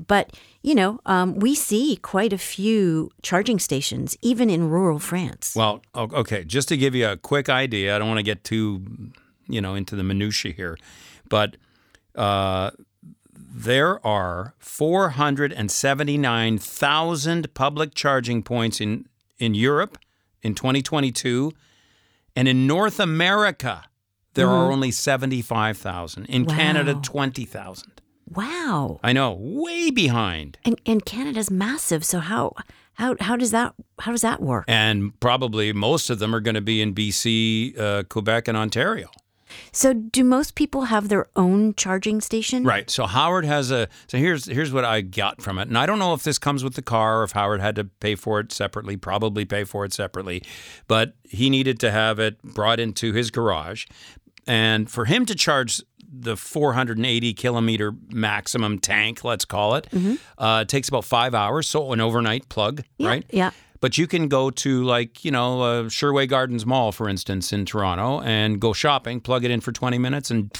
But 0.07 0.31
you 0.63 0.73
know, 0.73 1.01
um, 1.05 1.35
we 1.35 1.53
see 1.53 1.97
quite 1.97 2.31
a 2.31 2.37
few 2.37 3.11
charging 3.21 3.59
stations 3.59 4.15
even 4.21 4.49
in 4.49 4.69
rural 4.69 4.99
France. 4.99 5.53
Well, 5.55 5.81
okay, 5.93 6.45
just 6.45 6.69
to 6.69 6.77
give 6.77 6.95
you 6.95 7.09
a 7.09 7.17
quick 7.17 7.49
idea, 7.49 7.93
I 7.95 7.99
don't 7.99 8.07
want 8.07 8.19
to 8.19 8.23
get 8.23 8.45
too, 8.45 9.11
you 9.47 9.59
know, 9.61 9.75
into 9.75 9.97
the 9.97 10.03
minutia 10.03 10.53
here, 10.53 10.77
but 11.27 11.57
uh, 12.15 12.71
there 13.35 13.99
are 14.05 14.53
479,000 14.59 17.53
public 17.53 17.93
charging 17.93 18.41
points 18.41 18.79
in 18.79 19.05
in 19.37 19.53
Europe 19.53 19.97
in 20.41 20.55
2022, 20.55 21.51
and 22.35 22.47
in 22.47 22.65
North 22.65 22.99
America 23.01 23.88
there 24.39 24.49
are 24.49 24.71
only 24.71 24.91
75,000. 24.91 26.25
In 26.25 26.45
Canada, 26.45 26.99
20,000. 27.01 28.01
Wow, 28.31 28.99
I 29.03 29.11
know, 29.13 29.35
way 29.39 29.89
behind. 29.89 30.57
and 30.63 30.79
and 30.85 31.03
Canada's 31.03 31.49
massive. 31.49 32.03
So 32.05 32.19
how 32.19 32.53
how 32.93 33.15
how 33.19 33.35
does 33.35 33.49
that 33.51 33.73
how 33.99 34.11
does 34.11 34.21
that 34.21 34.39
work? 34.41 34.65
And 34.67 35.19
probably 35.19 35.73
most 35.73 36.11
of 36.11 36.19
them 36.19 36.35
are 36.35 36.39
going 36.39 36.55
to 36.55 36.61
be 36.61 36.79
in 36.81 36.93
BC, 36.93 37.79
uh, 37.79 38.03
Quebec, 38.03 38.47
and 38.47 38.55
Ontario. 38.55 39.09
So 39.71 39.93
do 39.93 40.23
most 40.23 40.53
people 40.53 40.83
have 40.85 41.09
their 41.09 41.25
own 41.35 41.73
charging 41.73 42.21
station? 42.21 42.63
Right. 42.63 42.87
So 42.89 43.05
Howard 43.07 43.45
has 43.45 43.71
a. 43.71 43.87
So 44.07 44.17
here's 44.19 44.45
here's 44.45 44.71
what 44.71 44.85
I 44.85 45.01
got 45.01 45.41
from 45.41 45.57
it, 45.57 45.67
and 45.67 45.77
I 45.77 45.87
don't 45.87 45.97
know 45.97 46.13
if 46.13 46.21
this 46.23 46.37
comes 46.37 46.63
with 46.63 46.75
the 46.75 46.83
car 46.83 47.21
or 47.21 47.23
if 47.23 47.31
Howard 47.31 47.61
had 47.61 47.75
to 47.77 47.85
pay 47.85 48.13
for 48.15 48.39
it 48.39 48.51
separately. 48.51 48.95
Probably 48.95 49.45
pay 49.45 49.63
for 49.63 49.85
it 49.85 49.93
separately, 49.93 50.43
but 50.87 51.15
he 51.23 51.49
needed 51.49 51.79
to 51.79 51.89
have 51.91 52.19
it 52.19 52.39
brought 52.43 52.79
into 52.79 53.13
his 53.13 53.31
garage, 53.31 53.85
and 54.49 54.89
for 54.89 55.05
him 55.05 55.25
to 55.27 55.35
charge 55.35 55.81
the 56.11 56.35
480 56.35 57.33
kilometer 57.35 57.93
maximum 58.09 58.79
tank, 58.79 59.23
let's 59.23 59.45
call 59.45 59.75
it, 59.75 59.87
uh, 60.37 60.59
it 60.63 60.67
takes 60.67 60.89
about 60.89 61.05
five 61.05 61.35
hours. 61.35 61.67
So 61.69 61.93
an 61.93 62.01
overnight 62.01 62.49
plug, 62.49 62.83
Yeah, 62.97 63.07
right? 63.09 63.25
yeah. 63.31 63.51
But 63.81 63.97
you 63.97 64.07
can 64.07 64.27
go 64.27 64.49
to 64.49 64.83
like 64.83 65.23
you 65.23 65.31
know 65.31 65.61
uh, 65.61 65.83
Sherway 65.83 66.27
Gardens 66.27 66.65
Mall, 66.65 66.91
for 66.91 67.07
instance, 67.07 67.53
in 67.53 67.63
Toronto, 67.65 68.19
and 68.21 68.59
go 68.59 68.73
shopping, 68.73 69.21
plug 69.21 69.45
it 69.45 69.51
in 69.51 69.61
for 69.61 69.71
20 69.71 69.97
minutes, 69.97 70.29
and 70.31 70.51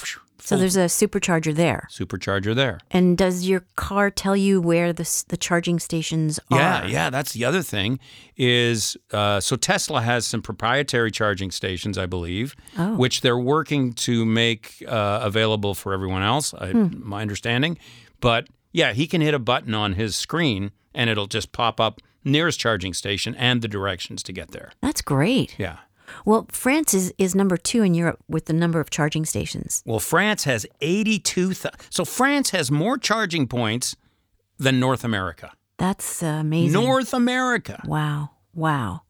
So 0.42 0.56
there's 0.56 0.76
a 0.76 0.86
supercharger 0.86 1.54
there. 1.54 1.86
supercharger 1.90 2.54
there. 2.54 2.80
And 2.90 3.16
does 3.18 3.46
your 3.48 3.64
car 3.76 4.10
tell 4.10 4.36
you 4.36 4.60
where 4.60 4.92
the 4.92 5.24
the 5.28 5.36
charging 5.36 5.78
stations 5.78 6.38
are? 6.50 6.58
yeah. 6.58 6.86
Yeah. 6.86 7.10
That's 7.10 7.32
the 7.32 7.44
other 7.44 7.62
thing 7.62 7.98
is 8.36 8.96
uh, 9.12 9.40
so 9.40 9.56
Tesla 9.56 10.00
has 10.02 10.26
some 10.26 10.42
proprietary 10.42 11.10
charging 11.10 11.50
stations, 11.50 11.98
I 11.98 12.06
believe, 12.06 12.54
Oh. 12.78 12.96
which 12.96 13.20
they're 13.20 13.38
working 13.38 13.92
to 13.94 14.24
make 14.24 14.82
uh, 14.88 15.20
available 15.22 15.74
for 15.74 15.92
everyone 15.92 16.22
else. 16.22 16.54
I, 16.54 16.72
My 16.72 17.20
understanding, 17.22 17.78
but 18.20 18.46
yeah, 18.72 18.92
he 18.92 19.06
can 19.06 19.20
hit 19.20 19.34
a 19.34 19.38
button 19.38 19.74
on 19.74 19.94
his 19.94 20.16
screen 20.16 20.70
and 20.94 21.10
it'll 21.10 21.26
just 21.26 21.52
pop 21.52 21.80
up 21.80 22.00
nearest 22.24 22.58
charging 22.60 22.92
station 22.94 23.34
and 23.36 23.62
the 23.62 23.68
directions 23.68 24.22
to 24.22 24.32
get 24.32 24.50
there. 24.52 24.72
That's 24.82 25.00
great. 25.02 25.58
Yeah. 25.58 25.78
Well, 26.24 26.46
France 26.50 26.94
is, 26.94 27.12
is 27.18 27.34
number 27.34 27.56
two 27.56 27.82
in 27.82 27.94
Europe 27.94 28.18
with 28.28 28.46
the 28.46 28.52
number 28.52 28.80
of 28.80 28.90
charging 28.90 29.24
stations. 29.24 29.82
Well, 29.86 30.00
France 30.00 30.44
has 30.44 30.66
82. 30.80 31.54
Th- 31.54 31.74
so 31.90 32.04
France 32.04 32.50
has 32.50 32.70
more 32.70 32.98
charging 32.98 33.46
points 33.46 33.96
than 34.58 34.78
North 34.80 35.04
America. 35.04 35.52
That's 35.78 36.22
uh, 36.22 36.26
amazing. 36.26 36.72
North 36.72 37.14
America. 37.14 37.82
Wow, 37.86 38.30
wow. 38.54 39.02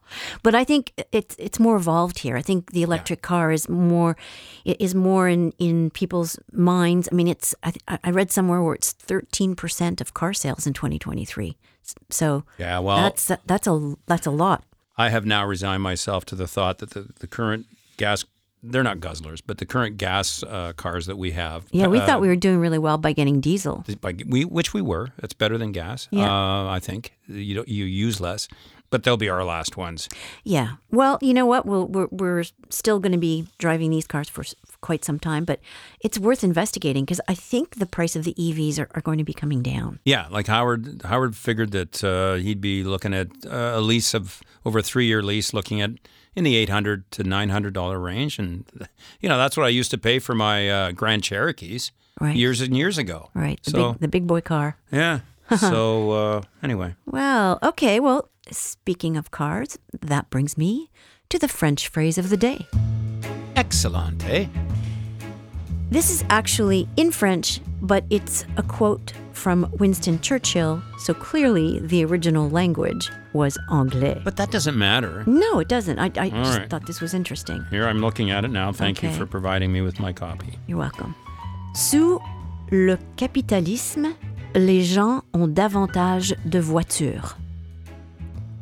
But 0.42 0.54
I 0.54 0.64
think 0.64 0.92
it's 1.12 1.36
it's 1.38 1.58
more 1.58 1.76
evolved 1.76 2.20
here. 2.20 2.36
I 2.36 2.42
think 2.42 2.72
the 2.72 2.82
electric 2.82 3.22
car 3.22 3.52
is 3.52 3.68
more 3.68 4.16
is 4.64 4.94
more 4.94 5.28
in, 5.28 5.52
in 5.58 5.90
people's 5.90 6.38
minds. 6.52 7.08
I 7.10 7.14
mean, 7.14 7.28
it's 7.28 7.54
I, 7.62 7.70
th- 7.70 8.00
I 8.04 8.10
read 8.10 8.30
somewhere 8.30 8.62
where 8.62 8.74
it's 8.74 8.92
thirteen 8.92 9.54
percent 9.54 10.00
of 10.00 10.12
car 10.14 10.32
sales 10.32 10.66
in 10.66 10.72
2023. 10.72 11.56
So 12.10 12.44
Yeah, 12.58 12.78
well, 12.80 12.96
that's 13.02 13.30
that's 13.46 13.66
a 13.66 13.94
that's 14.06 14.26
a 14.26 14.30
lot. 14.30 14.64
I 15.00 15.08
have 15.08 15.24
now 15.24 15.46
resigned 15.46 15.82
myself 15.82 16.26
to 16.26 16.34
the 16.34 16.46
thought 16.46 16.78
that 16.78 16.90
the, 16.90 17.08
the 17.20 17.26
current 17.26 17.64
gas, 17.96 18.26
they're 18.62 18.82
not 18.82 18.98
guzzlers, 18.98 19.40
but 19.44 19.56
the 19.56 19.64
current 19.64 19.96
gas 19.96 20.42
uh, 20.42 20.74
cars 20.76 21.06
that 21.06 21.16
we 21.16 21.30
have. 21.30 21.64
Yeah, 21.70 21.86
we 21.86 21.98
uh, 21.98 22.04
thought 22.04 22.20
we 22.20 22.28
were 22.28 22.36
doing 22.36 22.58
really 22.58 22.78
well 22.78 22.98
by 22.98 23.14
getting 23.14 23.40
diesel. 23.40 23.82
by, 24.02 24.14
we, 24.26 24.44
which 24.44 24.74
we 24.74 24.82
were. 24.82 25.08
It's 25.22 25.32
better 25.32 25.56
than 25.56 25.72
gas. 25.72 26.06
Yeah. 26.10 26.30
Uh, 26.30 26.68
I 26.68 26.80
think 26.80 27.16
you 27.26 27.54
don't, 27.54 27.68
you 27.68 27.86
use 27.86 28.20
less, 28.20 28.46
but 28.90 29.02
they'll 29.04 29.16
be 29.16 29.28
our 29.28 29.44
last 29.44 29.76
ones. 29.76 30.08
Yeah. 30.44 30.74
Well, 30.90 31.18
you 31.22 31.32
know 31.32 31.46
what? 31.46 31.64
We'll, 31.66 31.86
we're 31.86 32.08
we're 32.10 32.44
still 32.68 32.98
going 32.98 33.12
to 33.12 33.18
be 33.18 33.46
driving 33.58 33.90
these 33.90 34.06
cars 34.06 34.28
for, 34.28 34.42
for 34.44 34.78
quite 34.80 35.04
some 35.04 35.18
time, 35.18 35.44
but 35.44 35.60
it's 36.00 36.18
worth 36.18 36.42
investigating 36.44 37.04
because 37.04 37.20
I 37.28 37.34
think 37.34 37.76
the 37.76 37.86
price 37.86 38.16
of 38.16 38.24
the 38.24 38.34
EVs 38.34 38.78
are, 38.78 38.88
are 38.94 39.00
going 39.02 39.18
to 39.18 39.24
be 39.24 39.32
coming 39.34 39.62
down. 39.62 39.98
Yeah, 40.04 40.26
like 40.30 40.46
Howard. 40.48 41.02
Howard 41.04 41.36
figured 41.36 41.70
that 41.72 42.02
uh, 42.04 42.34
he'd 42.34 42.60
be 42.60 42.82
looking 42.84 43.14
at 43.14 43.28
uh, 43.46 43.72
a 43.74 43.80
lease 43.80 44.14
of 44.14 44.42
over 44.64 44.78
a 44.80 44.82
three-year 44.82 45.22
lease, 45.22 45.54
looking 45.54 45.80
at 45.80 45.90
in 46.36 46.44
the 46.44 46.54
eight 46.56 46.68
hundred 46.68 47.10
to 47.12 47.24
nine 47.24 47.48
hundred 47.50 47.74
dollar 47.74 47.98
range, 47.98 48.38
and 48.38 48.64
you 49.20 49.28
know 49.28 49.36
that's 49.38 49.56
what 49.56 49.66
I 49.66 49.70
used 49.70 49.90
to 49.90 49.98
pay 49.98 50.18
for 50.18 50.34
my 50.34 50.68
uh, 50.68 50.92
Grand 50.92 51.22
Cherokees 51.22 51.92
Right. 52.20 52.36
years 52.36 52.60
and 52.60 52.76
years 52.76 52.98
ago. 52.98 53.30
Right. 53.34 53.58
The 53.64 53.70
So 53.70 53.92
big 53.92 54.00
the 54.00 54.08
big 54.08 54.26
boy 54.26 54.40
car. 54.42 54.76
yeah. 54.92 55.20
so 55.58 56.10
uh, 56.12 56.42
anyway, 56.62 56.94
Well, 57.06 57.58
okay. 57.62 57.98
Well, 57.98 58.28
speaking 58.50 59.16
of 59.16 59.30
cars, 59.30 59.78
that 60.00 60.30
brings 60.30 60.56
me 60.58 60.90
to 61.28 61.38
the 61.38 61.48
French 61.48 61.88
phrase 61.88 62.18
of 62.18 62.30
the 62.30 62.36
day. 62.36 62.66
excellent, 63.56 64.24
eh? 64.28 64.46
This 65.90 66.10
is 66.10 66.24
actually 66.30 66.88
in 66.96 67.10
French, 67.10 67.60
but 67.82 68.04
it's 68.10 68.44
a 68.56 68.62
quote 68.62 69.12
from 69.32 69.68
Winston 69.78 70.20
Churchill, 70.20 70.82
so 70.98 71.14
clearly 71.14 71.80
the 71.80 72.04
original 72.04 72.48
language 72.48 73.10
was 73.32 73.58
anglais. 73.70 74.20
But 74.24 74.36
that 74.36 74.50
doesn't 74.50 74.76
matter. 74.76 75.24
No, 75.26 75.58
it 75.58 75.68
doesn't. 75.68 75.98
I, 75.98 76.10
I 76.16 76.30
just 76.30 76.58
right. 76.58 76.70
thought 76.70 76.86
this 76.86 77.00
was 77.00 77.14
interesting. 77.14 77.64
Here, 77.70 77.86
I'm 77.88 78.00
looking 78.00 78.30
at 78.30 78.44
it 78.44 78.50
now. 78.50 78.72
Thank 78.72 79.02
you 79.02 79.10
for 79.10 79.26
providing 79.26 79.72
me 79.72 79.80
with 79.80 79.98
my 79.98 80.12
copy. 80.12 80.58
You're 80.66 80.78
welcome. 80.78 81.14
Sous 81.74 82.20
le 82.70 82.98
capitalisme, 83.16 84.14
les 84.54 84.82
gens 84.82 85.22
ont 85.32 85.48
davantage 85.54 86.34
de 86.48 86.60
voitures. 86.60 87.36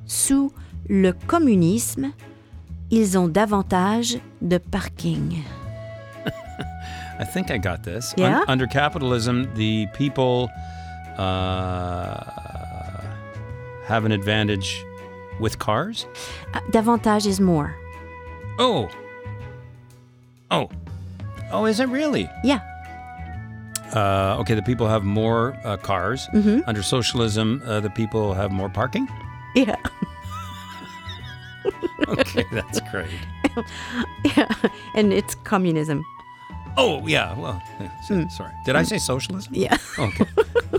Sous 0.08 0.52
le 0.88 1.12
communisme, 1.12 2.12
ils 2.90 3.18
ont 3.18 3.28
davantage 3.28 4.18
de 4.40 4.58
parking. 4.58 5.44
I 7.20 7.24
think 7.24 7.50
I 7.50 7.58
got 7.58 7.84
this. 7.84 8.14
Yeah? 8.16 8.42
under 8.48 8.66
capitalism, 8.66 9.52
the 9.54 9.86
people 9.92 10.48
uh, 11.18 12.24
have 13.86 14.06
an 14.06 14.12
advantage 14.12 14.82
with 15.40 15.58
cars. 15.58 16.06
Uh, 16.54 16.60
davantage 16.70 17.26
is 17.26 17.38
more. 17.38 17.76
Oh. 18.58 18.88
Oh. 20.50 20.70
Oh, 21.52 21.66
is 21.66 21.80
it 21.80 21.88
really? 21.88 22.30
Yeah. 22.42 22.60
Uh, 23.94 24.36
okay, 24.40 24.54
the 24.54 24.62
people 24.62 24.86
have 24.86 25.04
more 25.04 25.54
uh, 25.64 25.76
cars. 25.76 26.28
Mm-hmm. 26.32 26.60
Under 26.66 26.82
socialism, 26.82 27.62
uh, 27.66 27.80
the 27.80 27.90
people 27.90 28.32
have 28.32 28.50
more 28.50 28.70
parking. 28.70 29.06
Yeah. 29.54 29.76
Okay, 32.06 32.44
that's 32.52 32.80
great. 32.90 33.10
yeah. 34.24 34.48
And 34.94 35.12
it's 35.12 35.34
communism. 35.34 36.02
Oh, 36.78 37.06
yeah. 37.06 37.36
Well, 37.38 37.60
yeah, 37.80 38.00
so- 38.06 38.14
Mm. 38.14 38.30
sorry. 38.30 38.52
Did 38.64 38.76
I 38.76 38.82
say 38.84 38.96
socialism? 38.98 39.52
Yeah. 39.54 39.76
Okay. 39.98 40.24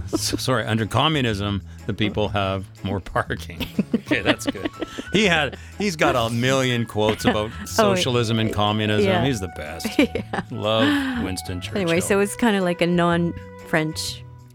so, 0.08 0.38
sorry. 0.38 0.65
Under 0.65 0.88
communism, 0.88 1.62
the 1.86 1.93
people 1.93 2.29
have 2.29 2.65
more 2.84 2.99
parking. 2.99 3.67
Okay, 3.93 4.21
that's 4.21 4.47
good. 4.47 4.71
He 5.13 5.25
had. 5.25 5.58
He's 5.77 5.95
got 5.95 6.15
a 6.15 6.34
million 6.34 6.85
quotes 6.87 7.25
about 7.25 7.52
socialism 7.65 8.39
and 8.39 8.52
communism. 8.52 9.10
Oh, 9.12 9.13
yeah. 9.13 9.25
He's 9.25 9.41
the 9.41 9.50
best. 9.50 9.87
Yeah. 10.00 10.41
Love 10.50 11.23
Winston 11.23 11.62
Churchill. 11.62 11.81
Anyway, 11.81 12.00
so 12.00 12.19
it's 12.19 12.35
kind 12.35 12.56
of 12.56 12.63
like 12.63 12.81
a 12.81 12.87
non 12.87 13.33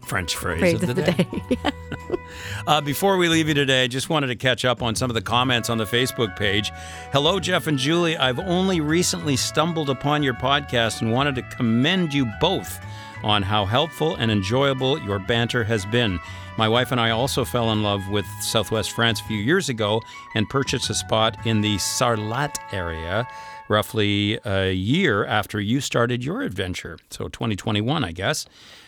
French 0.05 0.35
phrase, 0.35 0.59
phrase 0.59 0.83
of 0.83 0.95
the 0.95 1.01
day. 1.03 1.27
Uh, 2.67 2.81
before 2.81 3.17
we 3.17 3.29
leave 3.29 3.47
you 3.47 3.53
today, 3.53 3.83
I 3.83 3.87
just 3.87 4.09
wanted 4.09 4.27
to 4.27 4.35
catch 4.35 4.65
up 4.65 4.81
on 4.81 4.95
some 4.95 5.11
of 5.11 5.13
the 5.13 5.21
comments 5.21 5.69
on 5.69 5.77
the 5.77 5.85
Facebook 5.85 6.35
page. 6.35 6.71
Hello, 7.11 7.39
Jeff 7.39 7.67
and 7.67 7.77
Julie. 7.77 8.17
I've 8.17 8.39
only 8.39 8.81
recently 8.81 9.35
stumbled 9.35 9.89
upon 9.89 10.23
your 10.23 10.33
podcast 10.33 11.01
and 11.01 11.11
wanted 11.11 11.35
to 11.35 11.43
commend 11.43 12.13
you 12.13 12.25
both. 12.41 12.79
on 13.23 13.41
how 13.41 13.65
helpful 13.65 14.15
and 14.15 14.29
enjoyable 14.29 14.99
your 15.01 15.17
banter 15.19 15.63
has 15.63 15.85
been. 15.87 16.19
My 16.57 16.69
wife 16.69 16.91
and 16.91 17.01
I 17.01 17.09
also 17.09 17.43
fell 17.43 17.71
in 17.71 17.81
love 17.81 18.07
with 18.09 18.25
Southwest 18.39 18.91
France 18.91 19.19
a 19.19 19.23
few 19.23 19.37
years 19.39 19.67
ago 19.67 20.01
and 20.35 20.47
purchased 20.47 20.89
a 20.89 20.93
spot 20.93 21.45
in 21.45 21.61
the 21.61 21.75
Sarlat 21.77 22.55
area 22.71 23.27
roughly 23.67 24.39
a 24.45 24.71
year 24.71 25.25
after 25.25 25.59
you 25.59 25.81
started 25.81 26.23
your 26.23 26.41
adventure. 26.43 26.99
So 27.09 27.27
2021, 27.27 28.03
I 28.03 28.11
guess. 28.11 28.45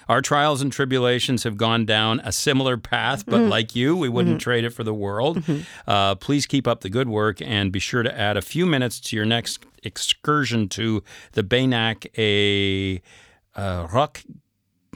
Our 0.07 0.21
trials 0.21 0.61
and 0.61 0.71
tribulations 0.71 1.43
have 1.43 1.57
gone 1.57 1.85
down 1.85 2.21
a 2.23 2.31
similar 2.31 2.77
path, 2.77 3.25
but 3.25 3.41
like 3.41 3.75
you, 3.75 3.95
we 3.95 4.09
wouldn't 4.09 4.41
trade 4.41 4.63
it 4.63 4.71
for 4.71 4.83
the 4.83 4.93
world. 4.93 5.43
Uh, 5.85 6.15
please 6.15 6.45
keep 6.45 6.67
up 6.67 6.81
the 6.81 6.89
good 6.89 7.09
work 7.09 7.41
and 7.41 7.71
be 7.71 7.79
sure 7.79 8.03
to 8.03 8.17
add 8.17 8.37
a 8.37 8.41
few 8.41 8.65
minutes 8.65 8.99
to 9.01 9.15
your 9.15 9.25
next 9.25 9.65
excursion 9.83 10.69
to 10.69 11.03
the 11.33 11.43
Beynac 11.43 12.07
a 12.17 13.01
uh, 13.59 13.87
rock. 13.91 14.21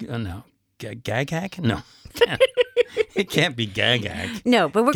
Uh, 0.07 0.17
no, 0.17 0.43
Gagak? 0.79 1.59
No, 1.59 1.81
it 3.15 3.29
can't 3.29 3.55
be 3.55 3.67
Gagak. 3.67 4.45
No, 4.45 4.67
but 4.69 4.83
we're 4.85 4.91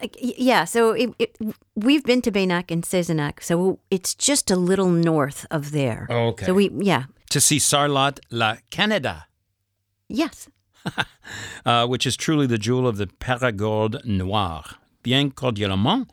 y- 0.00 0.34
Yeah, 0.38 0.64
so 0.64 0.92
it, 0.92 1.10
it, 1.18 1.36
we've 1.74 2.04
been 2.04 2.22
to 2.22 2.30
Beynac 2.32 2.70
and 2.70 2.82
Cazenac, 2.84 3.42
so 3.42 3.78
it's 3.90 4.14
just 4.14 4.50
a 4.50 4.56
little 4.56 4.88
north 4.90 5.46
of 5.50 5.70
there. 5.72 6.06
Okay. 6.10 6.46
So 6.46 6.54
we, 6.54 6.70
yeah, 6.80 7.04
To 7.30 7.40
see 7.40 7.58
Sarlat 7.58 8.18
La 8.30 8.56
Canada. 8.70 9.26
yes. 10.08 10.48
uh, 11.66 11.86
which 11.86 12.06
is 12.06 12.16
truly 12.16 12.46
the 12.46 12.58
jewel 12.58 12.86
of 12.86 12.96
the 12.96 13.06
Périgord 13.06 14.04
Noir. 14.04 14.62
Bien 15.02 15.30
cordialement, 15.32 16.06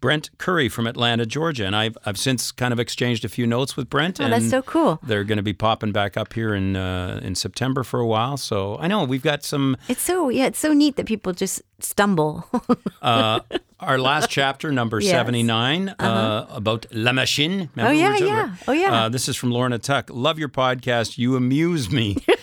Brent 0.00 0.30
Curry 0.38 0.68
from 0.68 0.86
Atlanta, 0.86 1.26
Georgia. 1.26 1.66
And 1.66 1.76
I've, 1.76 1.96
I've 2.04 2.18
since 2.18 2.52
kind 2.52 2.72
of 2.72 2.80
exchanged 2.80 3.24
a 3.24 3.28
few 3.28 3.46
notes 3.46 3.76
with 3.76 3.90
Brent. 3.90 4.20
Oh, 4.20 4.24
and 4.24 4.32
that's 4.32 4.48
so 4.50 4.62
cool. 4.62 4.98
They're 5.02 5.24
going 5.24 5.36
to 5.36 5.42
be 5.42 5.52
popping 5.52 5.92
back 5.92 6.16
up 6.16 6.32
here 6.32 6.54
in 6.54 6.76
uh, 6.76 7.20
in 7.22 7.34
September 7.34 7.82
for 7.84 8.00
a 8.00 8.06
while. 8.06 8.36
So 8.36 8.76
I 8.78 8.88
know 8.88 9.04
we've 9.04 9.22
got 9.22 9.44
some. 9.44 9.76
It's 9.88 10.02
so 10.02 10.28
yeah, 10.28 10.46
it's 10.46 10.58
so 10.58 10.72
neat 10.72 10.96
that 10.96 11.06
people 11.06 11.32
just 11.32 11.62
stumble. 11.78 12.46
Uh, 13.02 13.40
our 13.80 13.98
last 13.98 14.28
chapter, 14.28 14.70
number 14.70 15.00
Yes. 15.00 15.14
Uh-huh. 15.14 15.20
79, 15.20 15.88
uh, 15.98 16.46
about 16.50 16.84
La 16.92 17.12
Machine. 17.12 17.70
Remember 17.74 17.84
Oh, 17.86 17.90
yeah, 17.90 18.16
yeah. 18.18 18.54
Oh, 18.68 18.72
yeah. 18.72 18.92
Uh, 18.92 19.08
this 19.08 19.26
is 19.26 19.36
from 19.36 19.50
Lorna 19.52 19.78
Tuck. 19.78 20.10
Love 20.12 20.38
your 20.38 20.50
podcast. 20.50 21.16
You 21.16 21.34
amuse 21.34 21.90
me. 21.90 22.18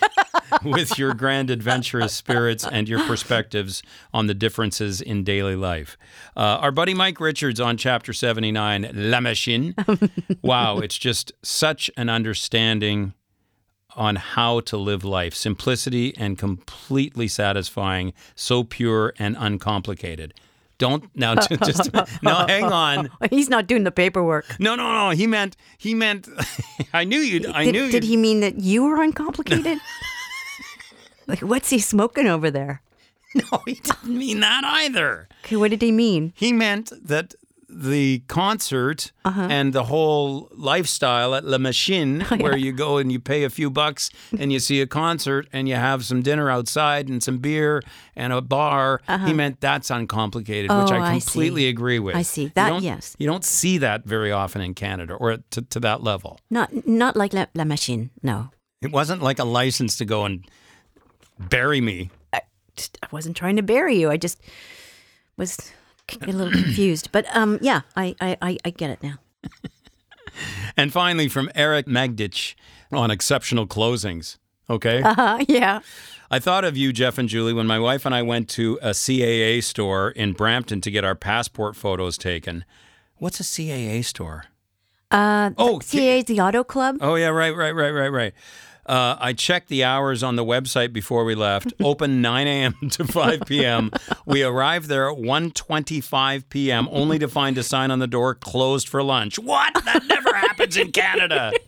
with 0.64 0.98
your 0.98 1.14
grand 1.14 1.50
adventurous 1.50 2.12
spirits 2.12 2.66
and 2.66 2.88
your 2.88 3.04
perspectives 3.04 3.82
on 4.12 4.26
the 4.26 4.34
differences 4.34 5.00
in 5.00 5.24
daily 5.24 5.56
life. 5.56 5.96
Uh, 6.36 6.58
our 6.60 6.72
buddy 6.72 6.94
Mike 6.94 7.20
Richards 7.20 7.60
on 7.60 7.76
chapter 7.76 8.12
79, 8.12 8.90
La 8.94 9.20
Machine. 9.20 9.74
wow, 10.42 10.78
it's 10.78 10.98
just 10.98 11.32
such 11.42 11.90
an 11.96 12.08
understanding 12.08 13.14
on 13.96 14.16
how 14.16 14.60
to 14.60 14.76
live 14.76 15.04
life. 15.04 15.34
Simplicity 15.34 16.16
and 16.16 16.38
completely 16.38 17.28
satisfying, 17.28 18.12
so 18.34 18.64
pure 18.64 19.12
and 19.18 19.36
uncomplicated. 19.38 20.34
Don't 20.78 21.04
now 21.16 21.34
just 21.64 21.92
no 22.22 22.46
hang 22.46 22.64
on. 22.64 23.10
He's 23.30 23.48
not 23.48 23.66
doing 23.66 23.82
the 23.82 23.90
paperwork. 23.90 24.46
No, 24.60 24.76
no, 24.76 24.92
no. 24.92 25.10
He 25.10 25.26
meant 25.26 25.56
he 25.76 25.94
meant 25.94 26.28
I 26.92 27.02
knew 27.04 27.18
you'd 27.18 27.46
I 27.46 27.64
Did, 27.64 27.72
knew 27.72 27.84
you 27.84 27.92
Did 27.92 28.04
he 28.04 28.16
mean 28.16 28.40
that 28.40 28.60
you 28.60 28.84
were 28.84 29.02
uncomplicated? 29.02 29.78
Like, 31.28 31.40
what's 31.40 31.70
he 31.70 31.78
smoking 31.78 32.26
over 32.26 32.50
there? 32.50 32.82
No, 33.34 33.60
he 33.66 33.74
didn't 33.74 34.06
mean 34.18 34.40
that 34.40 34.62
either. 34.64 35.28
Okay, 35.44 35.56
what 35.56 35.70
did 35.70 35.82
he 35.82 35.92
mean? 35.92 36.32
He 36.34 36.50
meant 36.50 36.90
that 37.08 37.34
the 37.68 38.20
concert 38.26 39.12
Uh-huh. 39.26 39.46
and 39.50 39.74
the 39.74 39.84
whole 39.84 40.48
lifestyle 40.56 41.34
at 41.34 41.44
La 41.44 41.58
Machine, 41.58 42.24
Oh, 42.30 42.36
where 42.38 42.56
you 42.56 42.72
go 42.72 42.96
and 42.96 43.12
you 43.12 43.20
pay 43.20 43.44
a 43.44 43.50
few 43.50 43.68
bucks 43.70 44.08
and 44.38 44.50
you 44.50 44.58
see 44.58 44.80
a 44.80 44.86
concert 44.86 45.46
and 45.52 45.68
you 45.68 45.74
have 45.74 46.06
some 46.06 46.22
dinner 46.22 46.48
outside 46.50 47.10
and 47.10 47.22
some 47.22 47.36
beer 47.38 47.82
and 48.16 48.32
a 48.32 48.40
bar, 48.40 49.02
he 49.26 49.34
meant 49.34 49.60
that's 49.60 49.90
uncomplicated, 49.90 50.70
which 50.70 50.90
Uh-huh. 50.90 50.94
Oh, 50.94 51.02
I 51.04 51.16
I 51.16 51.20
completely 51.20 51.68
agree 51.68 51.98
with. 51.98 52.16
I 52.16 52.22
see. 52.22 52.46
That- 52.54 52.70
don't- 52.70 52.82
yes. 52.82 53.14
You 53.18 53.26
don't 53.26 53.44
see 53.44 53.76
that 53.78 54.06
very 54.06 54.32
often 54.32 54.62
in 54.62 54.72
Canada 54.72 55.12
or 55.12 55.36
to, 55.50 55.60
to 55.60 55.80
that 55.80 56.02
level. 56.02 56.38
Not 56.50 56.70
not 56.86 57.14
like 57.14 57.34
La, 57.34 57.44
La 57.54 57.64
Machine. 57.64 58.08
No, 58.22 58.48
It 58.80 58.90
wasn't 58.90 59.22
like 59.22 59.38
a 59.38 59.44
license 59.44 59.98
to 59.98 60.06
go 60.06 60.24
and 60.24 60.44
bury 61.38 61.80
me. 61.80 62.10
Just- 62.76 62.98
I 63.02 63.08
wasn't 63.10 63.36
trying 63.36 63.56
to 63.56 63.62
bury 63.62 63.96
you. 63.96 64.10
I 64.10 64.16
just 64.16 64.40
was 65.36 65.56
a 66.22 66.26
little 66.26 66.52
confused. 66.52 67.10
But 67.12 67.26
um, 67.36 67.58
yeah, 67.60 67.80
I 67.96 68.14
I, 68.20 68.36
I, 68.40 68.58
I 68.64 68.70
get 68.70 68.90
it 68.90 69.02
now. 69.02 69.14
And 70.76 70.92
finally, 70.92 71.26
from 71.28 71.50
Eric 71.56 71.86
Magdich 71.86 72.54
on 72.92 73.10
exceptional 73.10 73.66
closings. 73.66 74.36
Okay. 74.70 75.02
Uh-huh, 75.04 75.44
yeah. 75.48 75.80
I 76.30 76.38
thought 76.38 76.64
of 76.64 76.76
you, 76.76 76.92
Jeff 76.92 77.18
and 77.18 77.28
Julie, 77.28 77.54
when 77.54 77.66
my 77.66 77.78
wife 77.80 78.04
and 78.06 78.14
I 78.14 78.22
went 78.22 78.48
to 78.50 78.78
a 78.82 78.90
CAA 78.90 79.62
store 79.64 80.10
in 80.10 80.34
Brampton 80.34 80.80
to 80.82 80.90
get 80.90 81.02
our 81.02 81.14
passport 81.14 81.74
photos 81.74 82.16
taken. 82.18 82.64
What's 83.16 83.40
a 83.40 83.42
CAA 83.42 84.04
store? 84.04 84.44
Uh, 85.10 85.50
Oh, 85.56 85.78
CAA 85.78 86.18
is 86.18 86.24
the 86.26 86.40
Auto 86.40 86.62
Club. 86.62 86.98
Oh, 87.00 87.14
yeah, 87.14 87.28
right, 87.28 87.56
right, 87.56 87.72
right, 87.74 87.90
right, 87.90 88.08
right. 88.12 88.34
Uh, 88.88 89.16
I 89.20 89.34
checked 89.34 89.68
the 89.68 89.84
hours 89.84 90.22
on 90.22 90.36
the 90.36 90.44
website 90.44 90.94
before 90.94 91.24
we 91.24 91.34
left. 91.34 91.74
Open 91.80 92.22
9 92.22 92.46
a.m. 92.46 92.74
to 92.90 93.04
5 93.04 93.42
p.m. 93.46 93.90
We 94.24 94.42
arrived 94.42 94.88
there 94.88 95.10
at 95.10 95.18
1.25 95.18 96.44
p.m. 96.48 96.88
only 96.90 97.18
to 97.18 97.28
find 97.28 97.58
a 97.58 97.62
sign 97.62 97.90
on 97.90 97.98
the 97.98 98.06
door 98.06 98.34
closed 98.34 98.88
for 98.88 99.02
lunch. 99.02 99.38
What? 99.38 99.74
That 99.84 100.04
never 100.06 100.34
happens 100.34 100.76
in 100.76 100.92
Canada. 100.92 101.52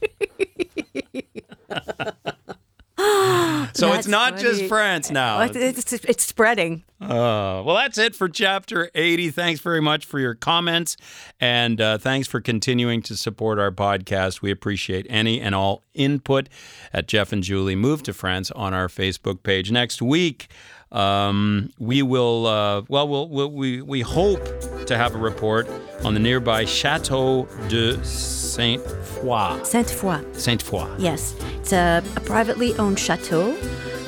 so 3.74 3.92
it's 3.92 4.06
not 4.06 4.38
just. 4.38 4.64
France 4.64 5.10
now. 5.10 5.40
It's, 5.40 5.56
it's, 5.56 5.92
it's 5.92 6.24
spreading. 6.24 6.84
Uh, 7.00 7.62
well, 7.64 7.76
that's 7.76 7.96
it 7.96 8.14
for 8.14 8.28
chapter 8.28 8.90
80. 8.94 9.30
Thanks 9.30 9.60
very 9.60 9.80
much 9.80 10.04
for 10.04 10.18
your 10.18 10.34
comments. 10.34 10.96
And 11.40 11.80
uh, 11.80 11.98
thanks 11.98 12.28
for 12.28 12.40
continuing 12.40 13.00
to 13.02 13.16
support 13.16 13.58
our 13.58 13.70
podcast. 13.70 14.42
We 14.42 14.50
appreciate 14.50 15.06
any 15.08 15.40
and 15.40 15.54
all 15.54 15.82
input 15.94 16.48
at 16.92 17.08
Jeff 17.08 17.32
and 17.32 17.42
Julie 17.42 17.76
Move 17.76 18.02
to 18.04 18.12
France 18.12 18.50
on 18.50 18.74
our 18.74 18.88
Facebook 18.88 19.42
page. 19.42 19.72
Next 19.72 20.02
week, 20.02 20.48
um, 20.92 21.72
we 21.78 22.02
will, 22.02 22.46
uh, 22.46 22.82
well, 22.88 23.08
we'll, 23.08 23.28
we'll, 23.28 23.50
we, 23.50 23.82
we 23.82 24.00
hope 24.00 24.42
to 24.86 24.96
have 24.96 25.14
a 25.14 25.18
report 25.18 25.68
on 26.04 26.14
the 26.14 26.20
nearby 26.20 26.64
Chateau 26.64 27.46
de 27.68 28.02
Saint 28.04 28.82
Foy. 28.82 29.60
Sainte 29.62 29.90
Foy. 29.90 30.20
Saint 30.32 30.62
Foy. 30.62 30.88
Yes, 30.98 31.34
it's 31.56 31.72
a, 31.72 32.02
a 32.16 32.20
privately 32.20 32.74
owned 32.76 32.98
chateau, 32.98 33.56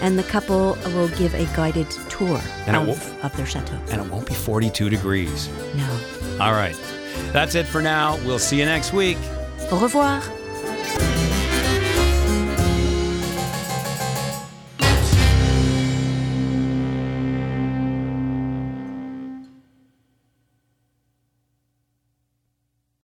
and 0.01 0.19
the 0.19 0.25
couple 0.25 0.77
will 0.87 1.09
give 1.11 1.35
a 1.35 1.45
guided 1.55 1.89
tour 2.09 2.41
And 2.67 2.77
of, 2.77 3.25
of 3.25 3.37
their 3.37 3.47
chateau. 3.47 3.79
And 3.91 4.01
it 4.01 4.11
won't 4.11 4.27
be 4.27 4.35
42 4.35 4.91
degrees. 4.91 5.49
No. 5.77 6.01
All 6.41 6.53
right. 6.53 6.77
That's 7.33 7.55
it 7.55 7.67
for 7.67 7.83
now. 7.83 8.17
We'll 8.25 8.39
see 8.39 8.59
you 8.59 8.65
next 8.65 8.93
week. 8.93 9.19
Au 9.71 9.79
revoir. 9.79 10.21